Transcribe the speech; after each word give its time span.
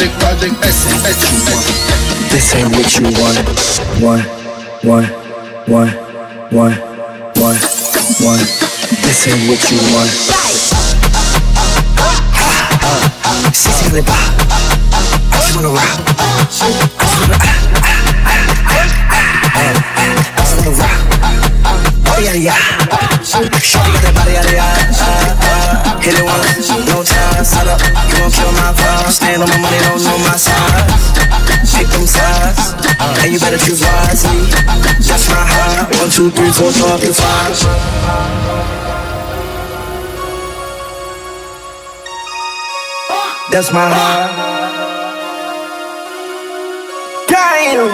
project, 0.00 0.20
project, 0.20 0.54
essence, 0.64 1.04
essence, 1.04 1.44
essence. 1.48 2.32
This 2.32 2.54
ain't 2.54 2.70
what 2.72 2.88
you 2.96 3.04
want. 3.20 3.36
One, 4.00 4.22
one, 4.88 5.04
one, 5.68 5.88
one, 6.50 6.72
one, 7.36 7.58
one. 8.24 8.40
This 9.04 9.28
ain't 9.28 9.44
what 9.48 9.60
you 9.70 9.76
want. 9.92 10.10
Sexy 13.52 13.90
lip, 13.92 14.06
I 14.08 14.10
just 15.32 15.54
wanna 15.56 15.68
rock. 15.68 15.84
I 15.84 16.48
just 16.48 16.62
wanna, 17.20 17.36
I 19.52 20.34
just 20.38 20.56
wanna 20.56 20.76
rock 20.78 21.19
barrier, 22.20 22.52
yeah. 22.52 22.56
Shorty 23.24 23.90
got 23.92 24.02
that 24.04 24.14
body 24.14 24.36
out 24.36 24.44
of 24.44 24.52
yeah. 24.52 24.76
Hit 26.00 26.16
it 26.16 26.24
once, 26.24 26.68
no 26.68 27.00
time. 27.04 27.44
I 27.44 27.72
up. 27.72 27.80
you 28.08 28.16
gon' 28.20 28.32
kill 28.32 28.52
my 28.52 28.72
vibe. 28.76 29.12
Stand 29.12 29.42
on 29.42 29.48
my 29.48 29.58
money, 29.60 29.80
don't 29.80 30.02
know 30.04 30.18
my 30.24 30.36
size. 30.36 31.16
Pick 31.72 31.88
them 31.88 32.04
sides, 32.04 32.76
and 33.24 33.32
you 33.32 33.38
better 33.40 33.58
choose 33.58 33.80
wisely. 33.80 34.52
That's 35.00 35.28
my 35.28 35.40
heart. 35.40 35.96
One, 35.96 36.10
two, 36.10 36.30
three, 36.30 36.52
four, 36.52 36.72
five. 36.72 37.56
That's 43.50 43.72
my 43.72 43.88
heart. 43.88 44.30
Damn. 47.28 47.88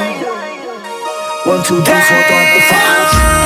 One, 1.46 1.62
two, 1.64 1.82
three, 1.82 2.02
four, 2.02 2.22
five, 2.26 2.62
five. 2.70 3.45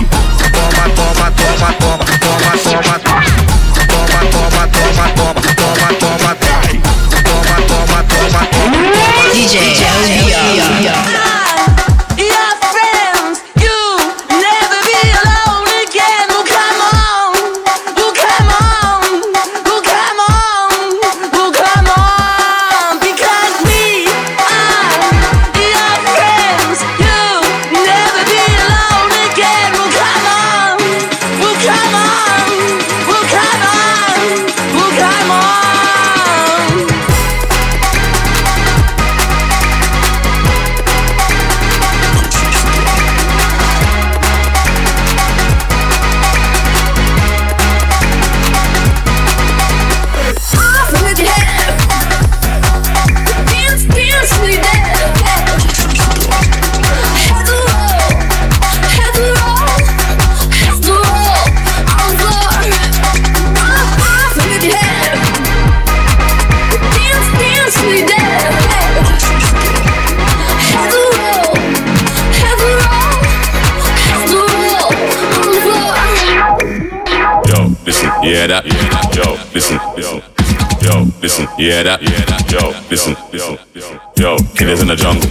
killers 84.71 84.83
in 84.83 84.87
the 84.87 84.95
jungle, 84.95 85.27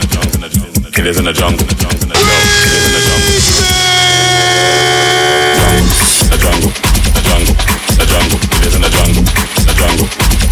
killers 0.93 1.17
in 1.17 1.25
the 1.25 1.33
jungle, 1.33 1.65
yo, 1.65 1.89
killers 2.61 2.85
in 2.85 2.93
the 2.93 3.01
jungle. 3.09 3.25
The 6.29 6.37
jungle, 6.37 6.69
jungle, 7.25 7.57
jungle, 8.05 8.37
killers 8.53 8.77
in 8.77 8.83
the 8.85 8.93
jungle, 8.93 9.25
jungle. 9.81 10.09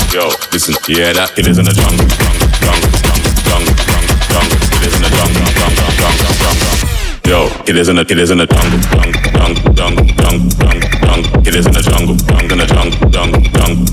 Yo, 0.09 0.33
listen, 0.57 0.73
yeah 0.89 1.13
that, 1.13 1.37
killers 1.37 1.61
in 1.61 1.69
the 1.69 1.77
jungle, 1.77 2.01
jungle, 2.17 2.49
jungle, 2.65 2.89
jungle, 3.45 3.77
jungle, 3.77 4.17
jungle, 4.33 4.57
killers 4.73 4.97
in 4.97 5.05
the 5.05 5.13
jungle, 5.13 5.45
jungle, 5.53 5.85
jungle, 6.01 6.33
jungle. 6.41 6.73
Yo, 7.29 7.45
killers 7.69 7.93
in 7.93 7.97
the 7.97 8.09
killers 8.09 8.31
in 8.33 8.39
the 8.41 8.47
jungle, 8.49 8.81
jungle, 8.89 9.21
jungle, 9.37 9.69
jungle, 9.77 10.09
jungle, 10.17 10.49
jungle, 10.57 10.89
jungle, 10.89 11.29
jungle 11.29 11.39
in 11.69 11.75
the 11.75 11.83
jungle, 11.85 12.17
jungle, 12.17 12.57
jungle, 12.65 13.11
jungle, 13.11 13.41
jungle. 13.53 13.88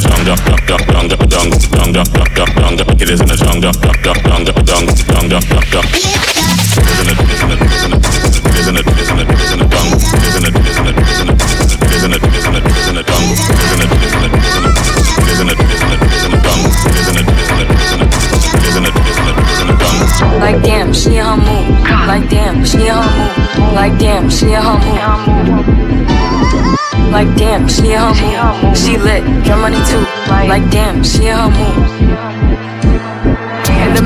Killers 0.00 0.18
in 0.18 0.24
the 0.24 0.34
jungle, 0.34 0.86
jungle, 0.86 1.26
jungle, 1.26 1.58
jungle, 1.58 1.58
jungle, 1.68 2.04
jungle, 2.04 2.76
jungle. 2.76 2.96
Killers 2.96 3.20
in 3.20 3.26
the 3.26 3.36
jungle, 3.36 3.72
jungle, 3.72 4.14
jungle, 4.22 4.64
jungle, 4.64 4.94
jungle, 4.94 5.40
jungle. 5.40 5.82
Killers 5.92 6.09
Like 27.20 27.36
damn, 27.36 27.68
she 27.68 27.92
in 27.92 28.00
her. 28.00 28.74
She 28.74 28.96
lit, 28.96 29.22
your 29.44 29.58
money 29.58 29.76
too. 29.90 30.00
Like 30.30 30.70
damn, 30.70 31.04
she 31.04 31.26
in 31.26 31.36
her. 31.36 31.99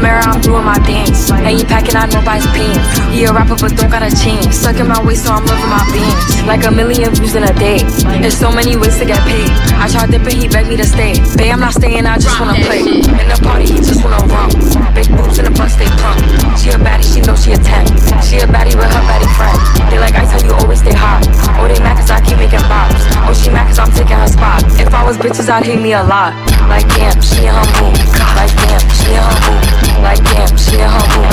Mirror, 0.04 0.36
I'm 0.36 0.40
doing 0.44 0.64
my 0.68 0.76
dance. 0.84 1.32
Ain't 1.32 1.60
you 1.60 1.64
packing 1.64 1.96
out 1.96 2.12
nobody's 2.12 2.44
pants. 2.52 2.84
He 3.08 3.24
a 3.24 3.32
rapper, 3.32 3.56
but 3.56 3.72
don't 3.72 3.88
got 3.88 4.04
a 4.04 4.12
chance. 4.12 4.52
Sucking 4.52 4.84
my 4.84 5.00
waist, 5.00 5.24
so 5.24 5.32
I'm 5.32 5.40
living 5.48 5.72
my 5.72 5.80
beans. 5.96 6.44
Like 6.44 6.68
a 6.68 6.70
million 6.70 7.08
views 7.16 7.32
in 7.32 7.44
a 7.48 7.54
day. 7.56 7.80
There's 8.20 8.36
so 8.36 8.52
many 8.52 8.76
ways 8.76 9.00
to 9.00 9.08
get 9.08 9.16
paid. 9.24 9.48
I 9.80 9.88
tried 9.88 10.12
dipping, 10.12 10.36
he 10.36 10.44
begged 10.44 10.68
me 10.68 10.76
to 10.76 10.84
stay. 10.84 11.16
Babe, 11.40 11.56
I'm 11.56 11.60
not 11.64 11.72
staying, 11.72 12.04
I 12.04 12.20
just 12.20 12.36
wanna 12.36 12.60
play. 12.68 12.84
In 12.84 13.26
the 13.32 13.40
party, 13.40 13.64
he 13.64 13.80
just 13.80 14.04
wanna 14.04 14.20
romp. 14.28 14.52
Big 14.92 15.08
boobs 15.08 15.40
in 15.40 15.48
the 15.48 15.54
bus, 15.56 15.72
they 15.80 15.88
plump. 15.96 16.20
She 16.60 16.68
a 16.68 16.76
baddie, 16.76 17.08
she 17.08 17.24
knows 17.24 17.40
she 17.40 17.56
a 17.56 17.58
10. 17.64 17.88
She 18.20 18.44
a 18.44 18.46
baddie 18.46 18.76
with 18.76 18.92
her 18.92 19.04
baddie 19.08 19.32
friend. 19.40 19.56
They 19.88 19.96
like 19.96 20.20
I 20.20 20.28
tell 20.28 20.44
you 20.44 20.52
always 20.60 20.84
stay 20.84 20.92
hot. 20.92 21.24
Oh, 21.56 21.64
they 21.64 21.80
mad 21.80 21.96
cause 21.96 22.12
I 22.12 22.20
keep 22.20 22.36
making 22.36 22.60
bops. 22.68 23.08
Oh, 23.24 23.32
she 23.32 23.48
mad 23.48 23.72
cause 23.72 23.80
I'm 23.80 23.88
taking 23.96 24.20
her 24.20 24.28
spot. 24.28 24.68
If 24.76 24.92
I 24.92 25.00
was 25.00 25.16
bitches, 25.16 25.48
I'd 25.48 25.64
hate 25.64 25.80
me 25.80 25.96
a 25.96 26.04
lot. 26.04 26.36
Like 26.68 26.84
damn, 26.92 27.16
she 27.24 27.48
in 27.48 27.56
her 27.56 27.68
mood. 27.80 27.96
Like 28.36 28.52
damn, 28.52 28.84
she 29.00 29.16
in 29.16 29.24
her 29.24 29.38
mood. 29.48 29.93
Like 30.02 30.22
damn, 30.24 30.56
she 30.56 30.76
in 30.80 30.88
her 30.88 31.06
mood. 31.12 31.30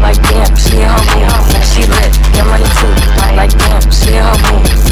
Like 0.00 0.20
damn, 0.22 0.54
she 0.56 0.80
in 0.80 0.88
her 0.88 1.02
mood. 1.12 1.28
She 1.66 1.82
lit, 1.86 2.12
get 2.32 2.46
money 2.46 2.68
too. 2.78 2.94
Like 3.34 3.52
damn, 3.58 3.90
she 3.90 4.14
in 4.14 4.22
her 4.22 4.38
mood. 4.46 4.86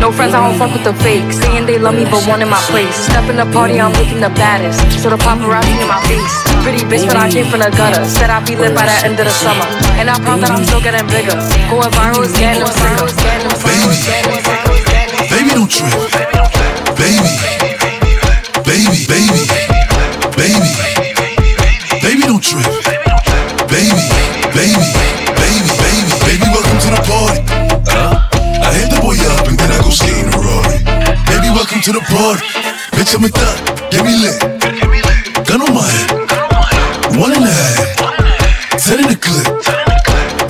No 0.00 0.12
friends, 0.12 0.34
I 0.34 0.44
don't 0.44 0.58
fuck 0.60 0.72
with 0.76 0.84
the 0.84 0.92
fake. 1.02 1.24
Saying 1.32 1.64
they 1.64 1.78
love 1.78 1.94
me, 1.96 2.04
but 2.04 2.22
one 2.28 2.42
in 2.42 2.48
my 2.48 2.60
place. 2.68 2.94
Step 2.94 3.28
in 3.30 3.36
the 3.36 3.46
party, 3.50 3.80
I'm 3.80 3.92
looking 3.92 4.20
the 4.20 4.28
baddest. 4.28 4.78
So 5.00 5.08
the 5.08 5.16
paparazzi 5.16 5.72
in 5.80 5.88
my 5.88 6.00
face. 6.04 6.36
Pretty 6.62 6.84
bitch, 6.84 7.06
but 7.08 7.16
I 7.16 7.30
came 7.30 7.46
from 7.46 7.60
the 7.60 7.70
gutter. 7.72 8.04
Said 8.04 8.28
I'd 8.28 8.46
be 8.46 8.56
lit 8.56 8.74
by 8.74 8.84
the 8.84 8.96
end 9.08 9.18
of 9.18 9.24
the 9.24 9.32
summer. 9.32 9.64
And 9.96 10.10
I'm 10.10 10.20
proud 10.22 10.40
that 10.44 10.50
I'm 10.50 10.64
still 10.64 10.80
getting 10.84 11.06
bigger. 11.08 11.34
Going 11.72 11.90
viral 11.96 12.22
is 12.22 12.32
getting 12.36 12.60
them 12.60 12.70
sicker. 12.70 13.08
Baby, 15.32 15.50
don't 15.56 15.70
trip. 15.70 15.90
Baby, 16.94 17.24
baby, 18.62 19.06
baby, 19.08 19.65
baby, 20.36 20.70
baby, 22.02 22.22
don't 22.28 22.42
trip. 22.42 22.64
Baby, 23.66 24.04
baby, 24.52 24.86
baby, 25.34 25.70
baby, 25.80 26.12
baby, 26.24 26.46
welcome 26.52 26.78
to 26.84 26.90
the 26.92 27.02
party. 27.08 27.40
I 28.60 28.70
hit 28.76 28.88
the 28.92 29.00
boy 29.00 29.16
up 29.32 29.48
and 29.48 29.58
then 29.58 29.70
I 29.72 29.78
go 29.82 29.90
skating 29.90 30.28
a 30.32 30.38
Rari. 30.38 30.78
Baby, 31.26 31.48
welcome 31.56 31.80
to 31.80 31.92
the 31.92 32.04
party. 32.12 32.44
Bitch, 32.94 33.14
I'm 33.16 33.24
a 33.24 33.28
thot, 33.28 33.56
get 33.90 34.04
me 34.04 34.14
lit. 34.16 34.38
Gun 35.46 35.62
on 35.62 35.74
my 35.74 35.84
head, 35.84 36.10
one 37.18 37.32
and 37.32 37.44
a 37.44 37.52
half, 37.52 38.80
ten 38.80 39.00
in 39.00 39.08
the 39.08 39.16
clip. 39.16 39.46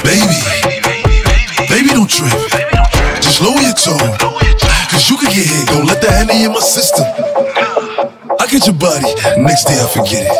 Baby, 0.03 0.39
baby, 1.71 1.91
don't 1.95 2.11
trip. 2.11 2.33
Just 3.23 3.41
lower 3.41 3.61
your 3.61 3.75
tone. 3.75 4.19
Cause 4.91 5.11
you 5.11 5.17
can 5.17 5.31
get 5.33 5.47
hit, 5.47 5.67
don't 5.69 5.87
let 5.87 6.01
the 6.01 6.11
henny 6.11 6.45
in 6.45 6.53
my 6.53 6.61
system. 6.61 7.26
I 8.47 8.49
get 8.49 8.71
your 8.71 8.79
body, 8.79 9.11
next 9.43 9.67
day 9.67 9.75
I 9.75 9.91
forget 9.91 10.23
it. 10.23 10.39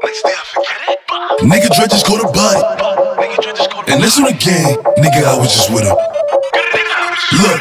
Next 0.00 0.24
day 0.24 0.32
I 0.32 0.44
forget 0.56 0.80
it. 0.88 1.00
Nigga 1.44 1.68
dredges 1.68 2.00
go 2.00 2.16
to 2.16 2.24
body. 2.32 2.64
And 3.92 4.00
that's 4.00 4.16
on 4.16 4.24
the 4.24 4.32
gang, 4.32 4.80
nigga, 4.96 5.20
I 5.20 5.36
was 5.36 5.52
just 5.52 5.68
with 5.68 5.84
him. 5.84 5.92
Look, 7.36 7.60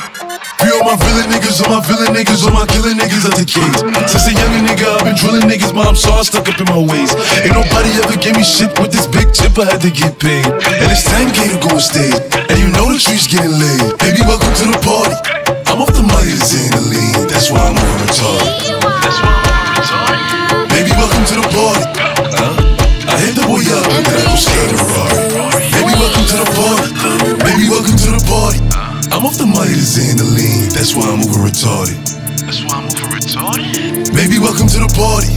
free 0.63 0.71
all 0.71 0.87
my 0.87 0.95
villain 0.95 1.27
niggas, 1.27 1.59
all 1.59 1.75
my 1.75 1.83
villain 1.83 2.15
niggas, 2.15 2.47
all 2.47 2.55
my 2.55 2.63
killing 2.71 2.95
niggas 2.95 3.27
out 3.27 3.35
the 3.35 3.43
cage. 3.43 3.83
Since 4.07 4.31
a 4.31 4.33
young 4.39 4.63
nigga, 4.63 4.87
I've 4.95 5.03
been 5.03 5.19
drilling 5.19 5.43
niggas, 5.43 5.75
but 5.75 5.91
I'm 5.91 5.99
so 5.99 6.07
I 6.15 6.23
stuck 6.23 6.47
up 6.47 6.55
in 6.55 6.71
my 6.71 6.79
ways. 6.79 7.11
Ain't 7.43 7.51
nobody 7.51 7.91
ever 7.99 8.15
gave 8.15 8.39
me 8.39 8.47
shit 8.47 8.71
with 8.79 8.95
this 8.95 9.11
big 9.11 9.35
chip, 9.35 9.59
I 9.59 9.75
had 9.75 9.83
to 9.83 9.91
get 9.91 10.15
paid. 10.23 10.55
And 10.55 10.87
it's 10.87 11.03
time 11.03 11.35
K 11.35 11.51
to 11.51 11.59
go 11.59 11.75
on 11.75 11.83
stage. 11.83 12.15
And 12.31 12.57
you 12.63 12.71
know 12.71 12.95
the 12.95 12.95
trees 12.95 13.27
getting 13.27 13.51
laid. 13.51 13.99
Baby, 13.99 14.23
welcome 14.23 14.55
to 14.55 14.71
the 14.71 14.79
party. 14.79 15.19
I'm 15.67 15.83
off 15.83 15.91
the 15.91 15.99
money, 15.99 16.31
Xandaline. 16.39 17.27
That's 17.27 17.51
why 17.51 17.59
I'm 17.59 17.75
over 17.75 18.07
retarded. 18.07 18.79
That's 19.03 19.19
why 19.19 19.34
to 21.25 21.35
the 21.41 21.47
party. 21.57 21.85
I 23.09 23.17
hit 23.17 23.33
the 23.33 23.45
boy 23.49 23.63
up 23.65 23.85
and 23.89 24.05
then 24.05 24.13
I 24.13 24.25
go 24.29 24.37
skate 24.37 24.69
a 24.69 24.77
Rari. 24.77 25.25
Baby, 25.73 25.93
welcome 25.97 26.25
to 26.29 26.37
the 26.37 26.49
party. 26.53 26.89
Baby, 27.41 27.65
welcome 27.69 27.97
to 27.97 28.09
the 28.13 28.21
party. 28.29 28.59
I'm 29.09 29.25
off 29.25 29.37
the 29.41 29.49
money 29.49 29.73
to 29.73 29.85
Xandaline. 29.85 30.69
That's 30.73 30.93
why 30.93 31.09
I'm 31.09 31.25
over 31.25 31.41
retarded. 31.41 31.97
That's 32.45 32.61
why 32.61 32.77
I'm 32.77 32.85
over 32.85 33.09
retarded. 33.17 34.13
Baby, 34.13 34.37
welcome 34.37 34.69
to 34.69 34.79
the 34.85 34.91
party. 34.93 35.33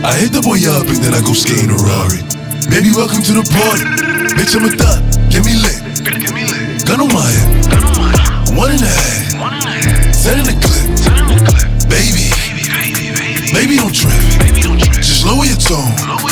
I 0.00 0.16
hit 0.16 0.32
the 0.32 0.40
boy 0.40 0.64
up 0.64 0.88
and 0.88 1.00
then 1.04 1.12
I 1.12 1.20
go 1.20 1.36
skate 1.36 1.68
a 1.68 1.76
Rari. 1.76 2.24
Baby, 2.72 2.96
welcome 2.96 3.20
to 3.20 3.32
the 3.36 3.44
party. 3.52 3.84
Bitch, 4.32 4.56
I'm 4.56 4.64
a 4.64 4.72
thot. 4.72 5.04
Get 5.28 5.44
me 5.44 5.60
lit. 5.60 5.76
Gun 6.88 7.04
on 7.04 7.12
my 7.12 7.20
head. 7.20 8.56
One 8.56 8.72
and 8.72 8.80
a 8.80 8.88
half. 8.88 9.28
Ten 10.24 10.40
in 10.40 10.46
the 10.48 10.56
clip. 10.56 10.88
Baby. 11.90 12.32
Baby, 12.32 12.64
baby, 12.72 13.12
baby. 13.12 13.52
Maybe 13.52 13.76
don't 13.76 13.92
trip. 13.92 14.19
Louis 15.30 15.50
Vuitton. 15.50 16.29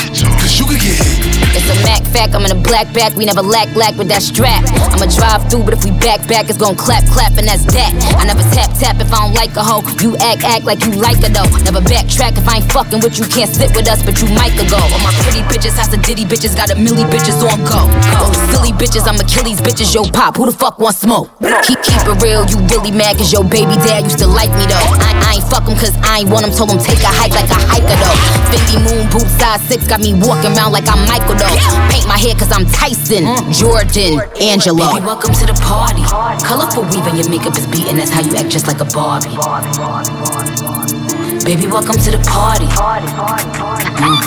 Cause 0.48 0.56
you 0.56 0.64
could 0.64 0.80
get 0.80 0.96
hit. 0.96 1.28
It's 1.52 1.68
a 1.68 1.76
Mac 1.84 2.00
fact, 2.08 2.32
I'm 2.32 2.40
in 2.40 2.56
a 2.56 2.60
black 2.64 2.88
back, 2.96 3.12
we 3.12 3.28
never 3.28 3.44
lack 3.44 3.68
lack 3.76 4.00
with 4.00 4.08
that 4.08 4.24
strap. 4.24 4.64
I'ma 4.88 5.04
drive 5.12 5.44
through, 5.52 5.68
but 5.68 5.76
if 5.76 5.84
we 5.84 5.92
back 6.00 6.24
back, 6.24 6.48
it's 6.48 6.56
gon' 6.56 6.72
clap 6.72 7.04
clap, 7.12 7.36
and 7.36 7.44
that's 7.44 7.68
that. 7.76 7.92
I 8.16 8.24
never 8.24 8.40
tap 8.56 8.72
tap 8.80 8.96
if 8.96 9.12
I 9.12 9.28
don't 9.28 9.36
like 9.36 9.52
a 9.60 9.62
hoe. 9.62 9.84
You 10.00 10.16
act 10.24 10.48
act 10.48 10.64
like 10.64 10.80
you 10.88 10.96
like 10.96 11.20
her 11.20 11.28
though. 11.28 11.52
Never 11.68 11.84
backtrack 11.84 12.40
if 12.40 12.48
I 12.48 12.64
ain't 12.64 12.68
fucking 12.72 13.04
with 13.04 13.20
you, 13.20 13.28
can't 13.28 13.52
sit 13.52 13.76
with 13.76 13.92
us, 13.92 14.00
but 14.00 14.24
you 14.24 14.28
might 14.32 14.56
go. 14.56 14.80
All 14.80 15.02
my 15.04 15.12
pretty 15.20 15.44
bitches, 15.52 15.76
house 15.76 15.92
of 15.92 16.00
ditty 16.00 16.24
bitches, 16.24 16.56
got 16.56 16.72
a 16.72 16.80
milli 16.80 17.04
bitches 17.12 17.44
on 17.44 17.60
go. 17.68 17.84
The 18.32 18.40
silly 18.48 18.72
bitches, 18.72 19.04
I'm 19.04 19.20
Achilles 19.20 19.60
bitches, 19.60 19.92
yo 19.92 20.08
pop, 20.08 20.40
who 20.40 20.48
the 20.48 20.56
fuck 20.56 20.80
want 20.80 20.96
smoke? 20.96 21.28
Keep 21.68 21.84
keep 21.84 22.00
it 22.08 22.16
real, 22.24 22.48
you 22.48 22.56
really 22.72 22.88
mad 22.88 23.20
cause 23.20 23.28
your 23.28 23.44
baby 23.44 23.76
dad 23.84 24.08
used 24.08 24.24
to 24.24 24.26
like 24.26 24.48
me 24.56 24.64
though. 24.64 24.96
I, 24.96 25.12
I 25.28 25.30
ain't 25.36 25.48
fuck 25.52 25.68
him 25.68 25.76
cause 25.76 25.92
I 26.00 26.24
ain't 26.24 26.32
want 26.32 26.48
him, 26.48 26.56
told 26.56 26.72
him 26.72 26.80
take 26.80 27.04
a 27.04 27.12
hike 27.12 27.36
like 27.36 27.52
a 27.52 27.60
hiker 27.68 27.96
though. 28.00 28.16
Fendi 28.48 28.80
moon 28.80 29.04
boots 29.12 29.36
size 29.36 29.60
six 29.68 29.84
got 29.84 30.00
me 30.00 30.16
walking 30.16 30.37
around 30.44 30.72
like 30.72 30.86
I'm 30.86 31.02
Michael 31.08 31.34
though. 31.34 31.58
Paint 31.90 32.06
my 32.06 32.18
hair 32.18 32.34
cause 32.34 32.52
I'm 32.52 32.66
Tyson, 32.66 33.26
Jordan, 33.52 34.20
Angelo. 34.40 34.94
Baby, 34.94 35.06
welcome 35.06 35.34
to 35.34 35.46
the 35.46 35.56
party. 35.58 36.02
Colorful 36.44 36.84
weave 36.90 37.06
and 37.06 37.18
your 37.18 37.28
makeup 37.30 37.56
is 37.58 37.66
beating, 37.66 37.96
that's 37.96 38.10
how 38.10 38.20
you 38.22 38.34
act 38.36 38.50
just 38.50 38.66
like 38.66 38.80
a 38.80 38.86
Barbie. 38.86 39.34
Baby, 41.42 41.66
welcome 41.66 41.96
to 41.98 42.10
the 42.12 42.20
party. 42.28 42.66
Mm. 43.98 44.20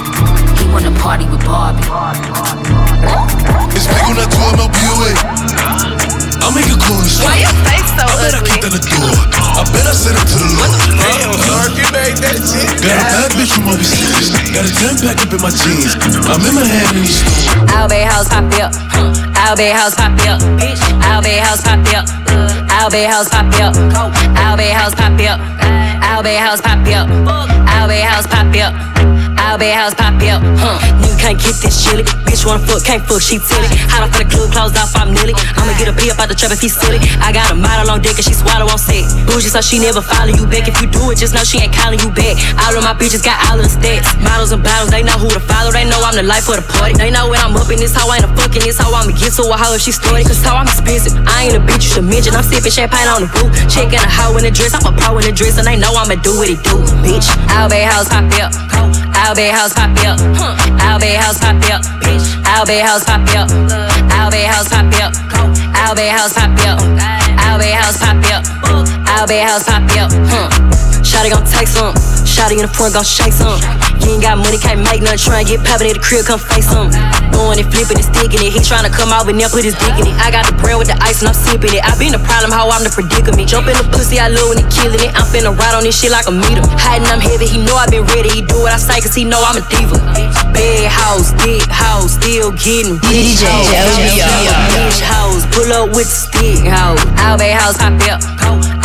He 0.59 0.65
wanna 0.73 0.91
party 0.99 1.25
with 1.29 1.43
Barbie. 1.45 1.85
It's 3.71 3.87
big 3.87 4.03
on 4.09 4.15
that 4.19 4.29
12 4.35 4.67
MLBOA. 4.67 5.11
I'll 6.41 6.51
make 6.51 6.67
a 6.67 6.75
call 6.75 6.99
this 7.05 7.21
Why 7.21 7.37
your 7.39 7.53
face 7.63 7.87
so 7.93 8.03
I 8.03 8.17
bet 8.17 8.33
I 8.33 8.41
ugly? 8.41 8.49
kicked 8.51 8.65
in 8.65 8.73
the 8.73 8.81
door. 8.83 9.13
I 9.55 9.63
bet 9.69 9.85
I 9.85 9.93
sent 9.93 10.17
it 10.17 10.25
to 10.27 10.37
the 10.41 10.49
Lord. 10.57 10.73
Damn, 10.97 11.37
Mark, 11.47 11.71
you 11.77 11.87
made 11.93 12.17
that 12.25 12.41
shit. 12.41 12.67
Got 12.81 12.97
a 12.97 13.05
bad 13.05 13.29
bitch 13.37 13.53
from 13.53 13.69
overseas. 13.69 14.40
Got 14.51 14.67
a 14.67 14.73
10 14.73 14.99
pack 14.99 15.15
up 15.23 15.31
in 15.31 15.41
my 15.41 15.49
jeans. 15.49 15.95
I'm 16.27 16.43
in 16.43 16.53
my 16.53 16.65
hand 16.67 16.97
in 16.97 17.03
these 17.03 17.23
stores. 17.23 17.71
Albay 17.71 18.03
house 18.03 18.27
pop 18.27 18.51
up. 18.59 18.73
Albay 19.47 19.71
house 19.71 19.95
pop 19.95 20.11
up. 20.27 20.41
Albay 21.07 21.39
house 21.39 21.61
pop 21.61 21.79
up. 21.95 22.05
Albay 22.67 23.07
house 23.07 23.29
pop 23.29 23.47
up. 23.63 23.75
Albay 24.43 24.73
house 24.75 24.93
pop 24.93 25.15
up. 25.23 25.39
Albay 26.03 26.35
house 26.35 26.61
pop 26.61 26.85
up. 26.87 27.07
Albay 27.71 28.01
house 28.03 28.27
pop 28.27 28.53
up. 28.59 28.73
Albay 29.39 29.73
house 29.73 29.95
pop 29.95 30.21
up. 30.21 31.10
Can't 31.21 31.37
get 31.37 31.53
this 31.61 31.85
chilly. 31.85 32.01
Bitch 32.25 32.41
wanna 32.49 32.65
fuck, 32.65 32.81
can't 32.81 33.05
fuck, 33.05 33.21
she 33.21 33.37
silly. 33.37 33.69
Hot 33.93 34.01
off 34.01 34.17
in 34.17 34.25
the 34.25 34.27
club, 34.33 34.49
closed 34.49 34.73
off, 34.73 34.89
I'm 34.97 35.13
nilly. 35.13 35.37
I'ma 35.53 35.77
get 35.77 35.85
a 35.85 35.93
pee 35.93 36.09
up 36.09 36.17
out 36.17 36.33
the 36.33 36.35
trap 36.35 36.49
if 36.49 36.65
he's 36.65 36.73
silly. 36.73 36.97
I 37.21 37.29
got 37.29 37.53
a 37.53 37.55
model 37.55 37.93
on 37.93 38.01
deck 38.01 38.17
and 38.17 38.25
she 38.25 38.33
swallow 38.33 38.65
on 38.65 38.81
set. 38.81 39.05
Bougie, 39.29 39.53
so 39.53 39.61
she 39.61 39.77
never 39.77 40.01
follow 40.01 40.33
you 40.33 40.49
back. 40.49 40.65
If 40.65 40.81
you 40.81 40.89
do 40.89 41.13
it, 41.13 41.21
just 41.21 41.37
know 41.37 41.45
she 41.45 41.61
ain't 41.61 41.77
calling 41.77 42.01
you 42.01 42.09
back. 42.09 42.41
All 42.65 42.73
of 42.73 42.81
my 42.81 42.97
bitches 42.97 43.21
got 43.21 43.37
all 43.45 43.61
of 43.61 43.69
the 43.69 43.69
stats. 43.69 44.17
Models 44.17 44.49
and 44.49 44.65
bottles, 44.65 44.89
they 44.89 45.05
know 45.05 45.13
who 45.21 45.29
to 45.29 45.39
follow. 45.45 45.69
They 45.69 45.85
know 45.85 46.01
I'm 46.01 46.17
the 46.17 46.25
life 46.25 46.49
of 46.49 46.57
the 46.57 46.65
party. 46.65 46.97
They 46.97 47.13
know 47.13 47.29
when 47.29 47.37
I'm 47.37 47.53
up 47.53 47.69
in 47.69 47.77
this 47.77 47.93
hoe, 47.93 48.09
I 48.09 48.17
ain't 48.17 48.25
a 48.25 48.31
fucking 48.33 48.65
this 48.65 48.81
hoe. 48.81 48.89
I'ma 48.89 49.13
get 49.13 49.37
to 49.37 49.45
a 49.45 49.53
hoe 49.53 49.77
if 49.77 49.85
she 49.85 49.93
started. 49.93 50.25
Cause 50.25 50.41
how 50.41 50.57
I'm 50.57 50.65
expensive. 50.65 51.13
I 51.29 51.45
ain't 51.45 51.55
a 51.55 51.61
bitch, 51.61 51.85
you 51.85 52.01
should 52.01 52.07
mention. 52.09 52.33
I'm 52.33 52.41
sipping 52.41 52.73
champagne 52.73 53.05
on 53.05 53.27
the 53.27 53.29
roof. 53.37 53.53
Checking 53.69 54.01
a 54.01 54.09
hoe 54.09 54.33
in 54.41 54.43
the 54.49 54.51
dress. 54.51 54.73
I'm 54.73 54.89
a 54.89 54.91
pro 54.97 55.21
in 55.21 55.29
the 55.29 55.33
dress, 55.35 55.61
and 55.61 55.69
they 55.69 55.77
know 55.77 55.93
I'ma 55.93 56.17
do 56.17 56.33
what 56.33 56.49
it 56.49 56.65
do, 56.65 56.81
bitch. 57.05 57.29
Albay 57.53 57.85
house 57.85 58.09
pop 58.09 58.25
up. 58.41 58.49
Albay 59.21 59.53
house 59.53 59.73
pop 59.77 59.93
up. 60.01 60.17
Albay 61.11 61.23
house 61.23 61.37
pop 61.39 61.55
up. 61.69 61.81
Bitch. 61.99 62.23
Albay 62.43 62.81
house 62.81 63.03
pop 63.03 63.19
up. 63.35 63.49
Albay 64.11 64.45
house 64.45 64.69
pop 64.69 64.85
up. 65.03 65.13
Albay 65.75 66.07
house 66.07 66.33
pop 66.33 66.49
up. 66.65 66.79
Albay 67.37 67.73
house 67.73 67.97
pop 67.97 68.15
up. 68.31 68.45
Albay 69.07 69.43
house 69.43 69.63
pop 69.65 69.83
up. 69.97 70.09
Huh. 70.31 70.49
Shotty 71.03 71.29
gon' 71.29 71.45
take 71.45 71.67
some. 71.67 72.20
Shotty 72.31 72.55
in 72.55 72.63
the 72.63 72.71
front 72.71 72.95
gon' 72.95 73.03
shake 73.03 73.35
some. 73.35 73.59
You 73.99 74.15
ain't 74.15 74.23
got 74.23 74.39
money, 74.39 74.55
can't 74.55 74.79
make 74.79 75.03
nothing. 75.03 75.19
Try 75.19 75.43
and 75.43 75.47
get 75.47 75.59
poppin' 75.67 75.91
at 75.91 75.99
the 75.99 76.03
crib, 76.03 76.23
come 76.23 76.39
face 76.39 76.65
some. 76.65 76.87
Going 77.35 77.59
and 77.59 77.67
flipping 77.67 77.99
and 77.99 78.07
sticking 78.07 78.39
it. 78.39 78.55
He 78.55 78.63
tryna 78.63 78.87
come 78.87 79.11
out, 79.11 79.27
but 79.27 79.35
now 79.35 79.51
put 79.51 79.67
his 79.67 79.75
dick 79.75 79.99
in 79.99 80.07
it. 80.07 80.15
I 80.15 80.31
got 80.31 80.47
the 80.47 80.55
bread 80.55 80.79
with 80.79 80.87
the 80.87 80.97
ice 81.03 81.19
and 81.19 81.27
I'm 81.27 81.35
sipping 81.35 81.75
it. 81.75 81.83
I 81.83 81.91
been 81.99 82.15
the 82.15 82.23
problem, 82.23 82.55
how 82.55 82.71
I'm 82.71 82.87
the 82.87 82.89
predicament. 82.89 83.51
Jump 83.51 83.67
in 83.67 83.75
the 83.75 83.83
pussy, 83.91 84.17
I 84.17 84.31
love 84.31 84.47
when 84.47 84.63
he 84.63 84.65
killing 84.71 85.03
it. 85.03 85.11
I'm 85.11 85.27
finna 85.27 85.51
ride 85.51 85.75
on 85.75 85.83
this 85.83 85.99
shit 85.99 86.09
like 86.09 86.31
a 86.31 86.33
meter. 86.33 86.63
Hiding, 86.79 87.11
I'm 87.11 87.19
heavy, 87.19 87.51
he 87.51 87.59
know 87.59 87.75
I 87.75 87.85
been 87.91 88.07
ready. 88.15 88.31
He 88.31 88.41
do 88.41 88.63
what 88.63 88.71
I 88.71 88.79
say, 88.79 89.03
cause 89.03 89.13
he 89.13 89.27
know 89.27 89.43
I'm 89.43 89.59
a 89.59 89.63
diva. 89.67 89.99
Bad 90.55 90.87
house, 90.87 91.35
dick 91.43 91.67
house, 91.67 92.15
still 92.15 92.55
getting 92.55 92.95
rich. 93.11 93.43
DJ. 93.43 93.43
Rich 94.71 95.03
house, 95.03 95.43
pull 95.51 95.67
up 95.75 95.91
with 95.91 96.07
the 96.07 96.17
stick 96.31 96.63
house. 96.63 97.03
Albay 97.19 97.51
house, 97.51 97.75
pop 97.75 97.99
up. 98.07 98.23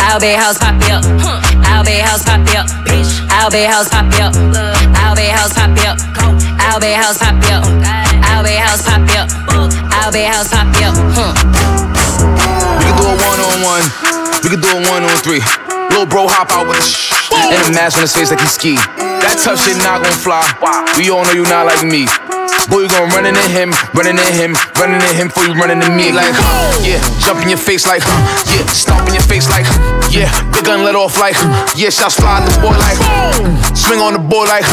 Albay 0.03 0.35
house, 0.35 0.57
pop 0.59 0.75
up. 0.91 1.01
Albay 1.63 2.03
house, 2.03 2.23
pop 2.27 2.43
up. 2.53 2.67
Bitch. 2.85 3.07
Albay 3.37 3.65
house, 3.65 3.87
pop 3.87 4.05
up. 4.17 4.33
Albay 5.05 5.29
house, 5.29 5.53
pop 5.53 5.69
up. 5.85 5.97
Albay 6.57 6.93
house, 6.93 7.17
pop 7.19 7.37
up. 7.53 7.63
Albay 8.33 8.57
house, 8.57 8.81
pop 8.81 9.05
up. 9.13 9.29
Albay 10.01 10.25
house, 10.25 10.49
pop 10.49 10.67
up. 10.81 10.95
Huh. 11.13 11.33
We 12.81 12.85
can 12.89 12.97
do 12.97 13.05
a 13.05 13.13
one 13.13 13.39
on 13.39 13.61
one. 13.61 13.85
We 14.43 14.49
can 14.49 14.59
do 14.59 14.69
a 14.73 14.81
one 14.89 15.03
on 15.03 15.17
three. 15.21 15.41
Little 15.91 16.07
bro 16.07 16.27
hop 16.27 16.51
out 16.51 16.67
with 16.67 16.77
a 16.77 16.81
shh 16.81 17.13
and 17.31 17.61
a 17.69 17.71
mask 17.71 17.97
on 17.97 18.01
his 18.01 18.13
face 18.13 18.31
like 18.31 18.41
he 18.41 18.47
ski. 18.47 18.75
That 18.75 19.37
tough 19.43 19.61
shit 19.61 19.77
not 19.85 20.01
gon' 20.01 20.17
fly. 20.17 20.41
We 20.97 21.09
all 21.09 21.23
know 21.23 21.33
you 21.33 21.43
not 21.43 21.65
like 21.65 21.85
me. 21.85 22.07
Boy, 22.65 22.83
you 22.83 22.89
gon' 22.89 23.09
run 23.13 23.25
into 23.25 23.41
him, 23.53 23.71
running 23.93 24.17
into 24.17 24.33
him, 24.33 24.57
running 24.75 24.99
into 24.99 25.13
him 25.13 25.27
before 25.29 25.45
you 25.45 25.53
run 25.53 25.71
into 25.71 25.89
me. 25.89 26.11
Like, 26.11 26.33
yeah, 26.81 26.99
jump 27.21 27.41
in 27.41 27.49
your 27.49 27.61
face 27.61 27.85
like, 27.85 28.03
yeah, 28.51 28.65
stomp 28.67 29.07
in 29.07 29.13
your 29.13 29.23
face 29.23 29.47
like, 29.49 29.65
yeah, 30.11 30.27
big 30.51 30.65
gun 30.65 30.83
let 30.83 30.95
off 30.95 31.17
like, 31.19 31.37
yeah, 31.77 31.89
shots 31.89 32.15
fly 32.15 32.41
at 32.41 32.45
the 32.45 32.53
boy 32.59 32.75
like, 32.75 32.97
swing 33.77 33.99
on 33.99 34.13
the 34.13 34.19
boy 34.19 34.45
like, 34.45 34.65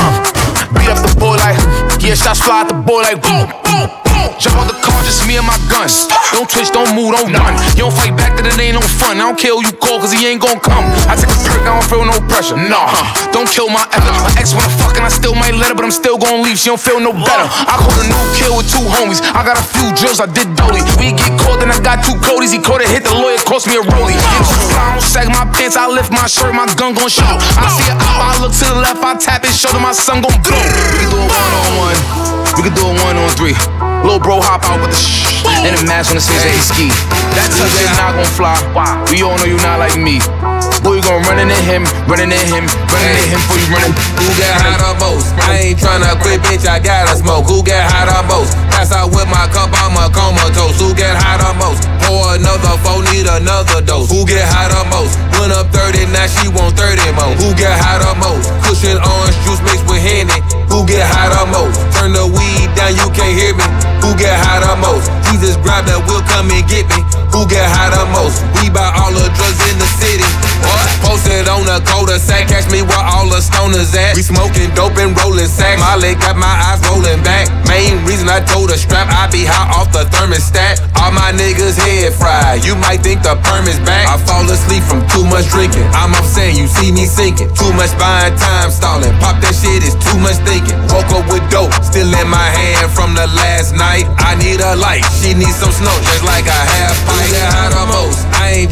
beat 0.75 0.91
up 0.91 0.99
the 1.07 1.15
boy 1.21 1.37
like, 1.37 1.59
yeah, 2.03 2.15
shots 2.15 2.41
fly 2.41 2.63
at 2.63 2.69
the 2.69 2.75
boy 2.75 3.03
like, 3.03 3.23
boom, 3.23 3.47
boom. 3.63 4.04
Jump 4.39 4.59
out 4.59 4.67
the 4.67 4.79
car, 4.83 4.99
just 5.07 5.27
me 5.27 5.39
and 5.39 5.47
my 5.47 5.57
guns. 5.71 6.11
Don't 6.35 6.49
twitch, 6.51 6.75
don't 6.75 6.91
move, 6.95 7.15
don't 7.15 7.31
run. 7.31 7.55
You 7.79 7.87
don't 7.87 7.95
fight 7.95 8.17
back, 8.19 8.35
that 8.35 8.47
it 8.47 8.59
ain't 8.59 8.75
no 8.75 8.83
fun. 8.83 9.23
I 9.23 9.31
don't 9.31 9.39
care 9.39 9.55
who 9.55 9.63
you 9.63 9.75
call, 9.79 10.03
cause 10.03 10.11
he 10.11 10.27
ain't 10.27 10.43
gon' 10.43 10.59
come. 10.59 10.83
I 11.07 11.15
take 11.15 11.31
a 11.31 11.39
perk, 11.47 11.63
I 11.63 11.79
don't 11.79 11.87
feel 11.87 12.03
no 12.03 12.19
pressure. 12.27 12.59
Nah, 12.59 12.91
don't 13.31 13.47
kill 13.47 13.71
my 13.71 13.87
effort. 13.95 14.15
My 14.21 14.33
ex 14.35 14.51
wanna 14.51 14.71
fuck 14.75 14.99
and 14.99 15.07
I 15.07 15.13
still 15.13 15.39
might 15.39 15.55
let 15.55 15.71
her, 15.71 15.77
but 15.79 15.87
I'm 15.87 15.95
still 15.95 16.19
gon' 16.19 16.43
leave. 16.43 16.59
She 16.59 16.67
don't 16.67 16.81
feel 16.81 16.99
no 16.99 17.15
better. 17.15 17.47
I 17.47 17.79
caught 17.79 17.95
a 17.95 18.07
new 18.11 18.25
kill 18.35 18.59
with 18.59 18.67
two 18.67 18.83
homies. 18.83 19.23
I 19.23 19.47
got 19.47 19.55
a 19.55 19.65
few 19.65 19.95
drills, 19.95 20.19
I 20.19 20.27
did 20.27 20.51
dolly. 20.59 20.83
We 20.99 21.15
get 21.15 21.31
caught, 21.39 21.63
then 21.63 21.71
I 21.71 21.79
got 21.79 22.03
two 22.03 22.19
codies. 22.19 22.51
He 22.51 22.59
caught 22.59 22.83
it, 22.83 22.91
hit, 22.91 23.07
the 23.07 23.15
lawyer 23.15 23.39
cost 23.47 23.71
me 23.71 23.79
a 23.79 23.85
rollie. 23.87 24.19
Get 24.19 24.43
I 24.75 24.99
don't 24.99 25.05
sag 25.05 25.31
my 25.31 25.47
pants, 25.55 25.79
I 25.79 25.87
lift 25.87 26.11
my 26.11 26.27
shirt, 26.27 26.55
my 26.59 26.67
gun 26.75 26.99
gon' 26.99 27.09
show. 27.09 27.23
I 27.23 27.71
see 27.71 27.87
it 27.87 27.97
I 27.99 28.35
look 28.43 28.51
to 28.51 28.67
the 28.67 28.83
left, 28.83 28.99
I 28.99 29.15
tap 29.15 29.47
his 29.47 29.55
shoulder, 29.55 29.79
my 29.79 29.95
son 29.95 30.27
gon' 30.27 30.35
blow. 30.43 30.59
We 30.99 31.07
do 31.07 31.23
it 31.23 31.31
one 31.31 31.55
on 31.55 31.71
one, 31.79 32.34
we 32.57 32.63
can 32.63 32.75
do 32.75 32.87
it 32.91 32.97
one 33.03 33.17
on 33.19 33.31
three. 33.35 33.55
Little 34.05 34.21
bro 34.21 34.37
hop 34.37 34.63
out 34.69 34.85
with 34.85 34.93
the 34.93 35.01
shh, 35.01 35.43
and 35.65 35.73
the 35.73 35.83
mask 35.89 36.13
on 36.13 36.21
the 36.21 36.25
says 36.25 36.45
that 36.45 36.53
he 36.53 36.61
ski. 36.61 36.87
That 37.35 37.49
shit 37.49 37.89
not 37.97 38.15
gon' 38.15 38.29
fly. 38.37 38.55
We 39.09 39.25
all 39.25 39.35
know 39.41 39.49
you 39.49 39.57
not 39.65 39.81
like 39.81 39.97
me. 39.97 40.21
Boy, 40.85 41.01
you 41.01 41.03
gon' 41.03 41.25
run 41.25 41.41
into 41.41 41.57
him, 41.65 41.89
running 42.05 42.29
into 42.29 42.45
him, 42.53 42.69
running 42.93 43.17
into 43.17 43.33
him 43.33 43.41
before 43.41 43.59
you 43.59 43.69
running. 43.73 43.97
Who 44.21 44.29
got 44.37 44.61
hot 44.61 44.81
or 44.85 44.95
most? 45.01 45.33
I 45.41 45.73
ain't 45.73 45.81
tryna 45.81 46.21
quit, 46.21 46.45
bitch, 46.45 46.69
I 46.69 46.79
gotta 46.79 47.17
smoke. 47.17 47.49
Who 47.49 47.65
get 47.65 47.81
hot 47.81 48.13
or 48.13 48.23
most? 48.29 48.53
Pass 48.69 48.93
out 48.93 49.09
with 49.09 49.25
my 49.33 49.49
cup, 49.49 49.73
I'm 49.73 49.97
a 49.97 50.13
comatose. 50.13 50.77
Who 50.77 50.93
get 50.93 51.17
hot 51.17 51.41
or 51.41 51.57
most? 51.57 51.81
Pour 52.05 52.37
another 52.37 52.77
four, 52.85 53.01
need 53.09 53.25
another 53.25 53.81
dose. 53.81 54.13
Who 54.13 54.29
get 54.29 54.45
hot 54.45 54.69
or 54.77 54.85
most? 54.93 55.17
Went 55.41 55.57
up 55.57 55.73
30, 55.73 56.13
now 56.13 56.29
she 56.29 56.53
want 56.53 56.77
30 56.77 57.01
more. 57.17 57.33
Who 57.41 57.57
get 57.57 57.73
hot 57.73 58.05
or 58.05 58.17
most? 58.21 58.53
Cushion 58.69 59.01
orange 59.01 59.39
juice 59.49 59.65
mixed 59.65 59.89
with 59.89 60.05
Henny. 60.05 60.64
Who 60.75 60.83
get 60.85 61.07
hot 61.07 61.31
or 61.39 61.47
most? 61.55 61.79
Turn 61.95 62.11
the 62.11 62.27
weed 62.27 62.67
down, 62.75 62.99
you 62.99 63.07
can't 63.15 63.31
hear 63.31 63.55
me. 63.55 63.63
Who 64.03 64.11
get 64.19 64.35
hot 64.35 64.67
or 64.67 64.75
most? 64.83 65.07
Jesus 65.31 65.55
grab 65.63 65.87
that 65.87 66.03
will 66.03 66.19
come 66.27 66.51
and 66.51 66.67
get 66.67 66.91
me. 66.91 66.99
Who 67.31 67.47
get 67.47 67.63
hot 67.63 67.95
or 67.95 68.11
most? 68.11 68.43
We 68.59 68.75
buy 68.75 68.91
all 68.91 69.15
the 69.15 69.23
drugs 69.39 69.63
in 69.71 69.79
the 69.79 69.87
city. 70.03 70.27
Posted 71.15 71.47
on 71.47 71.63
a 71.71 71.79
cul-de-sac, 71.87 72.51
catch 72.51 72.67
me 72.75 72.83
where 72.83 72.99
all 72.99 73.31
the 73.31 73.39
stoners 73.39 73.95
at. 73.95 74.19
We 74.19 74.27
smoking 74.27 74.67
dope 74.75 74.99
and 74.99 75.15
rolling. 75.15 75.47
My 75.79 75.95
leg 75.95 76.19
got 76.19 76.35
my 76.35 76.51
eyes 76.51 76.83
rolling 76.91 77.23
back. 77.23 77.47
Main 77.71 78.03
reason 78.03 78.27
I 78.27 78.43
told 78.43 78.75
a 78.75 78.77
strap, 78.77 79.07
I 79.07 79.31
be 79.31 79.47
hot 79.47 79.71
off 79.79 79.95
the 79.95 80.11
thermostat. 80.11 80.83
All 80.99 81.15
my 81.15 81.31
niggas 81.31 81.79
head 81.79 82.11
fried. 82.19 82.67
You 82.67 82.75
might 82.75 83.07
think 83.07 83.23
the 83.23 83.39
perm 83.47 83.71
is 83.71 83.79
back. 83.87 84.11
I 84.11 84.19
fall 84.27 84.43
asleep 84.51 84.83
from 84.83 85.07
too 85.07 85.23
much 85.23 85.47
drinking. 85.55 85.87
I'm 85.95 86.19
upset, 86.19 86.59
you 86.59 86.67
see 86.67 86.91
me 86.91 87.07
sinking. 87.07 87.47
Too 87.55 87.71
much 87.79 87.95
buying 87.95 88.35
time 88.35 88.75
stalling. 88.75 89.15
Pop 89.23 89.39
that 89.39 89.55
shit 89.55 89.87
is 89.87 89.95
too 89.95 90.19
much 90.19 90.43
thinking. 90.43 90.75
Woke 90.91 91.15
up 91.15 91.31
with 91.31 91.47
dope, 91.47 91.71
still 91.87 92.11
in 92.11 92.27
my 92.27 92.49
hand 92.59 92.91
from 92.91 93.15
the 93.15 93.31
last 93.39 93.71
night. 93.71 94.11
I 94.19 94.35
need 94.35 94.59
a 94.59 94.75
light, 94.75 95.07
she 95.23 95.31
needs 95.31 95.63
some 95.63 95.71
snow, 95.71 95.95
just 96.11 96.27
like 96.27 96.51
a 96.51 96.59
half 96.75 96.99
pipe. 97.07 97.31
I 97.39 97.71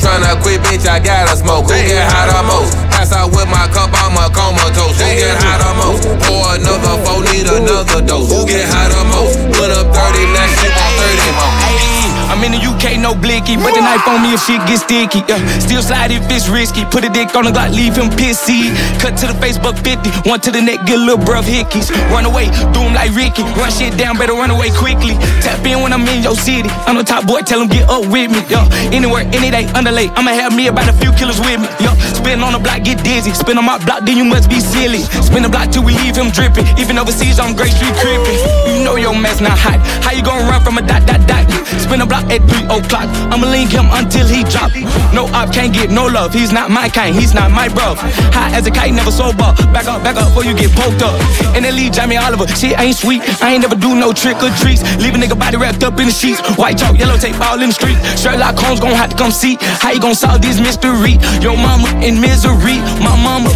tryna 0.02 0.34
quit, 0.42 0.60
bitch, 0.66 0.86
I 0.90 0.98
gotta 0.98 1.36
smoke. 1.38 1.70
Who 1.70 1.78
get 1.78 2.02
hot 2.10 2.28
or 2.34 2.42
most? 2.42 2.74
Pass 2.90 3.14
out 3.14 3.30
with 3.30 3.46
my 3.46 3.70
cup, 3.70 3.94
I'm 3.94 4.18
a 4.18 4.26
comatose. 4.34 4.98
Who 4.98 5.06
get 5.14 5.38
hot 5.38 5.62
or 5.62 5.74
most? 5.78 6.02
Pour 6.26 6.42
another 6.58 6.98
four, 7.06 7.22
need 7.30 7.46
another 7.46 8.02
dose. 8.02 8.28
Who 8.28 8.44
get 8.44 8.66
hot 8.66 8.90
or 8.90 9.06
most? 9.06 9.38
Put 9.54 9.70
up 9.70 9.94
30, 9.94 10.26
now 10.34 10.46
she 10.58 10.68
want 10.74 10.92
30 10.98 11.30
more. 11.38 12.01
I'm 12.32 12.40
in 12.40 12.56
the 12.56 12.62
UK, 12.64 12.96
no 12.96 13.12
blicky. 13.12 13.60
But 13.60 13.76
the 13.76 13.84
knife 13.84 14.08
on 14.08 14.24
me 14.24 14.32
if 14.32 14.40
shit 14.40 14.56
get 14.64 14.80
sticky. 14.80 15.20
Yeah. 15.28 15.36
Still 15.60 15.84
slide 15.84 16.08
if 16.08 16.24
it's 16.32 16.48
risky. 16.48 16.88
Put 16.88 17.04
a 17.04 17.12
dick 17.12 17.36
on 17.36 17.44
the 17.44 17.52
Glock, 17.52 17.76
leave 17.76 17.92
him 17.92 18.08
pissy. 18.08 18.72
Cut 19.04 19.20
to 19.20 19.28
the 19.28 19.36
Facebook 19.36 19.76
50. 19.84 20.08
One 20.24 20.40
to 20.40 20.50
the 20.50 20.64
neck, 20.64 20.80
get 20.88 20.96
a 20.96 21.04
little 21.04 21.20
bruv 21.20 21.44
hickeys. 21.44 21.92
Run 22.08 22.24
away, 22.24 22.48
do 22.72 22.80
him 22.80 22.96
like 22.96 23.12
Ricky. 23.12 23.44
Run 23.52 23.68
shit 23.68 23.92
down, 24.00 24.16
better 24.16 24.32
run 24.32 24.48
away 24.48 24.72
quickly. 24.72 25.12
Tap 25.44 25.60
in 25.68 25.84
when 25.84 25.92
I'm 25.92 26.08
in 26.08 26.24
your 26.24 26.32
city. 26.32 26.72
I'm 26.88 26.96
the 26.96 27.04
top 27.04 27.28
boy, 27.28 27.44
tell 27.44 27.60
him 27.60 27.68
get 27.68 27.84
up 27.92 28.08
with 28.08 28.32
me. 28.32 28.40
Yeah. 28.48 28.64
Anywhere, 28.96 29.28
any 29.36 29.52
day, 29.52 29.68
underlay. 29.76 30.08
I'ma 30.16 30.32
have 30.32 30.56
me 30.56 30.72
about 30.72 30.88
a 30.88 30.96
few 30.96 31.12
killers 31.20 31.36
with 31.36 31.60
me. 31.60 31.68
Yeah. 31.84 31.92
Spin 32.16 32.40
on 32.40 32.56
the 32.56 32.62
block, 32.64 32.80
get 32.80 33.04
dizzy. 33.04 33.36
Spin 33.36 33.60
on 33.60 33.68
my 33.68 33.76
block, 33.84 34.08
then 34.08 34.16
you 34.16 34.24
must 34.24 34.48
be 34.48 34.56
silly. 34.56 35.04
Spin 35.20 35.44
the 35.44 35.52
block 35.52 35.68
till 35.68 35.84
we 35.84 35.92
leave 36.00 36.16
him 36.16 36.32
dripping. 36.32 36.64
Even 36.80 36.96
overseas, 36.96 37.36
on 37.36 37.52
Great 37.52 37.76
Street 37.76 37.92
crippin'. 38.00 38.40
You 38.72 38.84
know 38.84 38.96
your 38.96 39.12
mess 39.12 39.44
not 39.44 39.58
hot. 39.60 39.76
How 40.00 40.16
you 40.16 40.24
gonna 40.24 40.48
run 40.48 40.64
from 40.64 40.78
a 40.78 40.82
dot, 40.82 41.04
dot, 41.04 41.20
dot? 41.28 41.44
Spin 41.76 42.00
the 42.00 42.06
block 42.06 42.21
at 42.30 42.40
3 42.44 42.64
o'clock. 42.70 43.08
I'ma 43.32 43.46
link 43.48 43.70
him 43.70 43.86
until 43.90 44.26
he 44.26 44.44
drop. 44.44 44.72
No 45.14 45.26
op 45.32 45.52
can't 45.52 45.72
get 45.72 45.90
no 45.90 46.06
love. 46.06 46.32
He's 46.32 46.52
not 46.52 46.70
my 46.70 46.88
kind, 46.88 47.14
he's 47.14 47.34
not 47.34 47.50
my 47.50 47.68
bro. 47.68 47.94
High 48.34 48.56
as 48.56 48.66
a 48.66 48.70
kite, 48.70 48.92
never 48.92 49.10
sober. 49.10 49.54
Back 49.72 49.86
up, 49.86 50.02
back 50.02 50.16
up 50.16 50.28
before 50.28 50.44
you 50.44 50.54
get 50.54 50.70
poked 50.72 51.02
up. 51.02 51.14
And 51.54 51.64
then 51.64 51.74
leave 51.76 51.92
Jamie 51.92 52.16
Oliver. 52.16 52.46
Shit 52.48 52.78
ain't 52.78 52.96
sweet. 52.96 53.22
I 53.42 53.52
ain't 53.52 53.62
never 53.62 53.76
do 53.76 53.94
no 53.94 54.12
trick 54.12 54.42
or 54.42 54.50
treats. 54.60 54.82
Leave 55.02 55.14
a 55.14 55.18
nigga 55.18 55.38
body 55.38 55.56
wrapped 55.56 55.82
up 55.82 55.98
in 55.98 56.06
the 56.06 56.12
sheets. 56.12 56.40
White 56.56 56.78
chalk, 56.78 56.98
yellow 56.98 57.16
tape 57.16 57.40
all 57.40 57.60
in 57.60 57.68
the 57.70 57.74
street. 57.74 57.98
Sherlock 58.16 58.56
Holmes 58.58 58.80
gon' 58.80 58.92
have 58.92 59.10
to 59.10 59.16
come 59.16 59.30
see 59.30 59.56
how 59.60 59.90
you 59.92 60.00
gon' 60.00 60.14
solve 60.14 60.42
this 60.42 60.60
mystery. 60.60 61.18
Your 61.40 61.56
mama 61.56 61.88
in 62.04 62.20
misery. 62.20 62.78
My 63.00 63.16
mama 63.16 63.50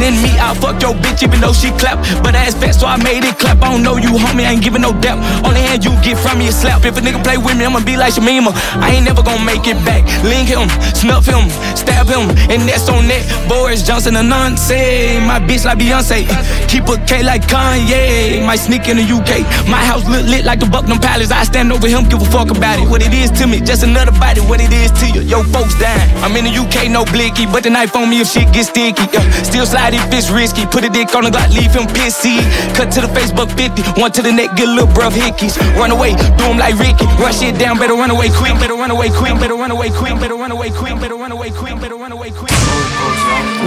than 0.00 0.16
me. 0.24 0.32
I 0.40 0.56
fuck 0.56 0.80
your 0.82 0.96
bitch 0.96 1.22
even 1.22 1.40
though 1.40 1.52
she 1.52 1.70
clap. 1.76 2.00
But 2.24 2.34
ass 2.34 2.54
fat, 2.56 2.74
so 2.74 2.86
I 2.86 2.96
made 2.96 3.22
it 3.22 3.38
clap. 3.38 3.62
I 3.62 3.70
don't 3.70 3.82
know 3.82 3.96
you, 3.96 4.16
homie. 4.16 4.48
I 4.48 4.56
ain't 4.56 4.64
giving 4.64 4.82
no 4.82 4.92
depth. 4.98 5.20
Only 5.44 5.60
hand 5.60 5.84
you 5.84 5.92
get 6.02 6.18
from 6.18 6.38
me 6.38 6.48
is 6.48 6.56
slap. 6.56 6.84
If 6.84 6.96
a 6.96 7.00
nigga 7.00 7.22
play 7.22 7.36
with 7.36 7.56
me, 7.56 7.64
I'ma 7.64 7.80
be 7.84 7.96
like 7.96 8.09
Shamima. 8.10 8.52
I 8.80 8.90
ain't 8.94 9.04
never 9.04 9.22
gonna 9.22 9.44
make 9.44 9.66
it 9.66 9.78
back. 9.84 10.04
Link 10.22 10.48
him, 10.48 10.68
snuff 10.94 11.26
him, 11.26 11.48
stab 11.76 12.06
him, 12.06 12.30
and 12.50 12.62
that's 12.68 12.88
on 12.88 13.06
that. 13.08 13.22
Boris 13.48 13.82
Johnson 13.82 14.16
a 14.16 14.22
nonsense. 14.22 15.26
My 15.26 15.38
bitch 15.40 15.64
like 15.64 15.78
Beyonce. 15.78 16.26
Keep 16.68 16.88
a 16.88 16.96
K 17.06 17.22
like 17.22 17.42
Kanye. 17.46 18.44
Might 18.44 18.60
sneak 18.60 18.88
in 18.88 18.96
the 18.96 19.06
UK. 19.06 19.42
My 19.68 19.82
house 19.82 20.04
look 20.08 20.24
lit 20.26 20.44
like 20.44 20.60
the 20.60 20.66
Buckingham 20.66 21.00
Palace. 21.00 21.30
I 21.30 21.44
stand 21.44 21.72
over 21.72 21.88
him, 21.88 22.08
give 22.08 22.22
a 22.22 22.28
fuck 22.30 22.50
about 22.50 22.78
it. 22.78 22.88
What 22.88 23.02
it 23.02 23.12
is 23.12 23.30
to 23.40 23.46
me, 23.46 23.60
just 23.60 23.82
another 23.82 24.12
body. 24.12 24.40
What 24.40 24.60
it 24.60 24.72
is 24.72 24.90
to 25.00 25.06
you, 25.10 25.22
yo 25.22 25.42
folks 25.42 25.78
dying. 25.78 26.10
I'm 26.22 26.36
in 26.36 26.44
the 26.44 26.54
UK, 26.54 26.90
no 26.90 27.04
blicky, 27.04 27.46
but 27.46 27.62
the 27.62 27.70
knife 27.70 27.96
on 27.96 28.10
me 28.10 28.20
if 28.20 28.28
shit 28.28 28.52
gets 28.52 28.68
sticky. 28.68 29.06
Yeah. 29.12 29.24
Still 29.42 29.66
slide 29.66 29.94
if 29.94 30.12
it's 30.12 30.30
risky. 30.30 30.66
Put 30.66 30.84
a 30.84 30.90
dick 30.90 31.14
on 31.14 31.24
the 31.24 31.30
Glock, 31.30 31.50
leave 31.54 31.72
him 31.72 31.86
pissy. 31.90 32.38
Cut 32.74 32.90
to 32.92 33.00
the 33.00 33.08
Facebook 33.08 33.50
50, 33.56 34.00
one 34.00 34.12
to 34.12 34.22
the 34.22 34.32
neck, 34.32 34.56
get 34.56 34.68
little 34.68 34.88
bruv 34.88 35.12
hickeys. 35.12 35.56
Run 35.76 35.90
away, 35.90 36.14
do 36.36 36.44
him 36.44 36.58
like 36.58 36.78
Ricky. 36.78 37.06
Run 37.18 37.32
shit 37.32 37.58
down, 37.58 37.78
better 37.78 37.89
run 37.94 38.10
away 38.10 38.28
quick, 38.30 38.54
better 38.60 38.74
run 38.74 38.90
away 38.90 39.10
quick, 39.10 39.34
better 39.40 39.54
run 39.54 39.70
away 39.70 39.90
quick, 39.90 40.14
better 40.20 40.34
run 40.36 40.52
away 40.52 40.70
quick, 40.70 40.94
better 41.00 41.16
run 41.16 41.32
away 41.32 41.50
quick, 41.50 41.74
better 41.80 41.96
run 41.96 42.12
away 42.12 42.30
quick. 42.30 42.52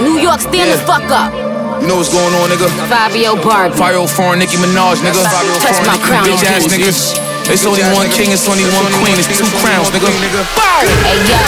New 0.03 0.19
York, 0.19 0.39
stand 0.39 0.71
the 0.71 0.77
fuck 0.85 1.03
up. 1.09 1.33
You 1.81 1.87
know 1.87 1.97
what's 1.97 2.13
going 2.13 2.33
on, 2.39 2.49
nigga? 2.49 2.69
Fabio 2.87 3.35
Barbie. 3.41 3.75
Fire 3.75 4.07
foreign 4.07 4.39
Nicki 4.39 4.57
Minaj, 4.57 5.01
nigga. 5.01 5.23
Touch 5.59 5.79
my 5.87 5.97
crown, 6.05 6.23
Bitch 6.25 6.43
ass 6.45 6.67
niggas. 6.67 7.17
It's 7.51 7.65
only 7.65 7.83
one 7.91 8.07
king, 8.15 8.31
it's 8.31 8.47
only 8.47 8.63
one 8.71 8.87
queen, 9.03 9.19
it's 9.19 9.27
two 9.27 9.49
crowns, 9.59 9.89
nigga. 9.91 10.07
Hey 11.03 11.19
yo, 11.27 11.41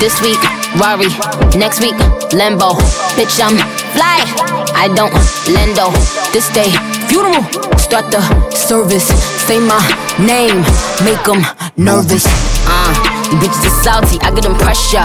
this 0.00 0.20
week, 0.20 0.40
Rari. 0.76 1.08
Next 1.56 1.80
week, 1.80 1.96
Lambo. 2.36 2.76
Bitch, 3.16 3.40
I'm 3.40 3.56
fly. 3.96 4.20
I 4.76 4.88
don't 4.94 5.12
lendo. 5.48 5.92
This 6.32 6.48
day, 6.52 6.70
funeral. 7.08 7.42
Start 7.78 8.10
the 8.10 8.20
service. 8.54 9.08
Say 9.46 9.58
my 9.58 9.80
name. 10.18 10.60
Make 11.04 11.24
them 11.24 11.40
nervous. 11.80 12.28
Uh, 12.68 12.92
you 13.32 13.40
bitches 13.40 13.64
is 13.64 13.76
salty. 13.80 14.20
I 14.20 14.28
get 14.36 14.44
them 14.44 14.54
pressure. 14.60 15.00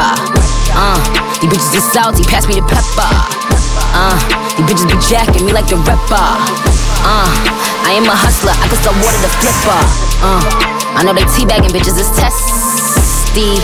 Uh, 0.76 1.00
you 1.40 1.48
bitches 1.48 1.72
is 1.72 1.88
salty. 1.96 2.28
Pass 2.28 2.52
me 2.52 2.60
the 2.60 2.68
pepper. 2.68 3.12
Uh, 3.96 4.20
you 4.60 4.68
bitches 4.68 4.84
be 4.84 5.00
jacking 5.08 5.48
me 5.48 5.56
like 5.56 5.72
the 5.72 5.80
rapper. 5.88 6.28
Uh, 7.08 7.32
I 7.88 7.96
am 7.96 8.04
a 8.04 8.16
hustler. 8.16 8.52
I 8.60 8.68
can 8.68 8.80
sell 8.84 8.96
water 9.00 9.20
to 9.24 9.32
flipper. 9.40 9.82
Uh, 10.20 10.44
I 11.00 11.08
know 11.08 11.16
they 11.16 11.24
teabagging 11.32 11.72
bitches 11.72 11.96
is 11.96 12.12
testy. 12.12 13.56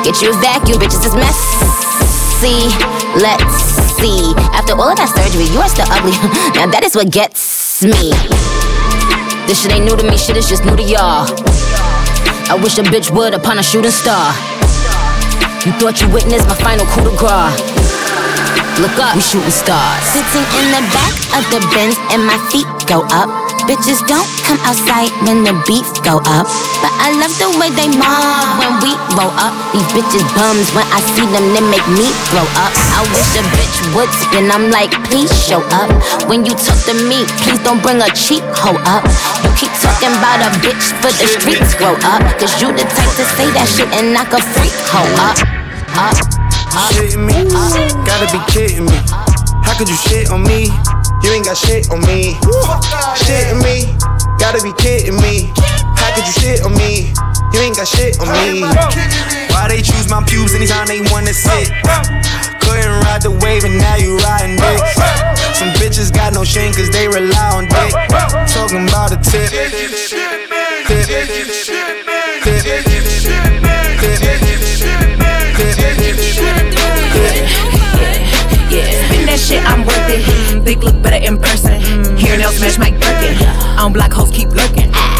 Get 0.00 0.24
you 0.24 0.32
a 0.32 0.36
vacuum, 0.40 0.80
bitches 0.80 1.04
is 1.04 1.14
messy. 1.14 2.72
Let's 3.20 3.76
see. 4.00 4.32
After 4.56 4.72
all 4.72 4.88
of 4.88 4.96
that 4.96 5.12
surgery, 5.12 5.52
you 5.52 5.60
are 5.60 5.68
still 5.68 5.88
ugly. 5.92 6.16
now 6.56 6.66
that 6.72 6.82
is 6.84 6.96
what 6.96 7.12
gets 7.12 7.84
me. 7.84 8.12
This 9.46 9.60
shit 9.60 9.72
ain't 9.72 9.84
new 9.84 9.96
to 9.96 10.04
me, 10.04 10.16
shit 10.16 10.36
is 10.36 10.48
just 10.48 10.64
new 10.64 10.76
to 10.76 10.82
y'all. 10.82 11.28
I 12.50 12.58
wish 12.62 12.78
a 12.78 12.82
bitch 12.82 13.10
would 13.10 13.34
upon 13.34 13.58
a 13.58 13.62
shooting 13.62 13.90
star. 13.90 14.32
You 15.64 15.72
thought 15.80 16.00
you 16.00 16.08
witnessed 16.12 16.46
my 16.48 16.56
final 16.60 16.84
coup 16.92 17.04
de 17.04 17.14
grace. 17.16 17.56
Look 18.80 18.98
up, 18.98 19.14
we 19.14 19.22
shooting 19.22 19.54
stars. 19.54 20.02
Sitting 20.12 20.46
in 20.60 20.66
the 20.74 20.82
back 20.92 21.14
of 21.38 21.42
the 21.54 21.60
Benz 21.72 21.96
and 22.10 22.26
my 22.26 22.36
feet 22.50 22.66
go 22.86 23.06
up. 23.14 23.30
Bitches 23.70 24.04
don't 24.06 24.28
come 24.44 24.58
outside 24.66 25.08
when 25.24 25.44
the 25.44 25.54
beats 25.66 26.00
go 26.00 26.20
up. 26.26 26.46
But 26.84 26.92
I 27.00 27.16
love 27.16 27.32
the 27.40 27.48
way 27.56 27.72
they 27.72 27.88
mob 27.88 28.60
when 28.60 28.76
we 28.84 28.92
roll 29.16 29.32
up. 29.40 29.56
These 29.72 29.88
bitches 29.96 30.20
bums 30.36 30.68
when 30.76 30.84
I 30.92 31.00
see 31.16 31.24
them, 31.32 31.56
they 31.56 31.64
make 31.64 31.88
me 31.88 32.12
throw 32.28 32.44
up. 32.60 32.76
I 32.92 33.00
wish 33.08 33.40
a 33.40 33.42
bitch 33.56 33.76
would 33.96 34.12
spin, 34.12 34.52
I'm 34.52 34.68
like, 34.68 34.92
please 35.08 35.32
show 35.32 35.64
up. 35.72 35.88
When 36.28 36.44
you 36.44 36.52
talk 36.52 36.76
to 36.84 36.94
me, 37.08 37.24
please 37.40 37.56
don't 37.64 37.80
bring 37.80 38.04
a 38.04 38.10
cheap 38.12 38.44
hoe 38.52 38.76
up. 38.84 39.00
You 39.40 39.48
keep 39.56 39.72
talking 39.80 40.12
about 40.12 40.44
a 40.44 40.52
bitch 40.60 40.92
for 41.00 41.08
the 41.08 41.24
streets 41.24 41.72
grow 41.80 41.96
up. 42.04 42.20
Cause 42.36 42.52
you 42.60 42.68
the 42.68 42.84
type 42.84 43.12
to 43.16 43.24
say 43.32 43.48
that 43.56 43.64
shit 43.64 43.88
and 43.96 44.12
knock 44.12 44.36
a 44.36 44.44
freak 44.52 44.76
hoe 44.84 45.08
up. 45.24 45.40
Up. 45.96 46.20
Shitting 46.92 47.24
me, 47.24 47.48
gotta 48.04 48.28
be 48.28 48.36
kidding 48.52 48.84
me. 48.84 48.98
How 49.64 49.72
could 49.72 49.88
you 49.88 49.96
shit 49.96 50.28
on 50.28 50.44
me? 50.44 50.68
You 51.24 51.32
ain't 51.32 51.48
got 51.48 51.56
shit 51.56 51.88
on 51.88 52.04
me. 52.04 52.36
Shitting 53.24 53.64
me, 53.64 53.88
Gotta 54.38 54.62
be 54.62 54.72
kidding 54.74 55.16
me. 55.20 55.52
How 55.96 56.14
could 56.14 56.26
you 56.26 56.32
shit 56.32 56.62
on 56.64 56.74
me? 56.74 57.12
You 57.52 57.60
ain't 57.60 57.76
got 57.76 57.88
shit 57.88 58.18
on 58.20 58.28
me. 58.28 58.62
Why 59.54 59.68
they 59.68 59.80
choose 59.82 60.08
my 60.10 60.22
pubes 60.24 60.54
anytime 60.54 60.86
they 60.86 61.00
wanna 61.12 61.32
sit? 61.32 61.70
Couldn't 62.60 63.00
ride 63.04 63.22
the 63.22 63.30
wave 63.42 63.64
and 63.64 63.78
now 63.78 63.96
you 63.96 64.16
riding 64.18 64.56
dick. 64.56 64.80
Some 65.54 65.70
bitches 65.80 66.12
got 66.12 66.32
no 66.34 66.44
shame 66.44 66.72
cause 66.72 66.90
they 66.90 67.08
rely 67.08 67.50
on 67.54 67.66
dick. 67.68 67.92
Talking 68.50 68.88
about 68.88 69.12
a 69.12 69.16
tip. 69.16 69.50
Tip. 69.50 71.06
Tip. 72.42 72.93
That 79.34 79.42
shit, 79.42 79.62
I'm 79.66 79.82
worth 79.82 80.06
it. 80.06 80.22
Mm, 80.62 80.82
look 80.82 81.02
better 81.02 81.18
in 81.18 81.38
person. 81.38 81.82
Mm, 81.82 82.18
Hearing 82.18 82.42
else 82.42 82.58
smash 82.58 82.78
Mike 82.78 82.94
Birkin. 83.02 83.34
On 83.82 83.92
black 83.92 84.12
hoes 84.12 84.30
keep 84.30 84.50
lurking. 84.50 84.90
Ah. 84.94 85.10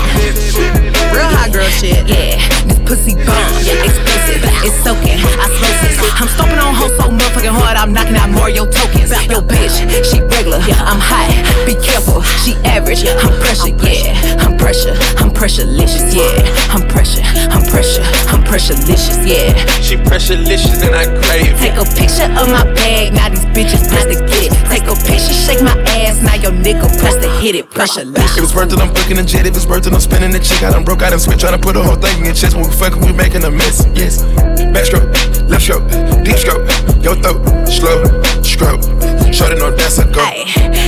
Real 1.11 1.27
hot 1.27 1.51
girl 1.53 1.67
shit. 1.67 2.07
Yeah, 2.07 2.39
this 2.63 2.79
pussy 2.87 3.19
bomb. 3.19 3.51
Yeah, 3.67 3.83
expensive. 3.83 4.43
It's 4.63 4.79
soaking. 4.87 5.19
I 5.19 5.47
smoke 5.51 5.79
this. 5.83 5.99
I'm 6.15 6.29
stomping 6.31 6.59
on 6.63 6.75
hoes 6.75 6.95
so 6.95 7.11
motherfucking 7.11 7.51
hard. 7.51 7.77
I'm 7.77 7.93
knocking 7.93 8.15
out 8.15 8.31
more 8.31 8.49
your 8.49 8.71
tokens. 8.71 9.11
Yo, 9.27 9.43
bitch, 9.43 9.83
she 10.07 10.23
regular. 10.23 10.63
I'm 10.63 11.03
hot. 11.03 11.35
Be 11.67 11.75
careful. 11.75 12.23
She 12.47 12.55
average. 12.63 13.03
I'm 13.03 13.35
pressure. 13.43 13.75
Yeah, 13.83 14.15
I'm 14.47 14.57
pressure. 14.57 14.95
I'm 15.19 15.31
pressurelicious. 15.35 16.15
Yeah, 16.15 16.31
I'm 16.71 16.87
pressure. 16.87 17.23
I'm 17.51 17.67
pressure. 17.67 18.03
I'm 18.31 18.43
pressurelicious. 18.47 19.19
Yeah. 19.27 19.53
She 19.83 19.97
pressurelicious 19.97 20.87
and 20.87 20.95
I 20.95 21.05
crave. 21.27 21.59
Take 21.59 21.77
a 21.77 21.85
picture 21.85 22.31
of 22.39 22.47
my 22.49 22.65
bag, 22.79 23.13
now 23.13 23.29
these 23.29 23.45
bitches 23.53 23.91
to 24.07 24.15
get 24.15 24.51
it. 24.51 24.53
Take 24.69 24.85
a 24.85 24.95
picture, 24.95 25.35
shake 25.35 25.63
my 25.63 25.77
ass, 26.01 26.21
now 26.23 26.35
your 26.35 26.53
nigga 26.53 26.87
press 26.99 27.17
to 27.17 27.29
hit 27.41 27.55
it. 27.55 27.71
Pressure 27.71 28.03
If 28.05 28.39
it's 28.39 28.55
worth 28.55 28.73
it, 28.73 28.79
I'm 28.79 28.93
booking 28.93 29.19
a 29.19 29.25
jet. 29.25 29.47
If 29.47 29.57
it's 29.57 29.67
worth 29.67 29.87
it, 29.87 29.93
I'm 29.93 30.01
spending 30.01 30.33
the 30.33 30.41
chick. 30.41 30.63
I 30.63 30.71
done 30.71 30.85
broke 30.85 31.03
out 31.03 31.13
and 31.13 31.21
switch, 31.21 31.41
trying 31.41 31.59
to 31.59 31.63
put 31.63 31.77
a 31.77 31.83
whole 31.83 31.97
thing 31.97 32.19
in 32.19 32.25
your 32.27 32.35
chest. 32.35 32.57
When 32.57 32.67
we 32.67 32.73
fucking, 32.75 33.01
we 33.01 33.13
making 33.13 33.45
a 33.45 33.51
mess. 33.51 33.87
Yes. 33.95 34.23
Backstroke, 34.75 35.09
left 35.49 35.63
stroke, 35.63 35.87
deep 36.25 36.37
stroke, 36.37 36.67
your 37.03 37.17
throat, 37.17 37.69
slow 37.69 38.03
stroke. 38.43 39.14
Shorty 39.35 39.57
know 39.57 39.71
that's 39.75 39.99
a 39.99 40.07
go. 40.07 40.23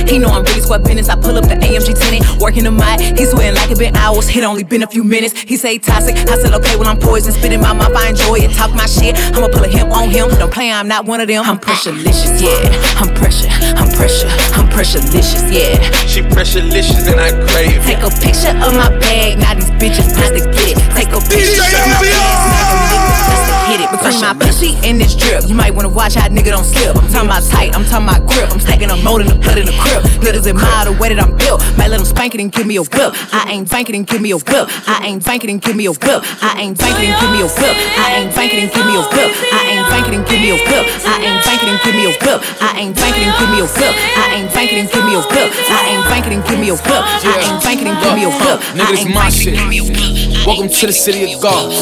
He 0.07 0.17
know 0.19 0.29
I'm 0.29 0.43
really 0.43 0.61
square 0.61 0.79
business. 0.79 1.09
I 1.09 1.15
pull 1.19 1.35
up 1.35 1.43
the 1.43 1.59
AMG 1.59 1.99
tenant, 1.99 2.23
working 2.39 2.63
the 2.63 2.71
mic. 2.71 3.19
He 3.19 3.25
sweating 3.25 3.55
like 3.55 3.69
it 3.71 3.77
been 3.77 3.95
hours. 3.95 4.29
It 4.31 4.43
only 4.43 4.63
been 4.63 4.83
a 4.83 4.87
few 4.87 5.03
minutes. 5.03 5.37
He 5.37 5.57
say 5.57 5.77
toxic. 5.77 6.15
I 6.15 6.39
said 6.39 6.53
okay, 6.53 6.77
well 6.77 6.87
I'm 6.87 6.97
poison. 6.97 7.33
Spitting 7.33 7.59
my 7.59 7.73
mouth, 7.73 7.95
I 7.95 8.09
enjoy 8.09 8.39
it. 8.39 8.55
Talk 8.55 8.73
my 8.73 8.85
shit. 8.85 9.19
I'ma 9.35 9.49
pull 9.51 9.63
a 9.63 9.67
him 9.67 9.91
on 9.91 10.09
him. 10.09 10.29
Don't 10.39 10.51
play, 10.51 10.71
I'm 10.71 10.87
not 10.87 11.05
one 11.05 11.19
of 11.19 11.27
them. 11.27 11.43
I'm 11.43 11.59
pressurelicious, 11.59 12.39
yeah. 12.39 12.55
I'm 13.03 13.13
pressure, 13.15 13.51
I'm 13.75 13.91
pressure, 13.91 14.31
I'm 14.55 14.67
pressurelicious, 14.71 15.43
yeah. 15.51 15.75
She 16.07 16.21
pressurelicious 16.21 17.03
and 17.11 17.19
I 17.19 17.35
crave 17.51 17.83
it. 17.83 17.99
Take 17.99 18.03
a 18.03 18.11
picture 18.15 18.55
of 18.63 18.71
my 18.79 18.89
bag, 19.03 19.39
now 19.39 19.53
these 19.55 19.69
bitches 19.75 20.07
press 20.15 20.31
to 20.31 20.39
get 20.39 20.71
it. 20.71 20.79
Take 20.95 21.11
a 21.11 21.19
picture 21.19 21.67
of 21.67 21.83
my 21.83 21.99
bag, 21.99 22.15
now 22.15 22.63
them 22.71 22.79
niggas 22.95 23.27
press 23.27 23.43
to 23.43 23.55
hit. 23.67 23.76
Between 23.97 24.21
my 24.21 24.33
pussy 24.37 24.77
and 24.85 25.01
this 25.01 25.15
drip, 25.15 25.49
you 25.49 25.55
might 25.55 25.73
wanna 25.73 25.89
watch 25.89 26.15
how 26.15 26.27
nigga 26.29 26.53
don't 26.53 26.63
slip. 26.63 26.95
I'm 26.95 27.09
talking 27.09 27.29
about 27.29 27.43
tight, 27.43 27.75
I'm 27.75 27.83
talking 27.85 28.07
about 28.07 28.25
grip. 28.29 28.49
I'm 28.51 28.59
stacking 28.59 28.89
a 28.91 28.97
mold 29.01 29.21
in 29.21 29.27
the 29.27 29.35
blood 29.35 29.57
in 29.57 29.65
the 29.65 29.73
crib. 29.81 30.03
Niggas 30.21 30.47
admire 30.47 30.85
the 30.85 30.93
way 30.93 31.09
that 31.13 31.19
I'm 31.19 31.35
built. 31.35 31.61
Might 31.77 31.89
let 31.89 31.97
them 31.97 32.05
spank 32.05 32.35
it 32.35 32.41
and 32.41 32.51
give 32.51 32.67
me 32.67 32.77
a 32.77 32.83
whip. 32.83 33.13
I 33.33 33.49
ain't 33.49 33.69
banking 33.69 33.95
and 33.95 34.05
give 34.05 34.21
me 34.21 34.31
a 34.31 34.37
whip. 34.37 34.69
I 34.87 35.01
ain't 35.05 35.25
banking 35.25 35.49
and 35.49 35.61
give 35.61 35.75
me 35.75 35.85
a 35.85 35.93
whip. 35.93 36.21
I 36.41 36.61
ain't 36.61 36.77
banking 36.77 37.09
and 37.09 37.17
give 37.19 37.31
me 37.33 37.41
a 37.41 37.49
whip. 37.49 37.75
I 37.97 38.21
ain't 38.21 38.35
banking 38.35 38.59
and 38.61 38.71
give 38.71 38.85
me 38.85 38.95
a 38.95 39.03
whip. 39.03 39.33
I 39.51 39.65
ain't 39.73 39.89
banking 39.89 40.13
and 40.13 40.25
give 40.25 40.39
me 40.41 40.49
a 40.53 40.55
whip. 40.55 40.85
I 41.03 41.17
ain't 41.25 41.43
banking 41.43 41.69
and 41.69 41.79
give 41.81 41.95
me 41.97 42.05
a 42.05 42.13
whip. 42.13 42.37
I 42.61 42.77
ain't 42.77 42.93
banking 42.93 43.25
and 43.25 43.33
give 43.33 43.49
me 43.49 43.57
a 43.57 43.65
whip. 43.65 43.93
I 44.13 44.25
ain't 44.37 44.49
banking 44.53 44.77
and 44.77 44.89
give 44.93 45.05
me 45.05 45.15
a 45.17 45.21
whip. 45.25 45.49
I 45.73 45.81
ain't 45.89 46.05
banking 46.05 46.33
and 46.37 46.43
give 46.45 46.59
me 46.59 46.69
a 46.69 46.77
whip. 46.77 47.03
I 47.25 47.33
ain't 47.49 47.63
banking 47.63 47.87
and 47.87 47.97
give 47.97 48.13
me 48.13 48.23
a 48.25 48.31
whip. 48.31 48.57
Nigga, 48.77 48.91
this 48.93 49.05
my 49.09 49.29
shit. 49.29 50.36
Welcome 50.47 50.69
to 50.69 50.87
the 50.87 50.93
city 50.95 51.27
of 51.27 51.41
God. 51.43 51.75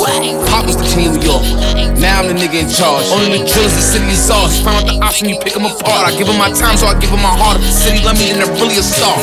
Pop 0.50 0.66
was 0.66 0.74
the 0.74 0.90
king 0.90 1.06
of 1.06 1.22
New 1.22 1.30
York. 1.30 1.46
Now 2.02 2.26
I'm 2.26 2.26
the 2.26 2.34
nigga 2.34 2.66
in 2.66 2.70
charge. 2.74 3.06
Only 3.14 3.38
the 3.38 3.46
drillers, 3.46 3.78
the 3.78 3.86
city 3.94 4.10
is 4.10 4.26
ours. 4.26 4.58
Find 4.66 4.82
out 4.82 4.90
the 4.90 4.98
option, 5.06 5.30
you 5.30 5.38
pick 5.38 5.54
them 5.54 5.70
apart. 5.70 6.10
I 6.10 6.18
give 6.18 6.26
them 6.26 6.42
my 6.42 6.50
time, 6.50 6.74
so 6.74 6.90
I 6.90 6.98
give 6.98 7.14
them 7.14 7.22
my 7.22 7.30
heart. 7.30 7.62
If 7.62 7.70
the 7.70 7.78
city 7.78 8.02
love 8.02 8.18
me, 8.18 8.34
then 8.34 8.42
they're 8.42 8.58
really 8.58 8.74
a 8.74 8.82
star. 8.82 9.14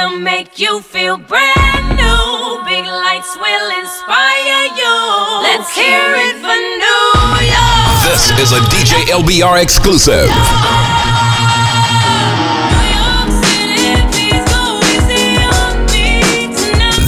Will 0.00 0.18
make 0.18 0.58
you 0.58 0.80
feel 0.80 1.16
brand 1.16 1.88
new. 1.96 2.64
Big 2.64 2.86
lights 2.86 3.36
will 3.36 3.68
inspire 3.80 4.64
you. 4.80 4.96
Let's 5.42 5.74
hear 5.74 6.14
it 6.26 6.36
for 6.40 6.56
New 6.84 7.12
York. 7.44 8.00
This 8.08 8.30
is 8.40 8.52
a 8.52 8.60
DJ 8.72 8.92
LBR 9.12 9.62
exclusive. 9.62 10.28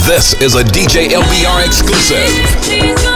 This 0.06 0.34
is 0.42 0.54
a 0.56 0.64
DJ 0.64 1.08
LBR 1.08 1.64
exclusive. 1.64 3.11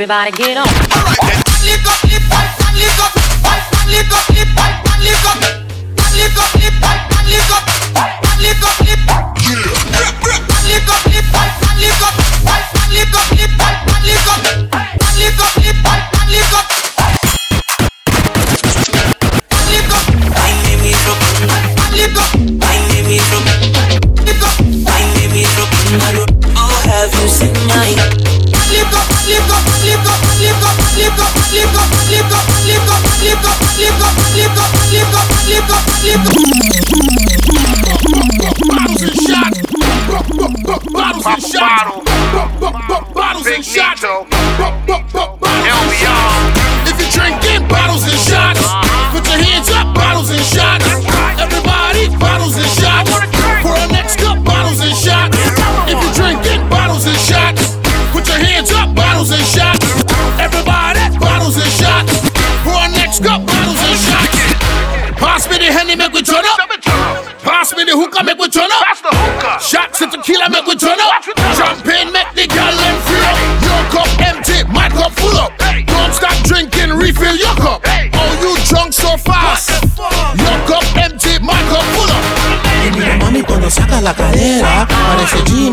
Everybody, 0.00 0.30
get 0.30 0.56
on. 0.56 1.29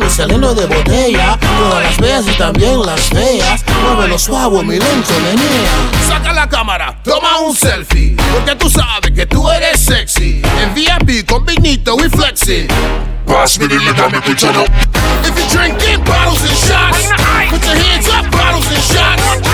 Jimmy 0.08 0.10
saliendo 0.10 0.54
de 0.54 0.66
botella 0.66 1.38
Todas 1.40 1.84
las 1.84 1.96
feas 1.96 2.26
y 2.28 2.38
también 2.38 2.82
las 2.86 3.02
feas 3.02 3.64
Muévelo 3.84 4.18
suave, 4.18 4.64
mi 4.64 4.80
lento, 4.80 5.14
menea 5.24 6.08
Saca 6.08 6.34
la 6.34 6.48
cámara, 6.48 6.98
toma 7.04 7.40
un 7.40 7.56
selfie. 7.56 8.16
Porque 8.34 8.56
tú 8.56 8.70
sabes 8.70 9.12
que 9.12 9.26
tú 9.26 9.50
eres 9.50 9.80
sexy. 9.80 10.42
En 10.62 10.74
VIP 10.74 11.28
con 11.28 11.46
vinito 11.46 11.98
y 12.04 12.10
flexing. 12.10 12.68
Pass 13.26 13.60
me 13.60 13.68
the 13.68 13.76
liquor, 13.76 14.10
make 14.10 14.36
turn 14.36 14.56
up. 14.56 14.70
If 15.24 15.38
you're 15.38 15.50
drinking 15.50 16.04
bottles 16.06 16.42
and 16.42 16.58
shots, 16.58 17.12
put 17.50 17.64
your 17.66 17.76
hands 17.76 18.08
up, 18.08 18.32
bottles 18.32 18.68
and 18.68 18.84
shots. 18.84 19.47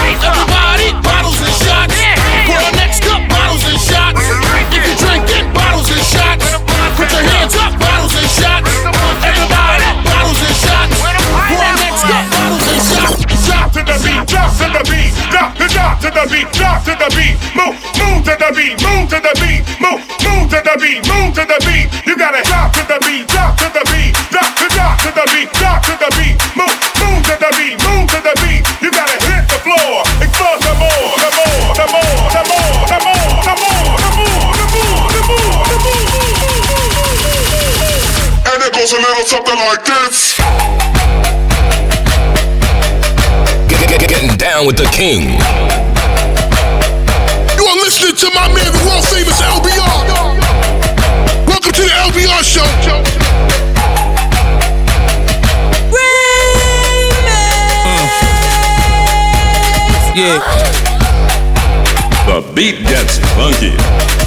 The 18.43 18.51
beat, 18.59 18.75
move 18.83 19.07
to 19.07 19.23
the 19.23 19.31
beat, 19.39 19.63
move, 19.79 20.03
move 20.19 20.51
to 20.51 20.59
the 20.59 20.75
beat, 20.75 20.99
move 21.07 21.31
to 21.31 21.47
the 21.47 21.59
beat. 21.63 21.87
You 22.03 22.19
gotta 22.19 22.43
drop 22.43 22.75
to 22.75 22.83
the 22.91 22.99
beat, 23.07 23.23
drop 23.31 23.55
to 23.55 23.71
the 23.71 23.83
beat, 23.87 24.11
drop 24.35 24.51
to 24.59 24.67
drop 24.67 24.99
to 24.99 25.15
the 25.15 25.23
beat, 25.31 25.47
drop 25.55 25.79
to 25.87 25.95
the 25.95 26.11
beat, 26.19 26.35
move, 26.59 26.75
move 26.99 27.23
to 27.23 27.35
the 27.39 27.51
beat, 27.55 27.79
move 27.87 28.03
to 28.11 28.19
the 28.19 28.35
beat. 28.43 28.67
You 28.83 28.91
gotta 28.91 29.15
hit 29.31 29.47
the 29.47 29.59
floor, 29.63 30.03
explore 30.19 30.59
some 30.59 30.75
more, 30.75 31.07
some 31.23 31.31
more, 31.39 31.71
some 31.71 31.91
more, 31.95 32.19
some 32.35 32.47
more, 32.51 32.83
some 32.91 33.03
more, 33.07 33.31
some 33.39 33.63
more, 33.63 33.95
some 34.03 34.19
more, 34.19 34.51
some 34.51 34.75
more, 34.75 34.99
some 35.23 35.39
more, 35.39 35.63
some 35.63 35.79
more. 35.79 36.83
And 38.43 38.59
it 38.59 38.75
goes 38.75 38.91
a 38.91 38.99
little 38.99 39.23
something 39.23 39.59
like 39.71 39.87
this. 39.87 40.35
Getting 44.03 44.35
down 44.35 44.67
with 44.67 44.75
the 44.75 44.89
king. 44.91 45.39
You 48.13 48.27
are 48.27 48.29
listening 48.29 48.29
to 48.29 48.35
my 48.35 48.47
man, 48.53 48.71
the 48.71 48.77
world 48.85 49.05
famous 49.05 49.41
LBR. 49.41 50.05
Welcome 51.47 51.71
to 51.71 51.81
the 51.81 51.89
LBR 51.89 52.43
show. 52.43 52.63
Yeah. 60.15 60.39
The 62.27 62.53
beat 62.53 62.77
gets 62.83 63.17
funky. 63.35 64.22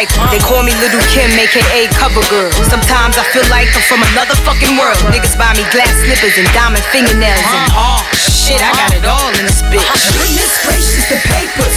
They 0.00 0.40
call 0.40 0.64
me 0.64 0.72
Little 0.80 1.04
Kim, 1.12 1.28
aka 1.36 1.84
Cover 1.92 2.24
Girl. 2.32 2.48
Sometimes 2.64 3.20
I 3.20 3.24
feel 3.36 3.44
like 3.52 3.68
I'm 3.76 3.84
from 3.84 4.00
another 4.16 4.32
fucking 4.48 4.80
world. 4.80 4.96
Niggas 5.12 5.36
buy 5.36 5.52
me 5.52 5.60
glass 5.68 5.92
slippers 6.00 6.40
and 6.40 6.48
diamond 6.56 6.80
fingernails 6.88 7.44
and 7.44 7.68
oh 7.76 8.00
shit, 8.16 8.64
I 8.64 8.72
got 8.80 8.96
it 8.96 9.04
all 9.04 9.28
in 9.36 9.44
this 9.44 9.60
bitch. 9.68 9.84
Goodness 10.16 10.56
gracious, 10.64 11.04
the 11.04 11.20
papers. 11.28 11.76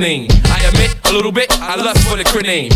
I 0.00 0.64
admit 0.68 0.96
a 1.10 1.12
little 1.12 1.32
bit, 1.32 1.48
I 1.60 1.74
lust 1.74 2.06
for 2.08 2.16
the 2.16 2.22
crinning. 2.22 2.70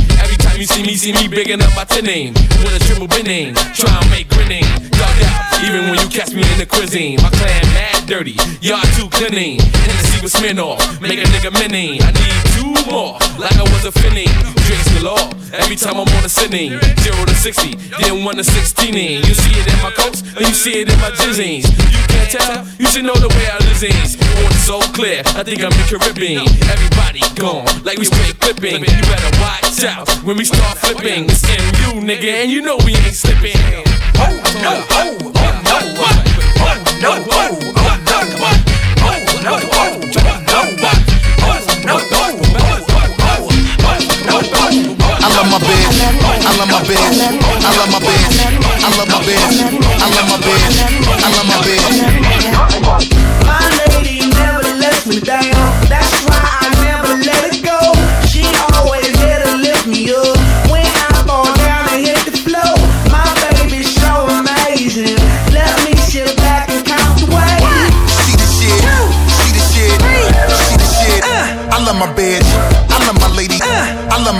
You 0.63 0.69
see 0.69 0.83
me, 0.85 0.95
see 0.95 1.11
me 1.11 1.27
bigging 1.27 1.61
up 1.61 1.75
my 1.75 1.83
tin 1.83 2.05
name. 2.05 2.35
With 2.63 2.71
a 2.71 2.79
triple 2.87 3.09
binning, 3.09 3.53
try 3.75 3.99
and 3.99 4.11
make 4.15 4.29
grinning. 4.29 4.63
Dug 4.95 5.19
out, 5.27 5.59
even 5.67 5.91
when 5.91 5.99
you 5.99 6.07
catch 6.07 6.35
me 6.35 6.47
in 6.47 6.59
the 6.63 6.67
cuisine. 6.67 7.19
My 7.21 7.31
clan 7.31 7.67
mad 7.75 8.07
dirty, 8.07 8.39
y'all 8.61 8.79
too 8.95 9.11
cleaning. 9.11 9.59
Hennessy 9.59 10.23
with 10.23 10.31
Smirnoff, 10.31 10.79
make 11.03 11.19
a 11.19 11.27
nigga 11.35 11.51
mini. 11.51 11.99
I 11.99 12.15
need 12.15 12.39
two 12.55 12.79
more, 12.87 13.19
like 13.43 13.59
I 13.59 13.67
was 13.75 13.87
a 13.87 13.91
finning. 13.91 14.31
Drinks 14.63 14.87
galore, 14.95 15.35
every 15.51 15.75
time 15.75 15.99
I'm 15.99 16.07
on 16.07 16.25
a 16.25 16.29
sitting. 16.29 16.79
Zero 17.03 17.25
to 17.27 17.35
60, 17.35 17.75
then 17.99 18.23
one 18.23 18.37
to 18.37 18.45
16. 18.45 18.95
You 18.95 19.35
see 19.35 19.59
it 19.59 19.67
in 19.67 19.83
my 19.83 19.91
coats, 19.91 20.23
and 20.23 20.47
you 20.47 20.55
see 20.55 20.79
it 20.79 20.87
in 20.87 20.99
my 21.03 21.11
jizzings. 21.11 21.67
You 21.91 22.03
can't 22.07 22.31
tell, 22.31 22.67
you 22.79 22.87
should 22.87 23.05
know 23.05 23.19
the 23.19 23.35
way 23.35 23.51
I 23.51 23.59
listens. 23.67 24.15
Water 24.39 24.63
so 24.63 24.79
clear, 24.95 25.27
I 25.35 25.43
think 25.43 25.59
I'm 25.67 25.75
in 25.75 25.87
Caribbean. 25.91 26.47
Everybody 26.71 27.21
gone, 27.35 27.67
like 27.83 27.99
we 27.99 28.05
straight 28.05 28.39
clipping. 28.39 28.87
You 28.87 29.03
better 29.11 29.33
watch 29.43 29.83
out 29.83 30.09
when 30.23 30.37
we 30.37 30.45
start 30.55 30.79
flipping. 30.79 31.25
It's 31.29 31.43
MU, 31.49 32.01
nigga, 32.01 32.43
and 32.43 32.51
you 32.51 32.63
know 32.63 32.77
we 32.85 32.95
ain't 32.95 33.15
slipping. 33.15 33.57
Oh 34.17 34.31
no, 34.63 34.85
oh, 34.91 35.19
oh? 35.25 35.33
Oh 35.35 35.73
oh, 35.73 35.97
oh? 35.99 36.23
Oh 36.65 36.79
oh, 37.03 37.27
oh? 37.31 37.53
Oh 37.53 39.19
oh, 39.45 39.59
oh, 39.63 39.73
oh, 39.73 39.93
oh, 39.95 39.95
oh, 39.95 39.95
oh. 39.95 40.13
I 45.15 45.29
love 45.37 45.49
my 45.51 45.59
bitch. 45.59 45.99
I 46.43 46.57
love 46.57 46.69
my 46.69 46.79
bitch. 46.81 47.19
I 47.23 47.77
love 47.79 47.91
my 47.91 47.99
bitch. 47.99 48.37
I 48.83 48.91
love 48.97 49.09
my 49.09 49.19
bitch. 49.23 49.57
I 49.99 50.09
love 50.11 50.29
my 50.29 50.37
bitch. 50.39 50.77
I 51.19 51.29
love 51.31 51.47
my 51.47 51.57
bitch. 52.99 53.12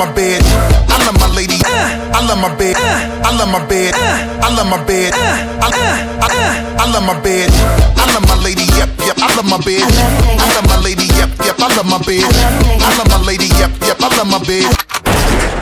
My 0.03 0.13
bitch. 0.15 0.43
I 0.91 0.99
love 1.07 1.15
my 1.21 1.29
lady. 1.31 1.59
I 1.63 2.19
love 2.27 2.39
my 2.43 2.51
bitch. 2.59 2.75
I 2.75 3.31
love 3.39 3.49
my 3.55 3.61
bitch. 3.71 3.95
I 3.95 4.49
love 4.51 4.67
my 4.67 4.79
bitch. 4.83 5.13
I 5.15 6.87
love 6.91 7.05
my 7.07 7.15
bitch. 7.23 7.47
I 7.95 8.05
love 8.11 8.27
my 8.27 8.35
lady. 8.43 8.67
Yep, 8.75 8.91
yep. 9.07 9.17
I 9.23 9.31
love 9.37 9.47
my 9.47 9.59
bitch. 9.63 9.87
I 9.87 10.47
love 10.55 10.67
my 10.67 10.77
lady. 10.83 11.07
Yep, 11.07 11.31
yep. 11.47 11.57
I 11.61 11.69
love 11.77 11.87
my 11.87 11.99
bitch. 12.03 12.27
I 12.27 12.91
love 12.99 13.09
my 13.15 13.19
lady. 13.27 13.47
Yep, 13.47 13.71
yep. 13.87 13.99
I 14.03 14.09
love 14.19 14.27
my 14.27 14.39
bitch. 14.43 14.75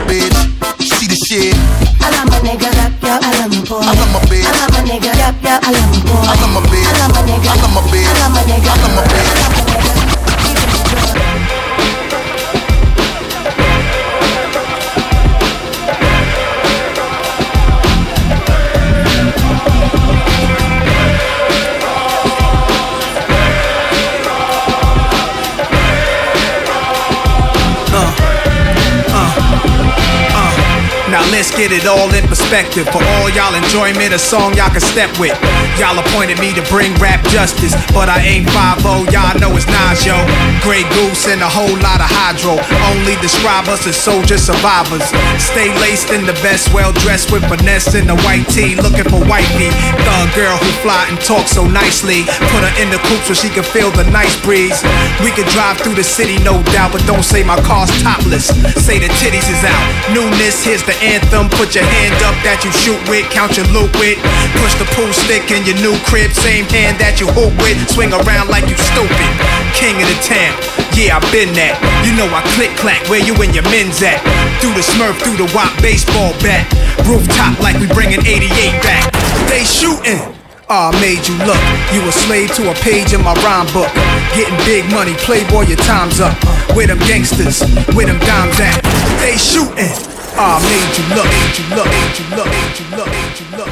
Bitch. 0.09 0.33
See 0.81 1.05
the 1.07 1.17
shit. 1.21 1.53
I 2.01 2.09
love 2.09 2.25
my 2.33 2.39
nigga, 2.41 2.65
yup, 2.65 2.97
yup, 3.05 3.21
I 3.21 3.29
love 3.37 3.53
my 3.53 3.61
boy. 3.61 3.85
I 3.85 3.93
love 3.93 4.09
my 4.09 4.19
bitch. 4.25 4.41
I 4.41 4.53
love 4.57 4.73
my 4.73 4.81
nigga, 4.89 5.11
yup, 5.21 5.37
yup, 5.45 5.61
I 5.61 5.69
love 5.69 5.85
my 5.93 6.01
boy. 6.01 6.25
I 6.25 6.33
love 6.41 6.49
my 6.49 6.61
bitch. 6.65 6.89
I 6.89 6.97
love 6.97 7.13
my 7.13 7.21
nigga. 7.29 7.45
I 7.45 7.61
love 7.61 7.73
my 7.77 7.81
bitch. 7.93 8.09
I 8.09 8.13
love 8.17 8.33
my 8.33 8.41
nigga. 8.49 8.69
I 8.73 8.81
love 8.81 8.95
my 8.97 9.03
bitch. 9.05 9.70
Now 31.21 31.29
let's 31.29 31.53
get 31.53 31.69
it 31.69 31.85
all 31.85 32.09
in 32.17 32.25
perspective. 32.25 32.89
For 32.89 32.97
all 32.97 33.29
y'all 33.29 33.53
enjoyment, 33.53 34.09
a 34.09 34.17
song 34.17 34.57
y'all 34.57 34.73
can 34.73 34.81
step 34.81 35.13
with. 35.21 35.37
Y'all 35.77 35.93
appointed 35.93 36.41
me 36.41 36.49
to 36.57 36.65
bring 36.65 36.97
rap 36.97 37.21
justice, 37.29 37.77
but 37.93 38.09
I 38.09 38.25
ain't 38.25 38.49
5 38.49 38.81
y'all 39.13 39.37
know 39.37 39.53
it's 39.53 39.69
Nas, 39.69 40.01
yo. 40.01 40.17
Grey 40.65 40.81
Goose 40.97 41.29
and 41.29 41.45
a 41.45 41.49
whole 41.49 41.77
lot 41.85 42.01
of 42.01 42.09
hydro. 42.09 42.57
Only 42.89 43.21
describe 43.21 43.69
us 43.69 43.85
as 43.85 43.93
soldier 43.93 44.41
survivors. 44.41 45.05
Stay 45.37 45.69
laced 45.77 46.09
in 46.09 46.25
the 46.25 46.33
best, 46.41 46.73
well 46.73 46.89
dressed 47.05 47.29
with 47.29 47.45
finesse 47.45 47.93
in 47.93 48.09
the 48.09 48.17
white 48.25 48.49
tee, 48.49 48.73
looking 48.73 49.05
for 49.05 49.21
wifey. 49.29 49.69
Thug 50.01 50.27
girl 50.33 50.57
who 50.57 50.71
fly 50.81 51.05
and 51.05 51.21
talk 51.21 51.45
so 51.45 51.69
nicely. 51.69 52.25
Put 52.49 52.65
her 52.65 52.73
in 52.81 52.89
the 52.89 52.97
coupe 53.05 53.29
so 53.29 53.37
she 53.37 53.53
can 53.53 53.63
feel 53.69 53.93
the 53.93 54.09
nice 54.09 54.33
breeze. 54.41 54.81
We 55.21 55.29
could 55.29 55.49
drive 55.53 55.77
through 55.85 56.01
the 56.01 56.07
city, 56.07 56.41
no 56.41 56.65
doubt, 56.73 56.97
but 56.97 57.05
don't 57.05 57.21
say 57.21 57.45
my 57.45 57.61
car's 57.61 57.93
topless. 58.01 58.49
Say 58.81 58.97
the 58.97 59.13
titties 59.21 59.45
is 59.45 59.61
out. 59.61 59.85
Newness, 60.17 60.65
here's 60.65 60.81
the 60.81 60.97
anthem. 61.11 61.51
Put 61.59 61.75
your 61.75 61.83
hand 61.83 62.15
up 62.23 62.35
that 62.47 62.63
you 62.63 62.71
shoot 62.71 62.99
with, 63.11 63.27
count 63.29 63.59
your 63.59 63.67
loot 63.75 63.91
with. 63.99 64.15
Push 64.63 64.79
the 64.79 64.87
pool 64.95 65.11
stick 65.11 65.51
in 65.51 65.67
your 65.67 65.77
new 65.83 65.95
crib, 66.07 66.31
same 66.31 66.63
hand 66.71 66.95
that 67.03 67.19
you 67.19 67.27
hoop 67.35 67.51
with. 67.59 67.75
Swing 67.91 68.15
around 68.15 68.47
like 68.47 68.65
you 68.71 68.79
stupid. 68.79 69.31
King 69.75 69.99
of 69.99 70.07
the 70.07 70.19
town, 70.23 70.55
yeah, 70.95 71.19
I 71.19 71.19
been 71.29 71.51
that. 71.59 71.75
You 72.07 72.15
know 72.15 72.27
I 72.31 72.41
click 72.55 72.71
clack, 72.79 73.03
where 73.11 73.21
you 73.21 73.35
and 73.43 73.51
your 73.51 73.67
men's 73.67 73.99
at? 73.99 74.23
Through 74.63 74.73
the 74.79 74.85
smurf, 74.85 75.19
through 75.19 75.37
the 75.37 75.49
wop 75.51 75.75
baseball 75.83 76.31
bat. 76.39 76.63
Rooftop 77.03 77.59
like 77.59 77.75
we 77.83 77.91
bringing 77.91 78.23
88 78.23 78.47
back. 78.79 79.11
They 79.51 79.67
shooting. 79.67 80.23
Ah, 80.71 80.95
made 81.03 81.19
you 81.27 81.35
look. 81.43 81.59
You 81.91 81.99
a 82.07 82.13
slave 82.15 82.55
to 82.55 82.71
a 82.71 82.75
page 82.79 83.11
in 83.11 83.19
my 83.19 83.35
rhyme 83.43 83.67
book. 83.75 83.91
Getting 84.31 84.55
big 84.63 84.87
money, 84.87 85.11
playboy, 85.19 85.67
your 85.67 85.81
time's 85.83 86.23
up. 86.23 86.31
Where 86.71 86.87
them 86.87 86.99
gangsters, 86.99 87.59
where 87.91 88.07
them 88.07 88.19
dimes 88.23 88.55
at? 88.63 88.79
They 89.19 89.35
shooting. 89.35 90.10
Ah, 90.43 90.57
made 90.57 90.97
you 90.97 91.05
look, 91.13 91.29
made 91.37 91.53
you 91.59 91.65
look, 91.75 91.85
made 91.85 92.17
you 92.17 92.25
look, 92.35 92.49
made 92.49 92.73
you 92.79 92.85
look, 92.97 93.09
made 93.13 93.37
you 93.39 93.45
look. 93.57 93.69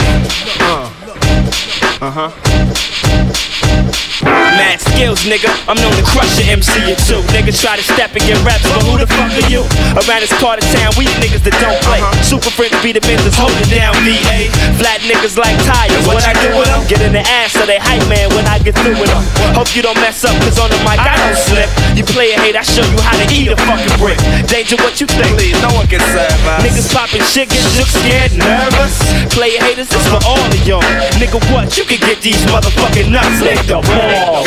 Uh 2.00 2.12
huh. 2.12 3.69
Mad 4.24 4.82
skills, 4.84 5.24
nigga. 5.24 5.48
I'm 5.70 5.80
known 5.80 5.96
to 5.96 6.04
crush 6.04 6.28
your 6.36 6.52
MC 6.52 6.76
or 6.92 6.98
two. 7.08 7.24
Niggas 7.32 7.64
try 7.64 7.80
to 7.80 7.86
step 7.86 8.12
and 8.12 8.24
get 8.28 8.36
raps, 8.44 8.68
but 8.68 8.84
who 8.84 9.00
the 9.00 9.08
fuck 9.08 9.32
are 9.32 9.48
you? 9.48 9.64
Around 9.96 10.22
this 10.22 10.34
part 10.44 10.60
of 10.60 10.66
town, 10.76 10.92
we 11.00 11.08
niggas 11.24 11.44
that 11.48 11.56
don't 11.64 11.80
play. 11.88 12.04
Uh-huh. 12.04 12.12
Super 12.28 12.52
friends 12.52 12.76
be 12.84 12.92
the 12.92 13.04
men 13.08 13.16
that's 13.24 13.40
holding 13.40 13.64
down 13.72 13.96
VA. 14.04 14.52
Flat 14.76 15.00
niggas 15.08 15.40
like 15.40 15.56
tires. 15.64 16.04
What, 16.04 16.20
I 16.28 16.36
do 16.44 16.52
with 16.52 16.68
them? 16.68 16.84
Get 16.92 17.00
in 17.00 17.16
the 17.16 17.24
ass 17.24 17.56
of 17.56 17.72
they 17.72 17.80
hype 17.80 18.04
man 18.12 18.28
when 18.36 18.44
I 18.50 18.60
get 18.60 18.76
through 18.76 19.00
with 19.00 19.08
them. 19.08 19.24
Hope 19.56 19.72
you 19.72 19.82
don't 19.82 19.98
mess 20.04 20.26
up, 20.28 20.36
cause 20.44 20.60
on 20.60 20.68
the 20.68 20.80
mic 20.84 21.00
I 21.00 21.16
don't 21.16 21.40
slip. 21.40 21.70
You 21.96 22.04
play 22.04 22.36
a 22.36 22.38
hate, 22.44 22.60
I 22.60 22.66
show 22.66 22.84
you 22.84 23.00
how 23.00 23.16
to 23.16 23.26
eat 23.32 23.48
a 23.48 23.56
fucking 23.56 23.96
brick. 24.02 24.20
Danger, 24.52 24.76
what 24.84 25.00
you 25.00 25.08
think? 25.08 25.32
Please, 25.40 25.56
no 25.64 25.72
one 25.72 25.88
can 25.88 26.04
serve 26.12 26.28
us. 26.28 26.60
Niggas 26.60 26.92
popping 26.92 27.24
shit, 27.32 27.48
get 27.48 27.64
shook, 27.72 27.88
scared, 27.88 28.36
nervous. 28.36 29.00
Player 29.32 29.62
haters, 29.64 29.88
this 29.88 30.06
for 30.12 30.20
all 30.28 30.42
of 30.42 30.62
y'all. 30.68 30.84
Nigga, 31.22 31.40
what? 31.54 31.80
You 31.80 31.88
can 31.88 32.04
get 32.04 32.20
these 32.20 32.44
motherfucking 32.52 33.08
nuts 33.08 33.40
the 33.68 33.82
ball. 33.82 34.44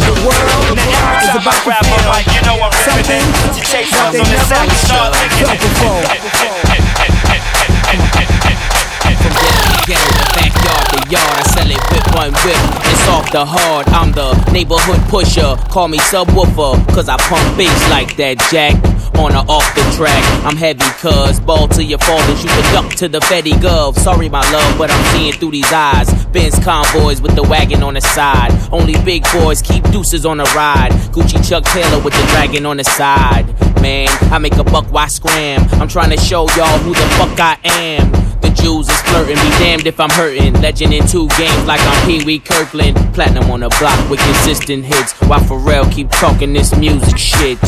The 0.00 0.14
world 0.26 0.78
is 1.22 1.34
about 1.36 1.66
like 2.06 2.26
you 2.26 2.42
know 2.42 2.56
I'm 2.60 2.72
backyard 10.34 11.10
yard. 11.10 11.38
I 11.38 11.42
sell 11.54 11.70
it 11.70 11.82
with 11.90 12.06
one 12.14 12.32
whip. 12.44 12.60
It's 12.86 13.08
off 13.08 13.30
the 13.32 13.44
hard. 13.44 13.88
I'm 13.88 14.12
the 14.12 14.34
neighborhood 14.52 15.00
pusher. 15.08 15.56
Call 15.68 15.88
me 15.88 15.98
subwoofer, 15.98 16.86
cause 16.94 17.08
I 17.08 17.16
pump 17.16 17.56
bass 17.56 17.90
like 17.90 18.16
that, 18.16 18.38
Jack. 18.50 18.99
On 19.20 19.36
or 19.36 19.44
off 19.50 19.74
the 19.74 19.82
track, 19.98 20.24
I'm 20.46 20.56
heavy, 20.56 20.82
cuz 20.96 21.40
ball 21.40 21.68
to 21.68 21.84
your 21.84 21.98
fathers, 21.98 22.42
you 22.42 22.48
can 22.48 22.72
duck 22.72 22.90
to 22.94 23.06
the 23.06 23.18
Fetty 23.18 23.52
Gov. 23.52 23.94
Sorry, 23.98 24.30
my 24.30 24.40
love, 24.50 24.78
but 24.78 24.90
I'm 24.90 25.04
seeing 25.12 25.34
through 25.34 25.50
these 25.50 25.70
eyes. 25.70 26.08
Benz 26.32 26.58
convoys 26.60 27.20
with 27.20 27.34
the 27.34 27.42
wagon 27.42 27.82
on 27.82 27.94
the 27.94 28.00
side. 28.00 28.50
Only 28.72 28.94
big 29.04 29.22
boys 29.30 29.60
keep 29.60 29.84
deuces 29.90 30.24
on 30.24 30.38
the 30.38 30.50
ride. 30.56 30.92
Gucci 31.12 31.36
Chuck 31.46 31.64
Taylor 31.64 32.02
with 32.02 32.14
the 32.14 32.26
dragon 32.28 32.64
on 32.64 32.78
the 32.78 32.84
side. 32.84 33.44
Man, 33.82 34.08
I 34.32 34.38
make 34.38 34.56
a 34.56 34.64
buck, 34.64 34.90
why 34.90 35.06
scram? 35.08 35.68
I'm 35.72 35.88
trying 35.88 36.10
to 36.10 36.16
show 36.16 36.48
y'all 36.56 36.78
who 36.78 36.94
the 36.94 37.06
fuck 37.18 37.38
I 37.38 37.58
am. 37.64 38.10
The 38.40 38.48
Jews 38.48 38.88
is 38.88 39.02
flirting, 39.02 39.36
be 39.36 39.50
damned 39.58 39.86
if 39.86 40.00
I'm 40.00 40.08
hurting. 40.08 40.54
Legend 40.62 40.94
in 40.94 41.06
two 41.06 41.28
games 41.36 41.66
like 41.66 41.80
I'm 41.82 42.06
Pee 42.06 42.24
Wee 42.24 42.38
Kirkland. 42.38 42.96
Platinum 43.12 43.50
on 43.50 43.60
the 43.60 43.68
block 43.78 43.98
with 44.08 44.20
consistent 44.20 44.86
hits. 44.86 45.12
While 45.28 45.40
Pharrell 45.40 45.92
keep 45.92 46.08
talking 46.08 46.54
this 46.54 46.74
music 46.74 47.18
shit. 47.18 47.58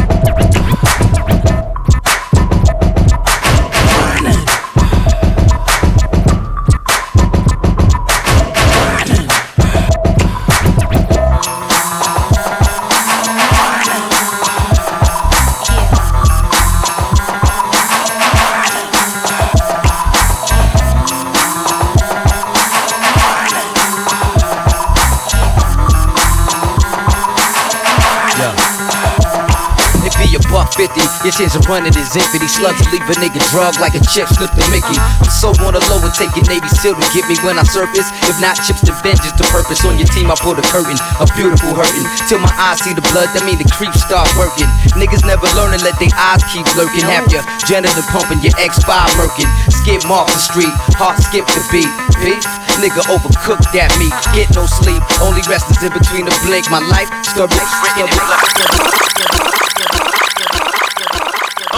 50. 30.82 30.98
Your 31.22 31.30
chances 31.30 31.62
running 31.70 31.94
is 31.94 32.10
infinity. 32.10 32.50
Slugs 32.50 32.82
will 32.82 32.98
leave 32.98 33.06
a 33.06 33.14
nigga 33.22 33.38
drug 33.54 33.78
like 33.78 33.94
a 33.94 34.02
chip 34.02 34.26
slipped 34.26 34.58
the 34.58 34.66
Mickey. 34.74 34.98
I'm 34.98 35.30
so 35.30 35.54
on 35.62 35.78
the 35.78 35.82
low 35.86 36.02
and 36.02 36.10
taking 36.10 36.42
Navy 36.50 36.66
SEAL 36.66 36.98
to 36.98 37.06
get 37.14 37.22
me 37.30 37.38
when 37.46 37.54
I 37.54 37.62
surface. 37.62 38.10
If 38.26 38.42
not, 38.42 38.58
chips 38.58 38.82
to 38.90 38.92
vengeance 38.98 39.30
the 39.38 39.46
purpose. 39.54 39.86
On 39.86 39.94
your 39.94 40.10
team, 40.10 40.26
I 40.26 40.34
pull 40.42 40.58
the 40.58 40.66
curtain. 40.74 40.98
A 41.22 41.26
beautiful 41.38 41.78
hurting. 41.78 42.02
Till 42.26 42.42
my 42.42 42.50
eyes 42.58 42.82
see 42.82 42.90
the 42.98 43.04
blood, 43.14 43.30
that 43.30 43.46
mean 43.46 43.62
the 43.62 43.68
creeps 43.70 44.02
start 44.02 44.26
working. 44.34 44.66
Niggas 44.98 45.22
never 45.22 45.46
learn 45.54 45.70
and 45.70 45.82
let 45.86 45.94
their 46.02 46.10
eyes 46.18 46.42
keep 46.50 46.66
lurking. 46.74 47.06
Have 47.06 47.30
your 47.30 47.46
genital 47.62 48.02
pumping, 48.10 48.42
your 48.42 48.54
ex 48.58 48.82
5 48.82 48.90
murking. 49.14 49.46
Skip 49.70 50.02
off 50.10 50.26
the 50.34 50.42
street, 50.42 50.74
heart 50.98 51.22
skip 51.22 51.46
the 51.46 51.62
beat. 51.70 51.90
Beef, 52.18 52.42
nigga 52.82 53.06
overcooked 53.06 53.70
that 53.70 53.94
meat. 54.02 54.14
Get 54.34 54.50
no 54.58 54.66
sleep, 54.66 55.02
only 55.22 55.46
rest 55.46 55.70
is 55.70 55.78
in 55.78 55.94
between 55.94 56.26
the 56.26 56.34
blink. 56.42 56.66
My 56.74 56.82
life, 56.90 57.06
stirring, 57.22 57.54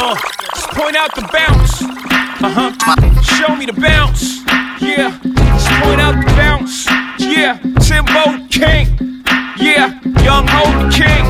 uh, 0.07 0.15
just 0.55 0.69
point 0.73 0.95
out 0.95 1.15
the 1.15 1.23
bounce. 1.33 1.81
Uh 1.81 2.51
huh. 2.53 3.23
Show 3.23 3.57
me 3.57 3.65
the 3.65 3.73
bounce. 3.73 4.45
Yeah. 4.79 5.19
Just 5.25 5.71
point 5.83 5.99
out 5.99 6.15
the 6.21 6.27
bounce. 6.37 6.87
Yeah. 7.19 7.57
Timbo 7.81 8.47
King. 8.51 9.25
Yeah. 9.57 9.99
Young 10.23 10.47
Hope 10.47 10.93
King. 10.93 11.25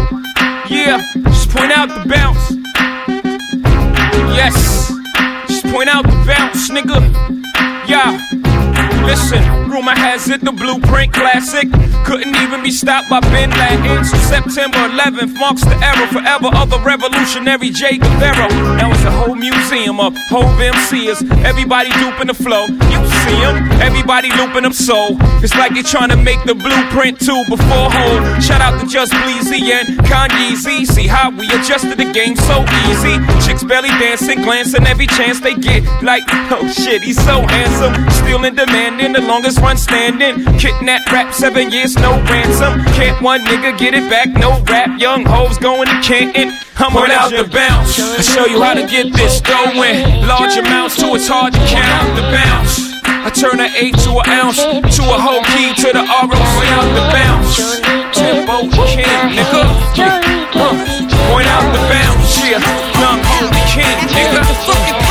Yeah. 0.68 1.06
Just 1.22 1.50
point 1.50 1.70
out 1.70 1.86
the 1.86 2.08
bounce. 2.08 2.50
Yes. 4.34 4.92
Just 5.46 5.66
point 5.66 5.88
out 5.88 6.02
the 6.02 6.24
bounce, 6.26 6.68
nigga. 6.68 6.98
Yeah. 7.88 8.43
Listen, 9.06 9.70
rumor 9.70 9.94
has 9.94 10.28
it 10.28 10.40
the 10.40 10.52
blueprint 10.52 11.12
classic 11.12 11.68
couldn't 12.04 12.36
even 12.36 12.62
be 12.62 12.70
stopped 12.70 13.08
by 13.08 13.18
Bin 13.32 13.50
Laden. 13.50 14.04
So 14.04 14.16
September 14.28 14.76
11th 14.92 15.34
marks 15.40 15.64
the 15.64 15.74
era 15.80 16.06
forever 16.12 16.52
of 16.54 16.68
the 16.68 16.78
revolutionary 16.80 17.70
Jay 17.70 17.96
Guevara. 17.96 18.48
Now 18.76 18.92
it's 18.92 19.02
a 19.04 19.10
whole 19.10 19.34
museum 19.34 19.98
of 20.00 20.14
whole 20.28 20.52
MCs. 20.60 21.24
Everybody 21.44 21.90
duping 21.96 22.28
the 22.28 22.34
flow. 22.34 22.66
You 22.66 23.00
see 23.24 23.40
them, 23.40 23.56
everybody 23.80 24.28
looping 24.36 24.62
them 24.62 24.72
so. 24.72 25.16
It's 25.40 25.56
like 25.56 25.72
they're 25.72 25.82
trying 25.82 26.10
to 26.10 26.16
make 26.16 26.44
the 26.44 26.54
blueprint 26.54 27.18
too 27.20 27.42
before 27.48 27.88
whole. 27.88 28.20
Shout 28.40 28.60
out 28.60 28.78
to 28.80 28.86
Just 28.86 29.12
Bleezy 29.12 29.72
and 29.72 29.88
Kanye 30.04 30.56
Z. 30.56 30.84
See 30.84 31.06
how 31.06 31.30
we 31.30 31.48
adjusted 31.48 31.96
the 31.96 32.12
game 32.12 32.36
so 32.36 32.64
easy. 32.86 33.16
Chicks 33.44 33.64
belly 33.64 33.88
dancing, 33.96 34.42
glancing 34.42 34.86
every 34.86 35.06
chance 35.06 35.40
they 35.40 35.54
get. 35.54 35.82
Like, 36.02 36.22
oh 36.52 36.68
shit, 36.68 37.02
he's 37.02 37.16
so 37.24 37.40
handsome. 37.46 37.96
Still 38.10 38.44
in 38.44 38.54
demand 38.54 38.93
in 39.00 39.12
the 39.12 39.20
longest 39.20 39.58
run 39.58 39.76
standing. 39.76 40.44
Kidnap 40.58 41.06
rap, 41.10 41.32
seven 41.32 41.70
years, 41.70 41.96
no 41.96 42.12
ransom. 42.30 42.84
Can't 42.94 43.20
one 43.22 43.40
nigga 43.42 43.76
get 43.78 43.94
it 43.94 44.08
back, 44.10 44.28
no 44.34 44.60
rap. 44.64 45.00
Young 45.00 45.24
hoes 45.24 45.58
going 45.58 45.88
to 45.88 46.00
Canton. 46.02 46.52
I'm 46.76 46.92
Point 46.92 47.10
out 47.10 47.30
the 47.30 47.44
bounce. 47.44 47.98
I 47.98 48.20
show 48.20 48.46
you 48.46 48.62
how 48.62 48.74
to 48.74 48.86
get 48.86 49.12
this 49.12 49.40
going. 49.40 50.26
Large 50.26 50.56
amounts 50.58 50.96
to 50.98 51.14
it's 51.14 51.28
hard 51.28 51.52
to 51.54 51.60
count 51.66 52.16
the 52.16 52.22
bounce. 52.34 52.94
I 53.24 53.30
turn 53.30 53.60
an 53.60 53.72
eight 53.76 53.96
to 54.04 54.10
an 54.20 54.28
ounce, 54.28 54.60
to 54.60 55.02
a 55.08 55.18
whole 55.18 55.40
key 55.56 55.72
to 55.80 55.88
the 55.96 56.04
ROC 56.04 56.60
out 56.76 56.88
the 56.92 57.04
bounce. 57.14 57.56
Timbo 58.12 58.68
King, 58.84 59.06
nigga. 59.32 59.64
Uh, 60.54 60.76
point 61.30 61.48
out 61.48 61.64
the 61.72 61.82
bounce, 61.88 62.36
yeah. 62.44 62.60
Young 63.00 63.20
Holy 63.24 63.62
King, 63.72 63.96
nigga. 64.12 65.03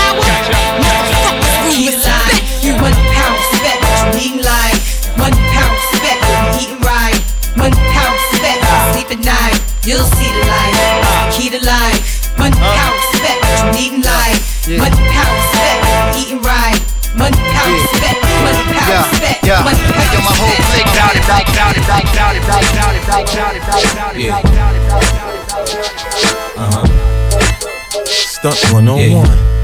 See 10.73 10.89
the 10.89 10.97
light. 11.05 11.29
Key 11.33 11.49
to 11.49 11.61
life. 11.65 12.23
One 12.37 12.51
pound 12.51 12.99
spec, 13.13 13.37
you 13.61 13.69
eating 13.77 14.01
like 14.01 14.41
one 14.81 14.95
pound 15.13 15.37
spec, 15.53 15.77
you 15.85 16.21
eating 16.21 16.41
right. 16.41 16.81
One 17.13 17.33
pound 17.33 17.77
spec, 17.93 18.17
one 18.41 18.57
pound 18.73 19.05
spec, 19.15 19.37
one 19.63 19.77
pound 19.77 20.13
my 20.23 20.33
whole 20.39 20.57
clique 20.71 20.89
bout 20.97 21.15
it, 21.15 21.23
bout 21.29 21.45
it, 21.45 21.53
bout 21.53 21.77
it, 21.77 21.85
bout 21.85 22.05
it, 22.05 22.17
bout 22.17 22.33
it, 22.33 22.43
bout 22.47 22.63
it, 22.63 23.05
bout 23.05 23.23
it, 23.23 23.33
bout 23.33 23.55
it, 23.55 23.63
bout 23.65 23.85
it, 23.85 23.93
bout 23.97 24.15
it. 24.15 24.63
Uh 26.55 26.71
huh. 26.71 26.85
Stunt 28.05 28.73
one 28.73 28.87
on 28.87 29.11
one. 29.11 29.62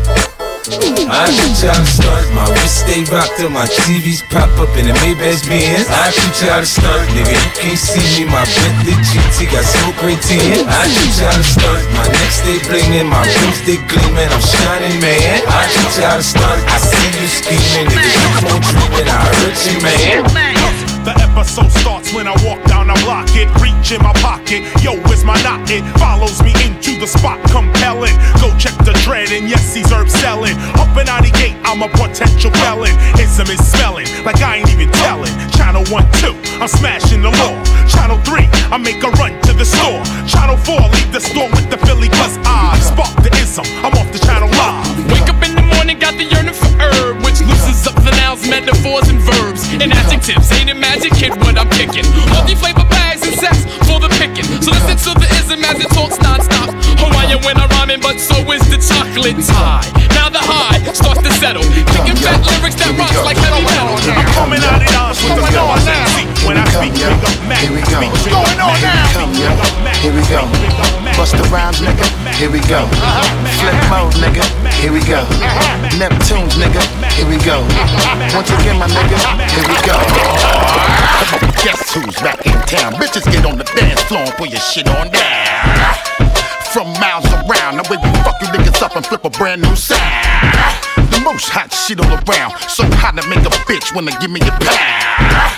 I 0.59 1.31
can 1.31 1.55
try 1.55 1.71
to 1.71 1.87
stunt, 1.87 2.35
my 2.35 2.43
wrist 2.51 2.83
stay 2.83 3.07
rocked 3.07 3.39
till 3.39 3.47
my 3.47 3.63
TVs 3.63 4.27
pop 4.27 4.51
up 4.59 4.67
in 4.75 4.91
the 4.91 4.95
Maybach 4.99 5.47
Benz. 5.47 5.87
I 5.87 6.11
can 6.11 6.31
try 6.35 6.59
to 6.59 6.67
stunt, 6.67 7.07
nigga, 7.15 7.31
you 7.31 7.51
can't 7.55 7.79
see 7.79 8.03
me, 8.19 8.27
my 8.27 8.43
Bentley 8.43 8.99
GT 9.07 9.47
got 9.55 9.63
smoke 9.63 9.95
right 10.03 10.19
in. 10.19 10.67
I 10.67 10.83
can 10.83 11.07
try 11.15 11.31
to 11.31 11.45
stunt, 11.47 11.83
my 11.95 12.03
neck 12.11 12.31
stay 12.35 12.59
blingin', 12.67 13.07
my 13.07 13.23
rims 13.23 13.63
stay 13.63 13.79
gleamin', 13.87 14.27
I'm 14.27 14.43
shining, 14.43 14.99
man. 14.99 15.39
I 15.47 15.63
can 15.71 15.87
try 15.95 16.13
to 16.19 16.25
stunt, 16.27 16.59
I 16.67 16.77
see 16.83 17.07
you 17.23 17.27
scheming, 17.31 17.87
nigga, 17.95 18.11
you 18.19 18.29
won't 18.43 18.63
dream 18.67 18.93
it, 18.99 19.07
I 19.07 19.19
hurt 19.39 19.55
you, 19.63 19.79
man. 19.79 20.27
The 21.07 21.15
episode 21.23 21.71
starts 21.71 22.11
when 22.11 22.27
I 22.27 22.35
walk 22.43 22.59
I 22.89 22.97
block 23.05 23.29
it, 23.37 23.47
reach 23.61 23.91
in 23.91 24.01
my 24.01 24.13
pocket. 24.21 24.65
Yo, 24.81 24.97
is 25.13 25.23
my 25.23 25.37
knot? 25.43 25.69
It 25.69 25.85
follows 25.99 26.41
me 26.41 26.53
into 26.65 26.97
the 26.99 27.07
spot, 27.07 27.37
compelling. 27.49 28.15
Go 28.41 28.49
check 28.57 28.73
the 28.81 28.97
dread, 29.05 29.31
and 29.31 29.49
yes, 29.49 29.73
he's 29.73 29.91
herb 29.91 30.09
selling. 30.09 30.57
Up 30.81 30.89
and 30.97 31.07
out 31.09 31.23
the 31.23 31.31
gate, 31.37 31.55
I'm 31.63 31.81
a 31.81 31.89
potential 31.89 32.51
felon. 32.65 32.93
Ism 33.21 33.47
is 33.49 33.61
smelling 33.61 34.07
like 34.25 34.41
I 34.41 34.57
ain't 34.57 34.69
even 34.73 34.89
telling. 35.05 35.33
Channel 35.53 35.85
1, 35.93 36.03
2, 36.23 36.33
I'm 36.61 36.67
smashing 36.67 37.21
the 37.21 37.29
law. 37.29 37.55
Channel 37.85 38.17
3, 38.25 38.47
I 38.73 38.77
make 38.77 39.03
a 39.03 39.11
run 39.21 39.39
to 39.45 39.53
the 39.53 39.65
store. 39.65 40.01
Channel 40.25 40.57
4, 40.57 40.79
leave 40.89 41.11
the 41.13 41.21
store 41.21 41.49
with 41.51 41.69
the 41.69 41.77
Philly, 41.85 42.09
cause 42.09 42.37
ah, 42.45 42.73
I 42.73 42.79
spark 42.79 43.13
the 43.21 43.29
ism. 43.37 43.65
I'm 43.85 43.93
off 43.93 44.11
the 44.11 44.19
channel 44.19 44.49
live. 44.49 45.11
Wake 45.11 45.29
up 45.29 45.41
in 45.45 45.58
got 46.09 46.17
the 46.17 46.25
yearning 46.25 46.53
for 46.53 46.69
herb, 46.81 47.21
which 47.21 47.39
loosens 47.41 47.85
up 47.85 47.95
the 48.03 48.11
nouns, 48.17 48.47
metaphors, 48.49 49.09
and 49.09 49.19
verbs. 49.21 49.61
And 49.73 49.93
adjectives, 49.93 50.51
ain't 50.51 50.69
it 50.69 50.77
magic, 50.77 51.13
kid, 51.13 51.37
what 51.45 51.57
I'm 51.57 51.69
kicking. 51.69 52.05
Multi 52.33 52.55
flavor 52.55 52.85
bags 52.89 53.21
and 53.27 53.35
sets 53.37 53.65
for 53.85 53.99
the 53.99 54.09
picking. 54.17 54.45
So 54.61 54.71
listen 54.71 54.97
to 55.05 55.19
the 55.19 55.29
ism 55.37 55.63
as 55.63 55.77
it 55.77 55.89
talks 55.93 56.17
non-stop. 56.19 56.88
Hawaiian 57.29 57.45
when 57.45 57.57
I'm 57.61 57.69
rhyming, 57.77 58.01
but 58.01 58.17
so 58.19 58.35
is 58.51 58.65
the 58.69 58.77
chocolate 58.81 59.37
tie. 59.45 59.85
Now 60.17 60.29
the 60.29 60.41
high 60.41 60.81
starts 60.93 61.21
to 61.21 61.31
settle. 61.37 61.63
Kicking 61.93 62.17
fat 62.17 62.41
lyrics 62.41 62.75
that 62.81 62.89
rocks 62.97 63.17
like 63.21 63.37
metal 63.37 63.61
metal. 63.61 63.93
I'm 64.17 64.25
coming 64.33 64.61
out 64.65 64.81
of 64.81 64.89
dance 64.89 65.21
with 65.21 65.37
the 65.37 65.45
flow 65.53 65.69
I 65.69 65.77
see. 65.85 66.25
When 66.45 66.57
I 66.57 66.65
speak, 66.73 66.93
big 66.97 67.05
up 67.05 67.37
Mac. 67.45 67.61
Here 67.61 67.73
we 67.73 67.81
go. 67.85 68.01
Speak, 68.01 68.13
big 68.25 68.33
Going 68.33 68.57
up 68.57 68.73
on 68.73 68.81
Mac. 68.81 68.97
now. 68.97 69.13
Speak, 69.13 69.31
big 69.37 69.61
up 69.61 69.73
Mac. 69.85 69.95
Here 70.01 70.13
we 70.13 70.23
go. 70.25 70.41
Busta 71.17 71.43
Rhymes, 71.53 71.79
nigga. 71.83 72.07
Here 72.39 72.49
we 72.49 72.61
go. 72.65 72.81
Uh-huh. 72.87 73.21
Flip 73.61 73.77
mode, 73.91 74.15
nigga. 74.17 74.45
Here 74.81 74.93
we 74.93 75.01
go. 75.05 75.21
Uh-huh. 75.21 75.99
Neptunes, 76.01 76.55
nigga. 76.57 76.81
Here 77.13 77.27
we 77.29 77.37
go. 77.45 77.61
Uh-huh. 77.61 78.37
Once 78.37 78.49
again, 78.49 78.79
my 78.79 78.87
nigga. 78.89 79.17
Here 79.53 79.67
we 79.69 79.77
go. 79.85 79.97
Guess 81.61 81.93
who's 81.93 82.15
back 82.23 82.41
in 82.47 82.55
town? 82.65 82.93
Bitches 82.97 83.27
get 83.29 83.45
on 83.45 83.57
the 83.57 83.67
dance 83.75 84.01
floor 84.07 84.23
and 84.23 84.33
put 84.33 84.49
your 84.49 84.61
shit 84.63 84.87
on 84.87 85.11
down. 85.11 86.28
From 86.73 86.85
miles 87.01 87.25
around, 87.25 87.81
the 87.81 87.85
way 87.89 87.97
we 87.97 88.09
fuck 88.21 88.37
you 88.41 88.47
niggas 88.53 88.81
up 88.83 88.95
and 88.95 89.03
flip 89.03 89.25
a 89.25 89.29
brand 89.31 89.63
new 89.63 89.75
sound. 89.75 89.99
The 91.09 91.19
most 91.25 91.49
hot 91.49 91.73
shit 91.73 91.99
all 91.99 92.05
around. 92.05 92.53
So 92.69 92.85
hot 93.01 93.17
to 93.17 93.25
make 93.25 93.41
a 93.41 93.49
bitch 93.65 93.89
wanna 93.95 94.13
give 94.21 94.29
me 94.29 94.37
a 94.45 94.53
pound. 94.53 95.49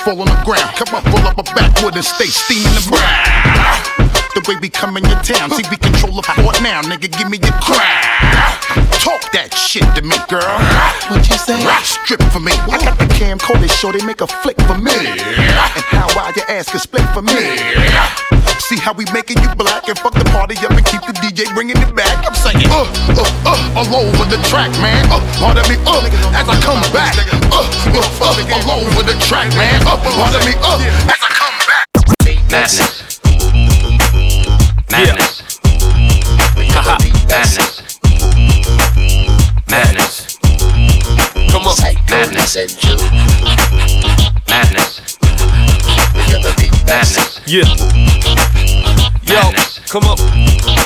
Fall 0.00 0.24
on 0.24 0.28
the 0.32 0.40
ground, 0.40 0.72
come 0.80 0.94
up, 0.96 1.04
roll 1.12 1.26
up 1.28 1.36
a 1.36 1.44
backwood 1.52 1.96
and 1.96 2.04
stay 2.04 2.32
steaming 2.32 2.72
the 2.72 2.96
brown. 2.96 4.08
The 4.32 4.40
way 4.48 4.56
we 4.56 4.70
come 4.70 4.96
in 4.96 5.04
your 5.04 5.20
town, 5.20 5.50
see 5.52 5.68
we 5.68 5.76
control 5.76 6.16
the 6.16 6.22
fort 6.22 6.62
now, 6.62 6.80
nigga. 6.80 7.12
Give 7.12 7.28
me 7.28 7.36
your 7.36 7.56
crown. 7.60 8.56
Talk 9.04 9.20
that 9.36 9.52
shit 9.52 9.84
to 9.96 10.02
me, 10.02 10.16
girl. 10.32 10.56
What 11.12 11.28
you 11.28 11.36
say? 11.36 11.60
Strip 11.84 12.24
for 12.32 12.40
me. 12.40 12.52
I 12.72 12.80
got 12.80 12.96
the 12.96 13.04
camcorder, 13.20 13.68
show 13.68 13.92
they 13.92 14.04
make 14.06 14.22
a 14.22 14.26
flick 14.26 14.56
for 14.64 14.78
me. 14.80 14.96
And 14.96 15.84
how 15.92 16.08
wild 16.16 16.36
your 16.36 16.48
ass 16.48 16.70
can 16.72 16.80
split 16.80 17.04
for 17.12 17.20
me. 17.20 18.35
See 18.66 18.80
how 18.80 18.92
we 18.94 19.04
making 19.12 19.38
you 19.42 19.54
black 19.54 19.86
and 19.86 19.96
fuck 19.96 20.12
the 20.12 20.24
party 20.34 20.56
up 20.66 20.72
and 20.72 20.84
keep 20.84 21.00
the 21.02 21.14
DJ 21.22 21.46
bringing 21.54 21.78
it 21.78 21.94
back. 21.94 22.26
I'm 22.26 22.34
saying, 22.34 22.66
uh, 22.66 22.82
uh, 23.14 23.22
uh, 23.46 23.78
all 23.78 23.94
over 23.94 24.24
the 24.26 24.42
track, 24.42 24.72
man. 24.82 25.06
Uh, 25.06 25.22
pardon 25.38 25.62
me, 25.70 25.78
uh, 25.86 26.02
as 26.34 26.48
I 26.50 26.58
come 26.66 26.82
back. 26.90 27.14
Uh, 27.46 27.62
uh, 27.62 27.62
uh, 27.62 28.66
all 28.66 28.82
over 28.82 29.06
the 29.06 29.14
track, 29.22 29.54
man. 29.54 29.86
Uh, 29.86 29.94
pardon 30.02 30.42
me, 30.42 30.58
uh, 30.58 30.82
as 30.82 31.14
I 31.14 31.30
come 31.30 31.54
back. 31.70 31.86
Madness. 32.50 33.22
Madness. 34.90 35.62
Haha. 36.74 36.98
Madness. 37.30 37.70
Madness. 39.70 40.38
Come 41.54 41.70
on. 41.70 41.78
Madness. 42.10 42.56
Madness. 44.50 44.90
Madness. 46.84 47.40
Yeah. 47.46 48.05
Yo, 49.28 49.40
come 49.88 50.04
up. 50.04 50.85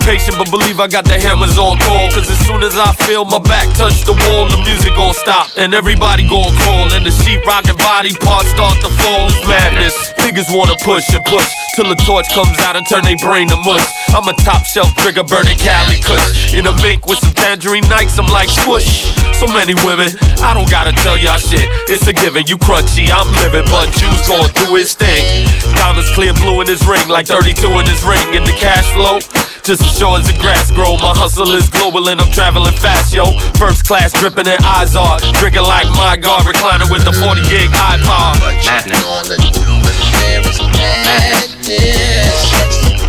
Patient, 0.00 0.36
but 0.38 0.50
believe 0.50 0.80
I 0.80 0.88
got 0.88 1.04
the 1.04 1.18
hammers 1.18 1.58
on 1.58 1.78
call. 1.84 2.08
Cause 2.10 2.28
as 2.28 2.40
soon 2.46 2.62
as 2.62 2.76
I 2.76 2.92
feel 3.06 3.24
my 3.24 3.38
back 3.38 3.68
touch 3.76 4.02
the 4.04 4.16
wall, 4.28 4.48
the 4.48 4.58
music 4.64 4.94
gon' 4.96 5.14
stop. 5.14 5.48
And 5.56 5.74
everybody 5.74 6.26
gon' 6.28 6.50
crawl. 6.64 6.88
And 6.92 7.04
the 7.04 7.12
sheep 7.12 7.44
rockin' 7.44 7.76
body 7.76 8.16
parts 8.18 8.50
start 8.50 8.80
to 8.80 8.90
fall. 9.00 9.28
It's 9.28 9.44
madness. 9.46 9.94
Niggas 10.24 10.48
wanna 10.54 10.76
push 10.82 11.06
and 11.12 11.24
push 11.24 11.48
till 11.74 11.88
the 11.88 11.98
torch 12.06 12.28
comes 12.30 12.58
out 12.60 12.76
and 12.76 12.86
turn 12.88 13.04
they 13.04 13.16
brain 13.16 13.48
to 13.48 13.56
mush. 13.64 13.84
I'm 14.10 14.26
a 14.26 14.34
top 14.42 14.64
shelf 14.64 14.90
trigger 15.00 15.24
burning 15.24 15.58
Cali 15.58 16.00
kush. 16.02 16.54
In 16.54 16.66
a 16.66 16.74
mink 16.82 17.06
with 17.06 17.18
some 17.18 17.34
tangerine 17.34 17.86
nights, 17.88 18.18
I'm 18.18 18.26
like 18.28 18.48
squish. 18.48 19.10
So 19.40 19.46
many 19.48 19.74
women, 19.86 20.12
I 20.44 20.52
don't 20.52 20.68
gotta 20.68 20.92
tell 20.92 21.16
y'all 21.16 21.38
shit. 21.38 21.64
It's 21.88 22.06
a 22.06 22.12
given, 22.12 22.46
you 22.46 22.58
crunchy, 22.58 23.08
I'm 23.08 23.30
living, 23.40 23.64
but 23.70 23.88
Juice 23.96 24.28
gon' 24.28 24.50
do 24.52 24.76
his 24.76 24.94
thing. 24.94 25.48
Diamonds 25.74 26.10
clear 26.12 26.34
blue 26.34 26.60
in 26.60 26.66
his 26.66 26.84
ring, 26.86 27.08
like 27.08 27.26
32 27.26 27.64
in 27.78 27.86
his 27.86 28.02
ring. 28.04 28.26
In 28.34 28.44
the 28.44 28.52
cash 28.58 28.84
flow, 28.92 29.18
just 29.64 29.82
as 29.82 29.98
sure 29.98 30.18
as 30.18 30.26
the 30.26 30.36
grass 30.40 30.70
grow. 30.70 30.96
My 30.96 31.12
hustle 31.14 31.50
is 31.52 31.68
global 31.68 32.08
and 32.08 32.20
I'm 32.20 32.30
traveling 32.32 32.74
fast, 32.74 33.12
yo. 33.12 33.24
First 33.58 33.86
class 33.86 34.12
dripping 34.12 34.46
in 34.46 34.58
eyes 34.64 34.96
are 34.96 35.18
drinking 35.38 35.62
like 35.62 35.88
my 35.96 36.16
God, 36.16 36.46
reclining 36.46 36.90
with 36.90 37.04
the 37.04 37.12
40 37.12 37.42
gig 37.48 37.70
iPod. 37.70 38.40
Madness. 38.64 39.04
Madness. 39.04 40.60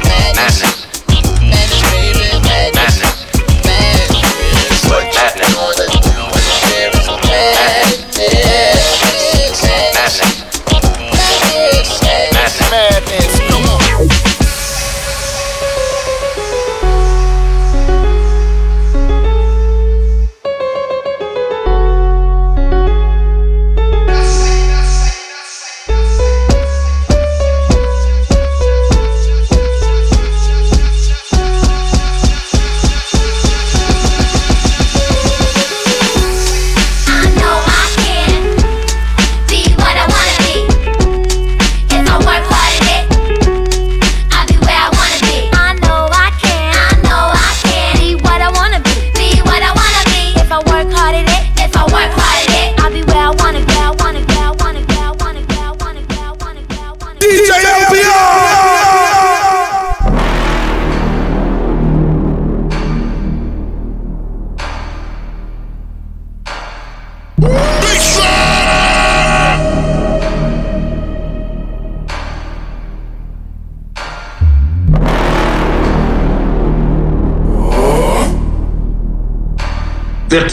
Madness, 0.04 0.81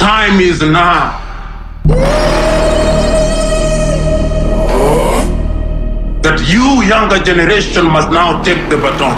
time 0.09 0.41
is 0.41 0.63
now. 0.63 1.21
That 6.23 6.39
you, 6.49 6.83
younger 6.89 7.19
generation, 7.23 7.85
must 7.85 8.11
now 8.11 8.43
take 8.43 8.71
the 8.71 8.79
baton. 8.79 9.17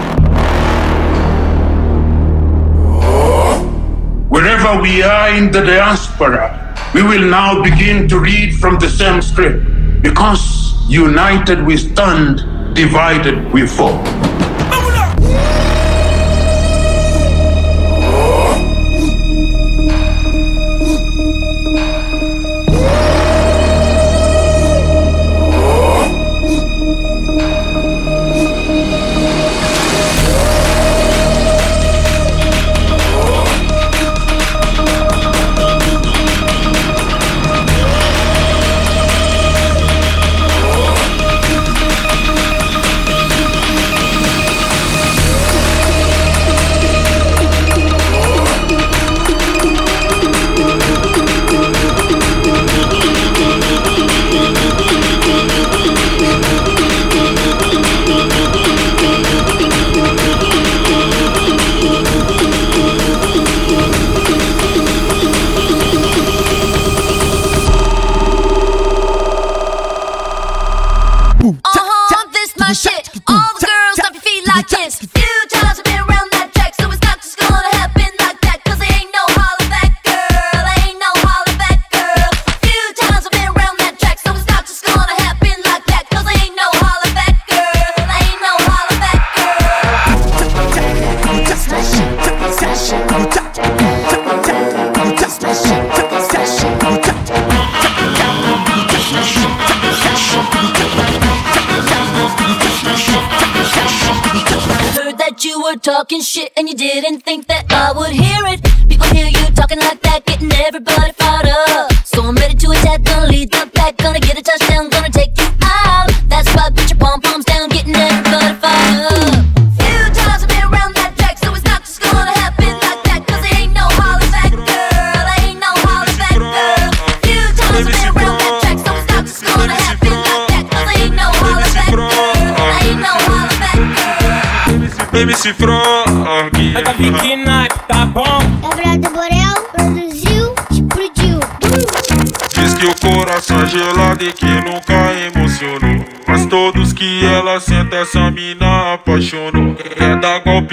Wherever 4.27 4.81
we 4.81 5.01
are 5.01 5.29
in 5.29 5.49
the 5.49 5.61
diaspora, 5.61 6.75
we 6.93 7.03
will 7.03 7.25
now 7.25 7.63
begin 7.63 8.09
to 8.09 8.19
read 8.19 8.53
from 8.59 8.77
the 8.79 8.89
same 8.89 9.21
script. 9.21 9.63
Because 10.01 10.43
united 10.89 11.65
we 11.65 11.77
stand, 11.77 12.43
divided 12.75 13.49
we 13.53 13.65
fall. 13.65 14.30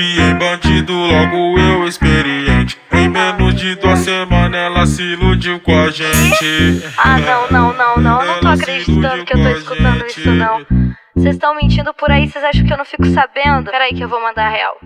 Em 0.03 0.35
bandido, 0.35 0.93
logo 0.93 1.59
eu 1.59 1.87
experiente. 1.87 2.79
Em 2.93 3.09
menos 3.09 3.55
de 3.55 3.75
duas 3.77 3.99
semanas 4.01 4.61
ela 4.61 4.87
se 4.87 5.03
iludiu 5.03 5.61
com 5.61 5.73
a 5.79 5.91
gente. 5.91 6.83
Ah, 6.97 7.19
não, 7.19 7.51
não, 7.51 7.73
não, 7.73 7.97
não. 7.97 8.21
Eu 8.23 8.27
não 8.27 8.41
tô 8.41 8.49
acreditando 8.49 9.25
que 9.25 9.35
eu 9.35 9.43
tô 9.43 9.49
escutando 9.51 10.07
isso, 10.07 10.31
não. 10.31 10.67
Vocês 11.15 11.35
estão 11.35 11.55
mentindo 11.55 11.93
por 11.95 12.11
aí, 12.11 12.29
vocês 12.29 12.45
acham 12.45 12.65
que 12.65 12.73
eu 12.73 12.79
não 12.79 12.85
fico 12.85 13.07
sabendo? 13.07 13.71
Peraí 13.71 13.95
que 13.95 14.03
eu 14.03 14.09
vou 14.09 14.21
mandar 14.21 14.47
a 14.47 14.51
real. 14.51 14.77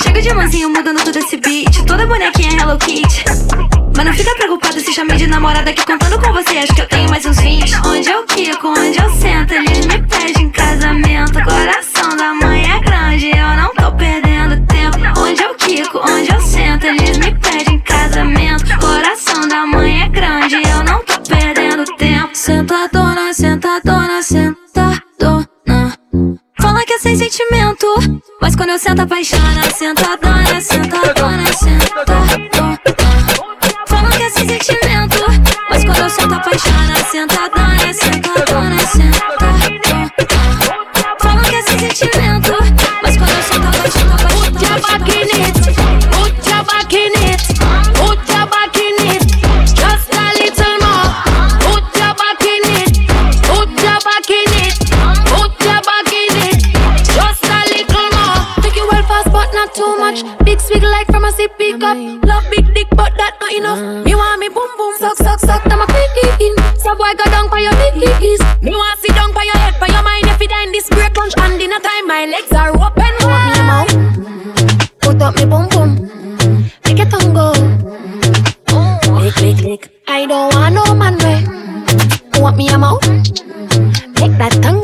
Chega 0.00 0.20
de 0.20 0.34
mansinho 0.34 0.70
mudando 0.70 1.02
todo 1.04 1.16
esse 1.16 1.36
beat. 1.36 1.84
Toda 1.86 2.06
bonequinha 2.06 2.60
Hello 2.60 2.78
Kitty. 2.78 3.24
Mas 3.96 4.06
não 4.06 4.12
fica 4.12 4.34
preocupado 4.34 4.80
se 4.80 4.92
chamei 4.92 5.16
de 5.16 5.26
namorada 5.26 5.72
que 5.72 5.86
contando 5.86 6.20
com 6.20 6.32
você 6.32 6.58
acho 6.58 6.74
que 6.74 6.80
eu 6.80 6.88
tenho 6.88 7.08
mais 7.08 7.24
uns 7.24 7.38
20. 7.38 7.74
Onde 7.86 8.10
eu 8.10 8.24
quico, 8.24 8.68
onde 8.68 8.98
eu 8.98 9.10
sento, 9.10 9.54
eles 9.54 9.86
me 9.86 10.02
pedem 10.02 10.50
casamento. 10.50 11.32
Coração 11.44 12.16
da 12.16 12.34
mãe 12.34 12.64
é 12.70 12.80
grande, 12.80 13.30
eu 13.30 13.56
não 13.56 13.72
tô 13.74 13.92
perdendo 13.96 14.66
tempo. 14.66 15.20
Onde 15.20 15.42
eu 15.42 15.54
quico, 15.54 15.98
onde 15.98 16.32
eu 16.32 16.40
sento, 16.40 16.86
eles 16.86 17.18
me 17.18 17.32
pedem 17.38 17.78
casamento. 17.80 18.64
Coração 18.78 19.48
da 19.48 19.64
mãe 19.64 20.02
é 20.02 20.08
grande, 20.08 20.56
eu 20.56 20.84
não 20.84 21.04
tô 21.04 21.20
perdendo 21.20 21.84
tempo. 21.96 22.30
Sentadona, 22.34 23.32
sentadona, 23.32 24.22
sentadona. 24.22 25.44
Fala 26.60 26.84
que 26.84 26.94
é 26.94 26.98
sem 26.98 27.16
sentimento, 27.16 27.86
mas 28.40 28.56
quando 28.56 28.70
eu 28.70 28.78
sento 28.78 29.02
apaixona, 29.02 29.62
sentadona. 29.70 30.18
Fala 30.18 30.44
que 30.44 30.56
é 30.56 30.60
sem 30.60 30.84
sentimento. 34.64 35.24
Mas 35.68 35.84
quando 35.84 35.98
eu 35.98 36.10
sento 36.10 36.34
apaixonada, 36.34 37.04
sentadona, 37.04 37.92
sentadona, 37.92 38.76
ah, 38.76 38.86
sentadona. 38.86 40.12
Fala 41.20 41.42
que 41.42 41.54
é 41.54 41.62
sem 41.62 41.78
sentimento. 41.78 42.52
Mas 43.02 43.16
quando 43.16 43.30
eu 43.30 43.42
sento 43.42 43.74
Just 49.74 50.14
a 50.14 50.32
little 50.34 50.78
more. 50.80 51.10
Uça 51.72 52.04
maquinete, 52.14 53.04
uça 55.36 55.82
maquinete, 55.84 56.72
uça. 57.04 57.14
Just 57.14 57.44
a 57.44 57.64
little 57.68 58.08
more. 58.12 58.62
Take 58.62 58.78
it 58.78 58.86
well 58.90 59.02
fast, 59.04 59.30
but 59.30 59.52
not 59.52 59.74
too 59.74 59.96
much. 59.98 60.22
Big 60.44 60.60
swig 60.60 60.82
like 60.82 61.13
sip 61.36 61.58
pick 61.58 61.82
up. 61.82 61.96
Love 62.24 62.44
big 62.50 62.66
dick, 62.74 62.88
but 62.94 63.12
that 63.18 63.36
not 63.40 63.52
enough. 63.52 63.78
Mm. 63.78 64.04
Me 64.04 64.14
want 64.14 64.38
me 64.40 64.48
boom 64.48 64.70
boom, 64.78 64.94
suck 64.98 65.16
suck 65.18 65.40
suck, 65.40 65.66
now 65.66 65.76
my 65.76 65.86
quick 65.86 66.40
in. 66.40 66.54
So 66.78 66.94
boy 66.94 67.12
go 67.18 67.24
down 67.30 67.48
for 67.50 67.58
your 67.58 67.74
knees. 67.74 68.40
Me 68.62 68.70
want 68.70 68.98
sit 69.00 69.14
down 69.14 69.32
for 69.32 69.42
your 69.42 69.58
head, 69.58 69.74
for 69.76 69.90
your 69.90 70.02
mind. 70.02 70.26
If 70.26 70.38
die 70.38 70.64
in 70.64 70.72
this 70.72 70.88
break 70.88 71.16
lunch 71.16 71.34
and 71.38 71.58
dinner 71.58 71.80
time, 71.80 72.06
my 72.06 72.26
legs 72.26 72.52
are 72.52 72.70
open. 72.70 73.12
Mouth. 73.64 73.92
Put 75.00 75.22
up 75.22 75.34
me 75.36 75.44
boom 75.46 75.68
boom, 75.68 75.90
make 76.84 77.00
it 77.00 77.10
tongue 77.10 77.32
go. 77.34 77.52
Lick 79.20 79.40
lick 79.40 79.60
lick. 79.64 79.90
I 80.06 80.26
don't 80.26 80.52
want 80.54 80.74
no 80.74 80.94
man 80.94 81.16
way. 81.18 81.40
Want 82.40 82.56
me 82.56 82.68
a 82.68 82.78
mouth? 82.78 83.06
Make 84.20 84.36
that 84.38 84.52
tongue 84.62 84.82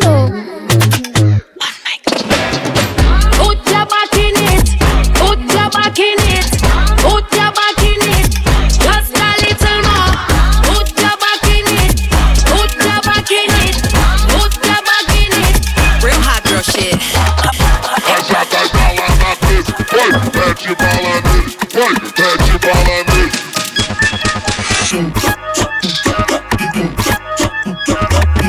Pat 20.32 20.64
your 20.64 20.76
ball 20.76 21.06
on 21.06 21.22
it. 21.38 21.56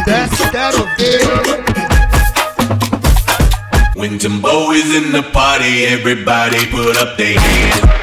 That's 0.06 0.38
that'll 0.52 0.88
be. 0.98 1.12
When 4.00 4.18
Timbo 4.20 4.72
is 4.72 4.96
in 4.96 5.12
the 5.12 5.24
party, 5.32 5.86
everybody 5.86 6.66
put 6.72 6.98
up 6.98 7.18
their 7.18 7.40
hands. 7.40 8.01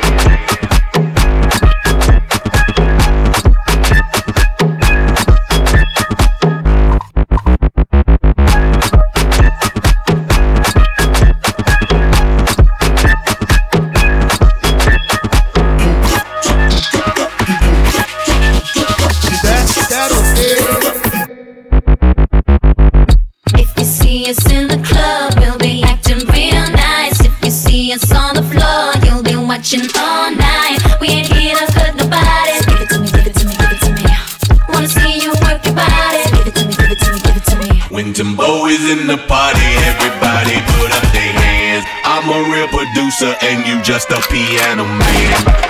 And 43.48 43.66
you 43.66 43.82
just 43.82 44.10
a 44.10 44.20
piano 44.28 44.84
man. 44.84 45.68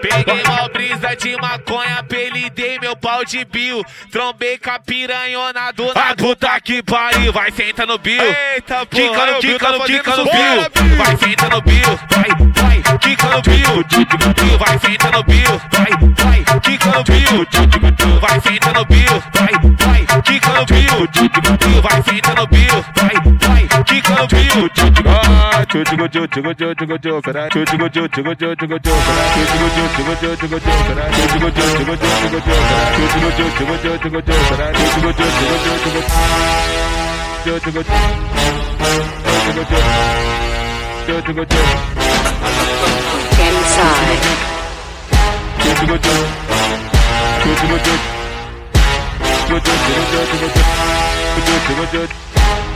Peguei 0.00 0.42
uma 0.44 0.68
brisa 0.68 1.14
de 1.14 1.36
maconha, 1.36 2.00
apelidei 2.00 2.80
meu 2.80 2.96
pau 2.96 3.24
de 3.24 3.44
Bill. 3.44 3.84
fica 4.62 4.78
piranhona 4.78 5.72
do 5.72 5.86
nada. 5.86 6.10
A 6.10 6.14
puta 6.14 6.60
que 6.60 6.82
pariu, 6.84 7.32
vai 7.32 7.50
senta 7.50 7.84
no 7.84 7.98
bio. 7.98 8.22
Eita, 8.22 8.86
porra, 8.86 8.86
quicando, 8.86 9.32
tá 9.32 9.40
quicando, 9.40 9.84
quicando, 9.84 10.24
bio. 10.24 10.96
Vai 10.96 11.16
senta 11.16 11.48
no 11.48 11.60
bio, 11.62 11.98
vai, 12.08 12.28
vai, 12.54 12.82
quicando, 13.00 13.42
bio. 13.42 14.58
Vai 14.58 14.78
senta 14.78 15.10
no 15.10 15.22
bio, 15.24 15.60
vai, 15.72 15.90
vai, 16.14 16.60
quicando, 16.60 17.04
bio. 17.04 18.20
Vai 18.20 18.40
senta 18.40 18.72
no 18.72 18.84
bio, 18.84 19.22
vai, 19.34 19.52
vai, 19.80 20.22
quicando, 20.22 20.64
bio. 20.72 21.82
Vai 21.82 22.02
senta 22.02 22.34
no 22.34 22.46
bio, 22.46 22.84
vai, 22.94 23.14
vai. 23.40 23.61
Inside 51.92 52.31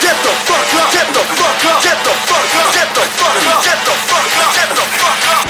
Get 0.00 0.16
the 0.24 0.32
fuck 0.48 0.72
up, 0.80 0.88
get 0.92 1.08
the 1.12 1.22
fuck 1.36 1.64
up, 1.68 1.82
get 1.84 1.98
the 2.02 2.12
fuck 2.26 2.54
up, 2.56 2.72
get 2.72 2.88
the 2.96 3.04
fuck 3.20 3.36
up, 3.50 3.60
get 3.62 3.78
the 3.84 3.94
fuck 4.08 4.32
up, 4.40 4.50
get 4.56 4.70
the 4.72 4.84
fuck 4.96 5.26
up. 5.28 5.44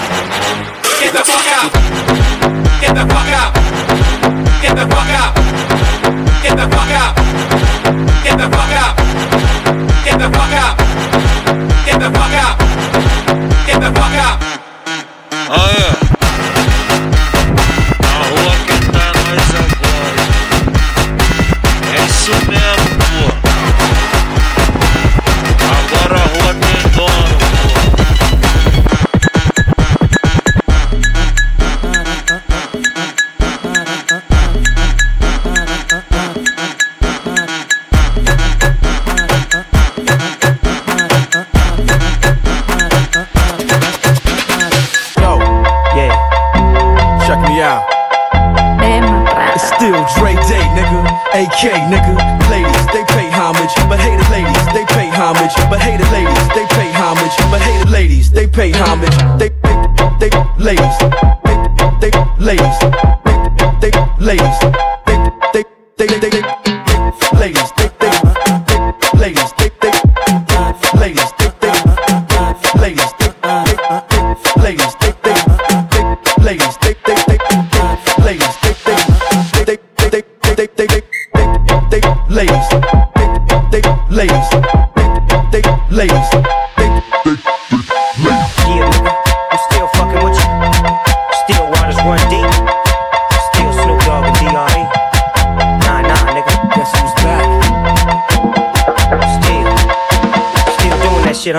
Get 1.02 1.12
the 1.14 1.24
fuck 1.24 1.48
out. 1.50 1.72
Get 2.80 2.94
the 2.94 3.04
fuck 3.06 3.30
out. 3.30 3.52
Get 4.62 4.74
the 4.76 4.86
fuck 4.86 5.10
out. 5.10 5.34
Get 6.42 6.56
the 6.56 6.66
fuck 6.70 6.90
out. 6.90 7.12
Get 8.22 8.38
the 8.38 8.46
fuck 8.54 8.72
out. 8.72 8.96
Get 10.04 10.18
the 10.18 10.28
fuck 10.30 10.52
out. 10.62 10.74
Get 11.84 11.98
the 11.98 12.10
fuck 12.10 12.34
out. 12.38 12.56
Get 13.66 13.80
the 13.80 13.90
fuck 13.92 14.14
out. 14.14 15.81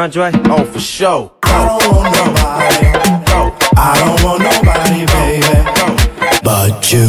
Andre? 0.04 0.32
Oh, 0.52 0.66
for 0.66 0.82
sure. 0.82 1.32
I 1.44 1.64
don't 1.64 1.96
want 1.96 2.12
nobody. 2.12 2.92
I 3.80 3.96
don't 4.04 4.20
want 4.20 4.44
nobody, 4.44 5.08
baby. 5.08 5.64
But 6.44 6.92
you. 6.92 7.08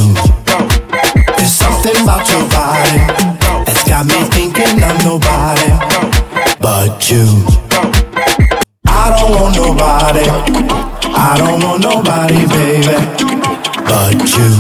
There's 1.34 1.50
something 1.50 1.96
about 2.06 2.22
your 2.30 2.46
body 2.54 3.02
that's 3.66 3.82
got 3.90 4.06
me 4.06 4.22
thinking 4.30 4.78
I'm 4.78 4.94
nobody. 5.02 5.74
But 6.62 7.10
you. 7.10 7.26
I 8.86 9.10
don't 9.18 9.42
want 9.42 9.56
nobody. 9.58 10.30
I 11.10 11.34
don't 11.36 11.64
want 11.66 11.82
nobody, 11.82 12.46
baby. 12.46 12.94
But 13.90 14.22
you. 14.22 14.54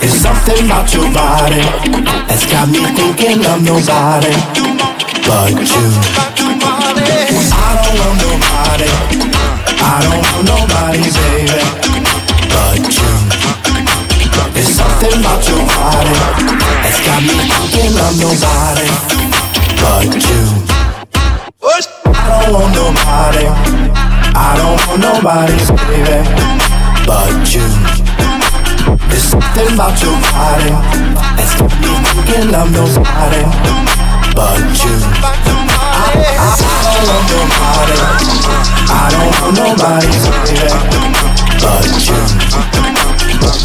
There's 0.00 0.16
something 0.24 0.64
about 0.64 0.88
your 0.94 1.12
body 1.12 1.60
that's 2.24 2.48
got 2.50 2.70
me 2.70 2.80
thinking 2.96 3.44
I'm 3.44 3.62
nobody. 3.62 4.32
But 5.28 5.52
you. 5.52 6.43
I 9.84 10.00
don't 10.00 10.24
want 10.32 10.48
nobody, 10.48 11.04
baby. 11.12 11.60
But 12.48 12.88
you. 12.88 13.12
There's 14.56 14.72
something 14.72 15.20
about 15.20 15.44
your 15.44 15.60
body 15.60 16.16
that's 16.80 17.00
got 17.04 17.20
me 17.20 17.36
thinking 17.44 17.92
I'm 18.00 18.16
nobody. 18.16 18.88
But 19.76 20.08
you. 20.24 20.42
I 22.16 22.40
don't 22.40 22.54
want 22.54 22.72
nobody. 22.72 23.44
I 24.32 24.56
don't 24.56 24.80
want 24.88 25.00
nobody, 25.04 25.52
baby. 25.84 26.18
But 27.04 27.44
you. 27.52 27.68
There's 29.12 29.28
something 29.28 29.68
about 29.74 30.00
your 30.00 30.16
body 30.32 30.72
that's 31.36 31.60
got 31.60 31.68
me 31.76 31.92
thinking 32.24 32.54
I'm 32.54 32.72
nobody. 32.72 33.44
But 34.34 34.64
you. 34.80 35.83
I, 36.14 36.22
don't 39.10 39.34
want 39.42 39.56
nobody. 39.56 40.06
But 41.60 41.90
you. 42.06 42.20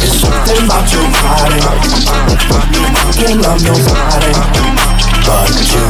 There's 0.00 0.18
something 0.18 0.66
your 0.90 1.06
body 1.22 1.60
me 2.70 2.82
thinking 3.14 3.46
I'm 3.46 3.58
nobody. 3.62 4.32
But 5.26 5.54
you. 5.72 5.84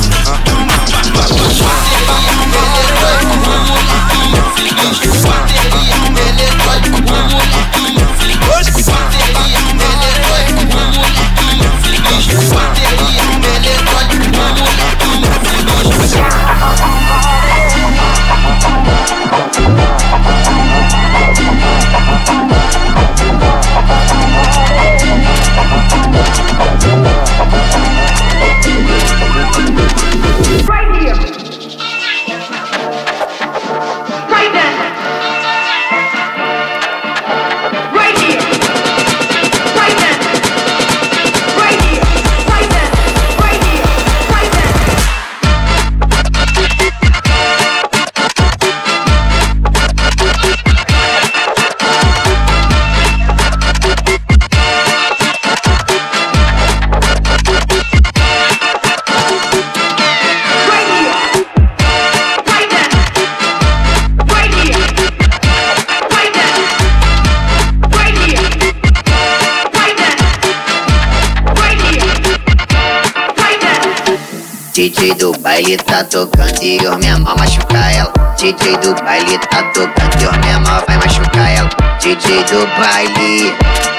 Tá 76.01 76.05
tocando 76.05 76.63
e 76.63 76.79
eu 76.83 76.97
minha 76.99 77.19
mão 77.19 77.37
machuca 77.37 77.77
ela. 77.77 78.11
DJ 78.39 78.77
do 78.79 78.95
baile 79.03 79.39
tá 79.39 79.63
tocando 79.75 80.21
e 80.21 80.25
eu 80.25 80.33
minha 80.41 80.59
mão 80.61 80.83
vai 80.87 80.97
machucar 80.97 81.51
ela. 81.51 81.69
DJ 82.01 82.43
do 82.45 82.67
baile, 82.79 83.55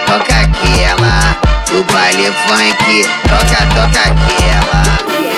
toca 0.07 0.33
aquela. 0.33 1.37
Do 1.69 1.83
baile 1.93 2.33
funk, 2.47 3.07
toca, 3.29 3.65
toca 3.75 3.99
aquela. 3.99 5.30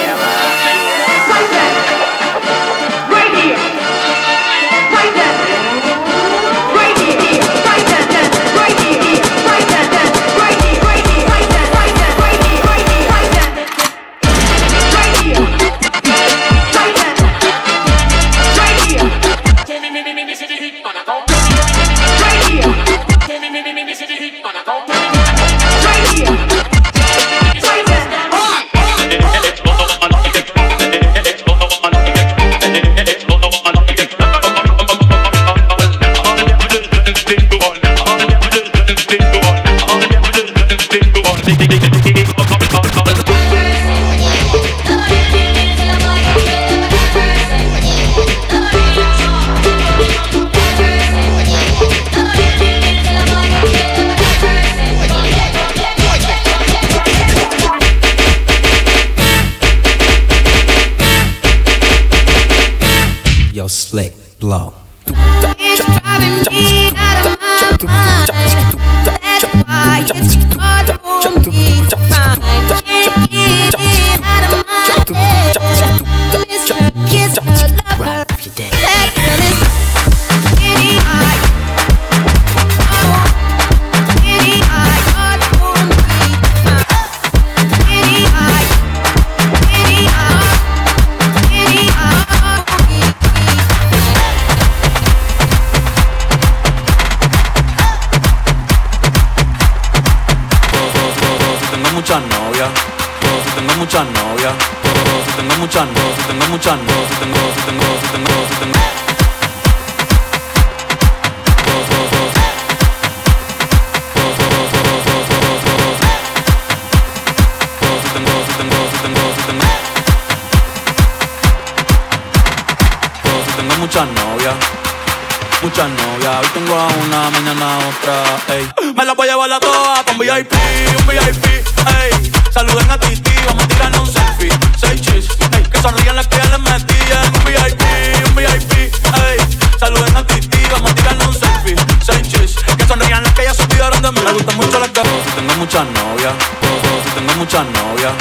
Muchas 147.54 147.84
novias, 147.84 148.14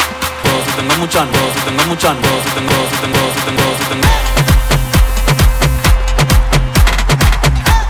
si 0.66 0.72
tengo 0.76 0.94
muchas 0.98 1.24
novias, 1.24 1.54
si 1.54 1.60
tengo 1.64 1.84
muchas 1.86 2.14
novias, 2.14 2.44
si 2.44 2.50
tengo, 2.50 2.74
si 2.90 2.96
tengo, 3.00 3.18
si 3.32 3.40
tengo, 3.46 3.64
si 3.78 3.84
tengo. 3.88 4.08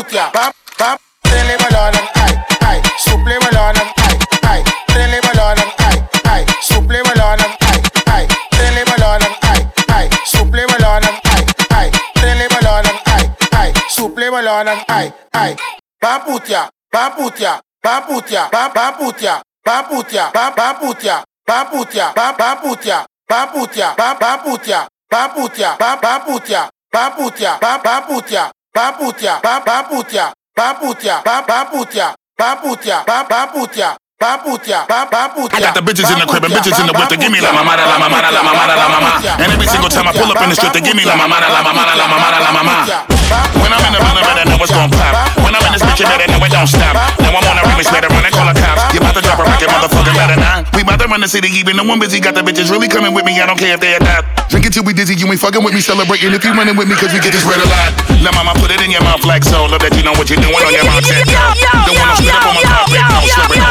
boot 0.04 0.14
ya. 0.14 0.30
Bam, 0.34 0.52
bam, 0.80 0.98
really 1.26 1.56
well 1.60 1.78
on 1.86 1.94
them, 1.94 2.08
aye, 2.16 2.36
aye. 2.62 2.82
Soup 2.98 3.20
play 3.24 3.38
well 3.40 3.58
on 3.58 3.76
them, 3.76 3.88
aye, 3.98 4.20
aye. 4.44 4.64
Really 4.96 5.20
well 5.24 5.40
on 5.42 5.56
them, 5.58 5.70
aye, 5.80 6.08
aye. 6.26 6.46
Soup 6.62 6.88
play 6.88 7.02
well 7.02 7.22
on 7.22 7.38
them, 7.40 7.52
aye, 7.62 7.82
aye. 8.08 8.28
Really 8.60 8.84
well 8.86 9.04
on 9.04 9.22
them, 9.22 9.34
aye, 9.44 9.64
aye. 9.90 10.10
Soup 10.26 10.52
play 10.52 10.66
well 10.66 10.86
on 10.86 11.02
them, 11.02 11.16
aye, 11.26 11.46
aye. 11.72 11.92
Really 12.22 12.48
well 12.52 12.68
on 12.68 12.84
them, 12.84 12.98
aye, 13.06 13.36
aye. 13.54 13.74
Soup 13.90 14.16
play 14.16 14.30
well 14.30 14.48
on 14.48 14.66
them, 14.66 14.80
aye, 14.90 15.14
aye. 15.34 15.56
Bam, 16.02 16.22
boot 16.26 16.50
ya, 16.50 16.70
bam, 16.92 17.16
boot 17.18 17.40
ya, 17.40 17.60
bam, 17.82 18.04
boot 18.08 18.30
ya, 18.32 18.50
bam, 18.52 18.72
bam, 18.74 18.94
boot 19.00 19.22
ya, 19.22 19.42
bam, 19.64 19.86
boot 19.90 20.12
ya, 20.12 20.32
bam, 20.34 20.54
bam, 20.56 20.76
boot 20.82 21.04
ya, 21.04 21.24
bam, 21.48 21.68
boot 21.72 21.96
ya, 21.96 22.14
bam, 22.14 22.36
bam, 22.38 22.58
boot 22.62 22.86
ya, 22.86 23.06
bam, 23.30 23.48
boot 23.54 23.76
ya, 23.76 23.94
bam, 23.96 24.18
bam, 24.20 24.40
boot 24.44 24.68
ya. 24.68 24.88
Bam, 25.14 25.30
boot 25.36 25.58
ya, 25.60 25.76
bam, 25.78 26.00
bam, 26.02 26.26
boot 26.26 26.50
ya. 26.50 26.70
Bam, 26.92 27.12
boot 27.18 27.40
ya, 27.40 27.58
bam, 27.62 27.82
bam, 27.84 28.08
boot 28.08 28.32
ya. 28.32 28.50
Paputia, 28.74 29.40
Paputia, 29.40 30.34
Paputia, 30.58 31.22
Paputia, 31.24 32.16
Paputia, 32.36 33.06
Paputia. 33.06 33.98
Paputia, 34.24 34.88
paputia, 34.88 35.58
I 35.58 35.60
got 35.60 35.76
the 35.76 35.82
bitches 35.84 36.08
in 36.08 36.20
the 36.20 36.26
crib 36.26 36.46
and 36.46 36.54
bitches 36.54 36.80
in 36.80 36.88
the 36.88 36.94
whip 36.96 37.10
They 37.10 37.18
give 37.18 37.28
me 37.30 37.42
la 37.42 37.52
mamada, 37.52 37.84
la 37.84 38.00
mamada, 38.00 38.32
la 38.32 38.40
mamada, 38.40 38.76
la 38.80 38.88
mamada. 38.88 39.36
And 39.36 39.52
every 39.52 39.68
single 39.68 39.90
time 39.90 40.08
I 40.08 40.14
pull 40.14 40.32
up 40.32 40.40
in 40.40 40.48
the 40.48 40.56
strip, 40.56 40.72
they 40.72 40.80
give 40.80 40.96
me 40.96 41.04
la 41.04 41.20
mamada, 41.20 41.52
la 41.52 41.60
mamada, 41.60 41.92
la 42.00 42.08
mamada, 42.08 42.40
la 42.40 42.52
mamada. 42.56 43.23
When 43.60 43.72
I'm 43.72 43.84
in 43.88 43.94
the 43.96 44.02
building, 44.02 44.26
better 44.26 44.46
know 44.50 44.58
what's 44.60 44.74
gon' 44.74 44.90
pop. 44.90 45.14
When 45.42 45.54
I'm 45.54 45.64
in 45.66 45.74
this 45.74 45.84
bitch, 45.84 46.00
you 46.02 46.08
better 46.08 46.28
know 46.30 46.42
it 46.44 46.52
don't 46.54 46.70
stop. 46.70 46.96
Now 47.20 47.34
I'm 47.34 47.46
on 47.46 47.58
a 47.58 47.64
remix, 47.70 47.90
better 47.90 48.10
run 48.10 48.26
and 48.26 48.34
call 48.34 48.48
the 48.48 48.56
cops. 48.58 48.94
You 48.94 49.00
about 49.02 49.16
to 49.18 49.22
drop 49.22 49.40
a 49.40 49.46
record, 49.46 49.70
motherfucker, 49.70 50.14
better 50.14 50.38
not. 50.38 50.70
We 50.76 50.82
about 50.82 51.00
to 51.02 51.08
run 51.08 51.22
the 51.22 51.30
city, 51.30 51.50
even 51.58 51.78
though 51.78 51.88
one 51.88 52.00
busy. 52.00 52.20
Got 52.20 52.36
the 52.36 52.44
bitches 52.46 52.70
really 52.70 52.88
coming 52.88 53.14
with 53.14 53.26
me, 53.26 53.40
I 53.42 53.46
don't 53.46 53.58
care 53.58 53.74
if 53.74 53.82
they 53.82 53.96
adopt. 53.96 54.50
Drink 54.50 54.66
it 54.70 54.74
till 54.74 54.84
we 54.84 54.94
dizzy, 54.94 55.16
you 55.16 55.26
ain't 55.28 55.42
fucking 55.42 55.64
with 55.64 55.74
me, 55.74 55.82
celebrating 55.82 56.34
if 56.34 56.44
you 56.46 56.54
running 56.54 56.78
with 56.78 56.88
me, 56.88 56.96
cause 56.96 57.12
we 57.12 57.20
get 57.20 57.34
this 57.34 57.44
bread 57.46 57.58
a 57.58 57.68
lot. 57.68 57.90
Now 58.22 58.32
mama, 58.38 58.54
put 58.60 58.70
it 58.70 58.82
in 58.86 58.92
your 58.92 59.02
mouth 59.02 59.26
like 59.26 59.44
so. 59.44 59.66
Love 59.66 59.82
that 59.82 59.94
you 59.98 60.04
know 60.04 60.14
what 60.14 60.30
you're 60.30 60.40
doing 60.40 60.54
on 60.54 60.74
your 60.74 60.86
mouth. 60.86 61.04
Don't 61.04 61.98
want 61.98 62.14
no 62.14 62.16
spit 62.22 62.36
up 62.38 62.46
on 62.48 62.54
my 62.54 62.64
carpet, 62.64 63.02
no 63.02 63.20
slipping, 63.28 63.60
no 63.60 63.70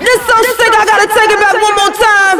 This 0.00 0.20
so 0.24 0.36
sick, 0.56 0.72
I 0.72 0.82
gotta 0.88 1.08
take 1.08 1.30
it 1.30 1.40
back 1.40 1.54
one 1.60 1.76
more 1.76 1.92
time. 1.94 2.33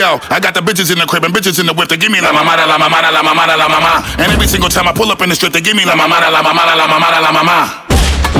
Yo, 0.00 0.16
I 0.32 0.40
got 0.40 0.54
the 0.54 0.64
bitches 0.64 0.90
in 0.90 0.96
the 0.96 1.04
crib 1.04 1.24
and 1.24 1.34
bitches 1.34 1.60
in 1.60 1.66
the 1.66 1.74
whip. 1.74 1.90
They 1.90 1.98
give 1.98 2.10
me 2.10 2.22
la 2.22 2.32
mamada, 2.32 2.64
la 2.64 2.78
mamada, 2.80 3.12
la 3.12 3.20
mamada, 3.20 3.52
la 3.52 3.68
mama. 3.68 4.00
And 4.16 4.32
every 4.32 4.46
single 4.46 4.70
time 4.70 4.88
I 4.88 4.94
pull 4.96 5.12
up 5.12 5.20
in 5.20 5.28
the 5.28 5.36
strip, 5.36 5.52
they 5.52 5.60
give 5.60 5.76
me 5.76 5.84
la 5.84 5.92
mamada, 5.92 6.32
la 6.32 6.40
mamada, 6.40 6.72
la 6.72 6.88
mamada, 6.88 7.20
la 7.20 7.30
mama. 7.30 7.84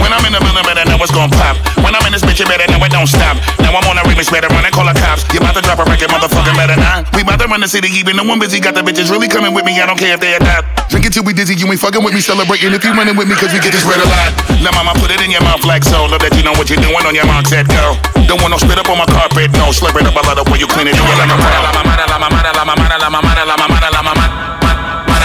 When 0.00 0.10
I'm 0.10 0.24
in 0.24 0.32
the 0.32 0.40
building, 0.40 0.64
better 0.64 0.84
know 0.88 0.96
what's 0.96 1.12
gon' 1.12 1.30
pop. 1.30 1.60
When 1.84 1.92
I'm 1.92 2.02
in 2.08 2.12
this 2.16 2.24
bitch, 2.24 2.40
you 2.40 2.48
better 2.48 2.66
know 2.72 2.80
it 2.82 2.90
don't 2.90 3.06
stop. 3.06 3.36
Now 3.60 3.76
I'm 3.76 3.84
on 3.84 4.00
a 4.00 4.04
remix, 4.08 4.32
better 4.32 4.48
run 4.48 4.64
and 4.64 4.72
call 4.72 4.88
the 4.88 4.96
cops. 4.96 5.28
You 5.30 5.38
about 5.38 5.54
to 5.54 5.62
drop 5.62 5.78
a 5.78 5.86
record, 5.86 6.08
motherfucker, 6.08 6.56
better 6.56 6.76
not. 6.76 7.06
We 7.14 7.22
about 7.22 7.38
to 7.40 7.46
run 7.46 7.60
the 7.60 7.68
city, 7.68 7.92
even 8.00 8.16
though 8.16 8.26
one 8.26 8.40
busy. 8.40 8.58
Got 8.58 8.74
the 8.74 8.82
bitches 8.82 9.12
really 9.12 9.28
coming 9.28 9.52
with 9.52 9.64
me, 9.64 9.78
I 9.78 9.86
don't 9.86 10.00
care 10.00 10.16
if 10.16 10.20
they 10.20 10.34
adopt. 10.34 10.90
Drink 10.90 11.06
it 11.06 11.12
till 11.12 11.22
we 11.22 11.32
dizzy, 11.32 11.54
you 11.54 11.68
ain't 11.70 11.78
fucking 11.78 12.02
with 12.02 12.16
me, 12.16 12.20
celebrating 12.20 12.72
if 12.72 12.82
you 12.82 12.92
running 12.96 13.14
with 13.14 13.28
me, 13.28 13.36
cause 13.36 13.52
we 13.52 13.60
get 13.60 13.70
this 13.70 13.84
bread 13.84 14.00
a 14.00 14.08
lot. 14.08 14.32
Now 14.64 14.72
mama, 14.74 14.96
put 14.98 15.12
it 15.12 15.20
in 15.20 15.30
your 15.30 15.44
mouth 15.44 15.62
like 15.68 15.84
so. 15.84 16.08
Love 16.08 16.24
that 16.24 16.34
you 16.34 16.42
know 16.42 16.56
what 16.56 16.72
you're 16.72 16.80
doing 16.80 17.04
on 17.04 17.14
your 17.14 17.28
mouth, 17.28 17.46
set 17.46 17.68
go. 17.68 17.94
Don't 18.26 18.40
want 18.40 18.50
no 18.50 18.58
spit 18.58 18.80
up 18.80 18.88
on 18.88 18.98
my 18.98 19.06
carpet, 19.06 19.52
no 19.54 19.70
slurp 19.70 19.94
it 20.00 20.08
up. 20.08 20.16
I 20.16 20.22
love 20.26 20.40
the 20.40 20.46
way 20.50 20.58
you 20.58 20.66
clean 20.66 20.88
it, 20.88 20.96
do 20.96 21.04
it 21.04 21.16
like 21.20 21.30
a 21.30 21.36
pro. 21.36 21.48
La 21.60 21.70
mamada, 21.76 22.04
la 22.08 22.18
mamada, 22.18 22.50
la 22.56 22.64
mamada, 22.64 22.96
la 22.96 23.08
mamada, 23.12 23.42
la 23.44 23.56
mamada, 23.56 23.88
la 23.92 24.02
mamada. 24.02 24.50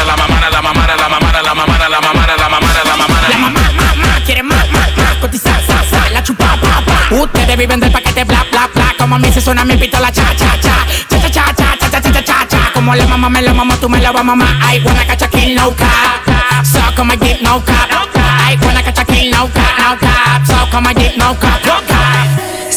La 0.06 0.14
mamada, 0.14 0.50
la 0.52 0.62
mamada, 0.62 0.96
la 0.96 1.08
mamada, 1.10 1.42
la 1.42 1.54
mamada, 1.56 1.90
la 1.90 1.90
mamada, 1.90 1.90
la 1.90 2.00
mamada, 2.02 2.36
la 2.38 2.50
mamada. 2.50 2.75
Cotizar, 5.26 5.60
sa, 5.66 5.82
sa, 5.90 6.10
la 6.14 6.22
chupa, 6.22 6.58
pa, 6.62 6.82
pa. 6.86 7.16
Ustedes 7.16 7.58
viven 7.58 7.80
del 7.80 7.92
paquete, 7.92 8.24
bla, 8.26 8.46
bla, 8.52 8.70
bla. 8.74 8.94
Como 8.98 9.16
a 9.16 9.20
mí 9.20 9.32
se 9.32 9.42
suena 9.42 9.66
mi 9.66 9.76
pistola, 9.76 10.12
cha, 10.12 10.36
cha, 10.36 10.60
cha. 10.62 10.76
Cha, 11.10 11.18
cha, 11.20 11.30
cha, 11.32 11.78
cha, 11.80 11.90
cha, 11.90 12.02
cha, 12.02 12.12
cha, 12.12 12.24
cha, 12.24 12.48
cha. 12.48 12.72
Como 12.74 12.94
la 12.96 13.06
mamá 13.08 13.30
me 13.30 13.42
la 13.42 13.54
mamá, 13.54 13.76
tú 13.78 13.90
me 13.90 14.00
la 14.00 14.12
vas 14.12 14.24
mamá. 14.24 14.46
I 14.62 14.80
wanna 14.86 15.06
catch 15.06 15.30
king, 15.32 15.56
no 15.56 15.72
cap. 15.72 16.22
So 16.64 16.80
come 16.96 17.12
and 17.14 17.22
get 17.22 17.42
no 17.42 17.60
cap. 17.62 17.90
I 18.16 18.58
wanna 18.62 18.84
catch 18.84 19.08
king, 19.08 19.32
no 19.32 19.50
cap, 19.50 19.74
no 19.80 19.98
cap. 19.98 20.46
So 20.46 20.58
come 20.72 20.88
and 20.90 20.98
get 20.98 21.18
no 21.18 21.34
cap, 21.42 21.60
no 21.66 21.82
cap. 21.88 22.55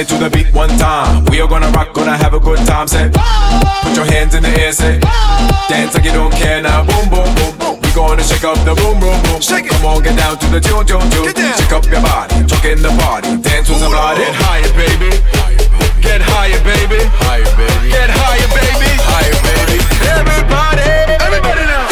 it, 0.00 0.10
move 0.10 0.22
and 0.22 0.34
wind 0.34 0.40
it 0.40 0.40
to 0.40 0.44
the 0.44 0.50
beat 0.50 0.54
one 0.54 0.70
time. 0.78 1.24
We 1.26 1.40
are 1.40 1.48
gonna 1.48 1.70
rock, 1.70 1.94
gonna 1.94 2.16
have 2.16 2.34
a 2.34 2.40
good 2.40 2.58
time. 2.66 2.88
Say, 2.88 3.10
put 3.10 3.96
your 3.96 4.06
hands 4.06 4.34
in 4.34 4.42
the 4.42 4.52
air, 4.60 4.72
say, 4.72 5.00
dance 5.68 5.94
like 5.94 6.04
you 6.04 6.12
don't 6.12 6.32
care 6.32 6.62
now. 6.62 6.84
Boom, 6.84 7.08
boom, 7.10 7.34
boom, 7.34 7.58
boom. 7.58 7.80
We 7.82 7.90
gonna 7.92 8.22
shake 8.22 8.44
up 8.44 8.58
the 8.64 8.74
boom, 8.74 9.00
boom, 9.00 9.20
boom. 9.22 9.40
Shake 9.40 9.66
it. 9.66 9.72
Come 9.72 9.86
on, 9.86 10.02
get 10.02 10.16
down 10.16 10.38
to 10.38 10.46
the 10.48 10.60
tune, 10.60 10.86
tune, 10.86 11.04
tune. 11.10 11.32
Shake 11.34 11.72
up 11.72 11.84
your 11.86 12.02
body, 12.02 12.46
talk 12.46 12.64
in 12.64 12.82
the 12.82 12.92
party, 13.00 13.36
dance 13.42 13.68
with 13.68 13.78
somebody. 13.78 14.24
Get 14.24 14.34
higher, 14.34 14.72
baby. 14.74 15.10
Get 16.02 16.20
higher, 16.22 16.60
baby. 16.64 17.00
Higher, 17.24 17.44
baby. 17.56 17.90
Get 17.90 18.10
higher, 18.10 18.48
baby. 18.56 18.90
Higher, 19.04 19.38
baby. 19.44 19.76
Everybody, 20.04 20.82
everybody 21.20 21.64
now. 21.66 21.89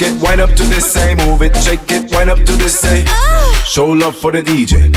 Shake 0.00 0.12
it, 0.12 0.22
wind 0.22 0.40
up 0.40 0.50
to 0.50 0.62
this 0.64 0.92
say. 0.92 1.14
Move 1.14 1.42
it, 1.42 1.56
shake 1.56 1.90
it, 1.90 2.10
wind 2.12 2.30
up 2.30 2.38
to 2.38 2.52
this 2.56 2.78
say. 2.78 3.04
Ah. 3.06 3.64
Show 3.66 3.86
love 3.86 4.16
for 4.16 4.32
the 4.32 4.42
DJ. 4.42 4.90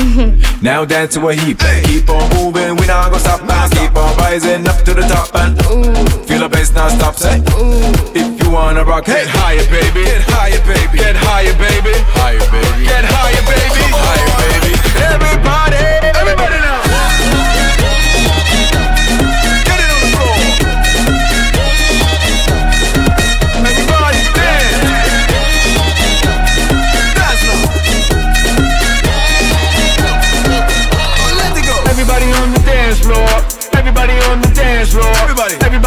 Now 0.64 0.86
dance 0.86 1.16
to 1.16 1.28
a 1.28 1.34
heat. 1.34 1.60
Keep 1.84 2.10
on 2.10 2.30
moving, 2.36 2.78
we 2.78 2.88
not 2.88 3.12
gonna 3.12 3.20
stop 3.20 3.44
now. 3.44 3.68
Keep 3.68 3.96
on 3.98 4.16
rising 4.18 4.66
up 4.66 4.78
to 4.86 4.94
the 4.94 5.02
top 5.02 5.36
and 5.36 5.60
feel 6.26 6.40
the 6.40 6.50
bass 6.50 6.72
now 6.72 6.88
stop. 6.88 7.16
Say, 7.16 7.42
if 8.16 8.42
you 8.42 8.50
wanna 8.50 8.86
rock, 8.86 9.06
get 9.06 9.28
higher, 9.28 9.66
baby. 9.68 10.06
Get 10.06 10.22
higher, 10.24 10.62
baby. 10.64 10.98
Get 10.98 11.16
higher, 11.18 11.54
baby. 11.60 11.94
Higher, 12.16 12.40
baby. 12.52 12.86
Get 12.86 13.04
higher, 13.04 13.44
baby. 13.44 13.84
Higher, 13.92 14.32
baby. 14.40 14.72
Everybody 15.12 15.63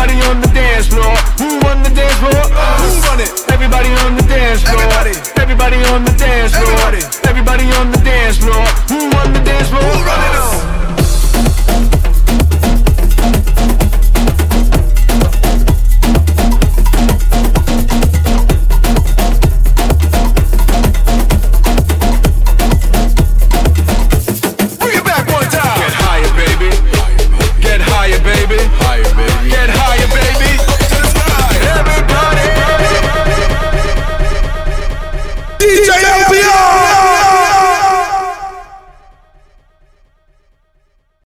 Everybody 0.06 0.30
on 0.30 0.40
the 0.40 0.54
dance 0.54 0.86
floor. 0.86 1.16
Who 1.42 1.66
on 1.66 1.82
the 1.82 1.90
dance 1.90 2.14
floor? 2.22 2.30
Who 2.30 2.88
run 3.10 3.18
it? 3.18 3.50
Everybody 3.50 3.90
on 4.06 4.14
the 4.14 4.22
dance 4.22 4.62
floor. 4.62 4.78
Everybody. 4.78 5.10
Everybody 5.42 5.82
on 5.90 6.04
the 6.04 6.12
dance 6.12 6.54
floor. 6.54 6.62
Everybody, 6.62 7.02
Everybody 7.26 7.64
on 7.74 7.90
the 7.90 7.98
dance 7.98 8.38
floor. 8.38 8.62
Who 8.86 9.10
on 9.18 9.32
the 9.32 9.40
dance 9.40 9.68
floor? 9.68 9.82
Who 9.82 10.04
run 10.06 10.20
it? 10.22 10.36
Up? 10.38 10.85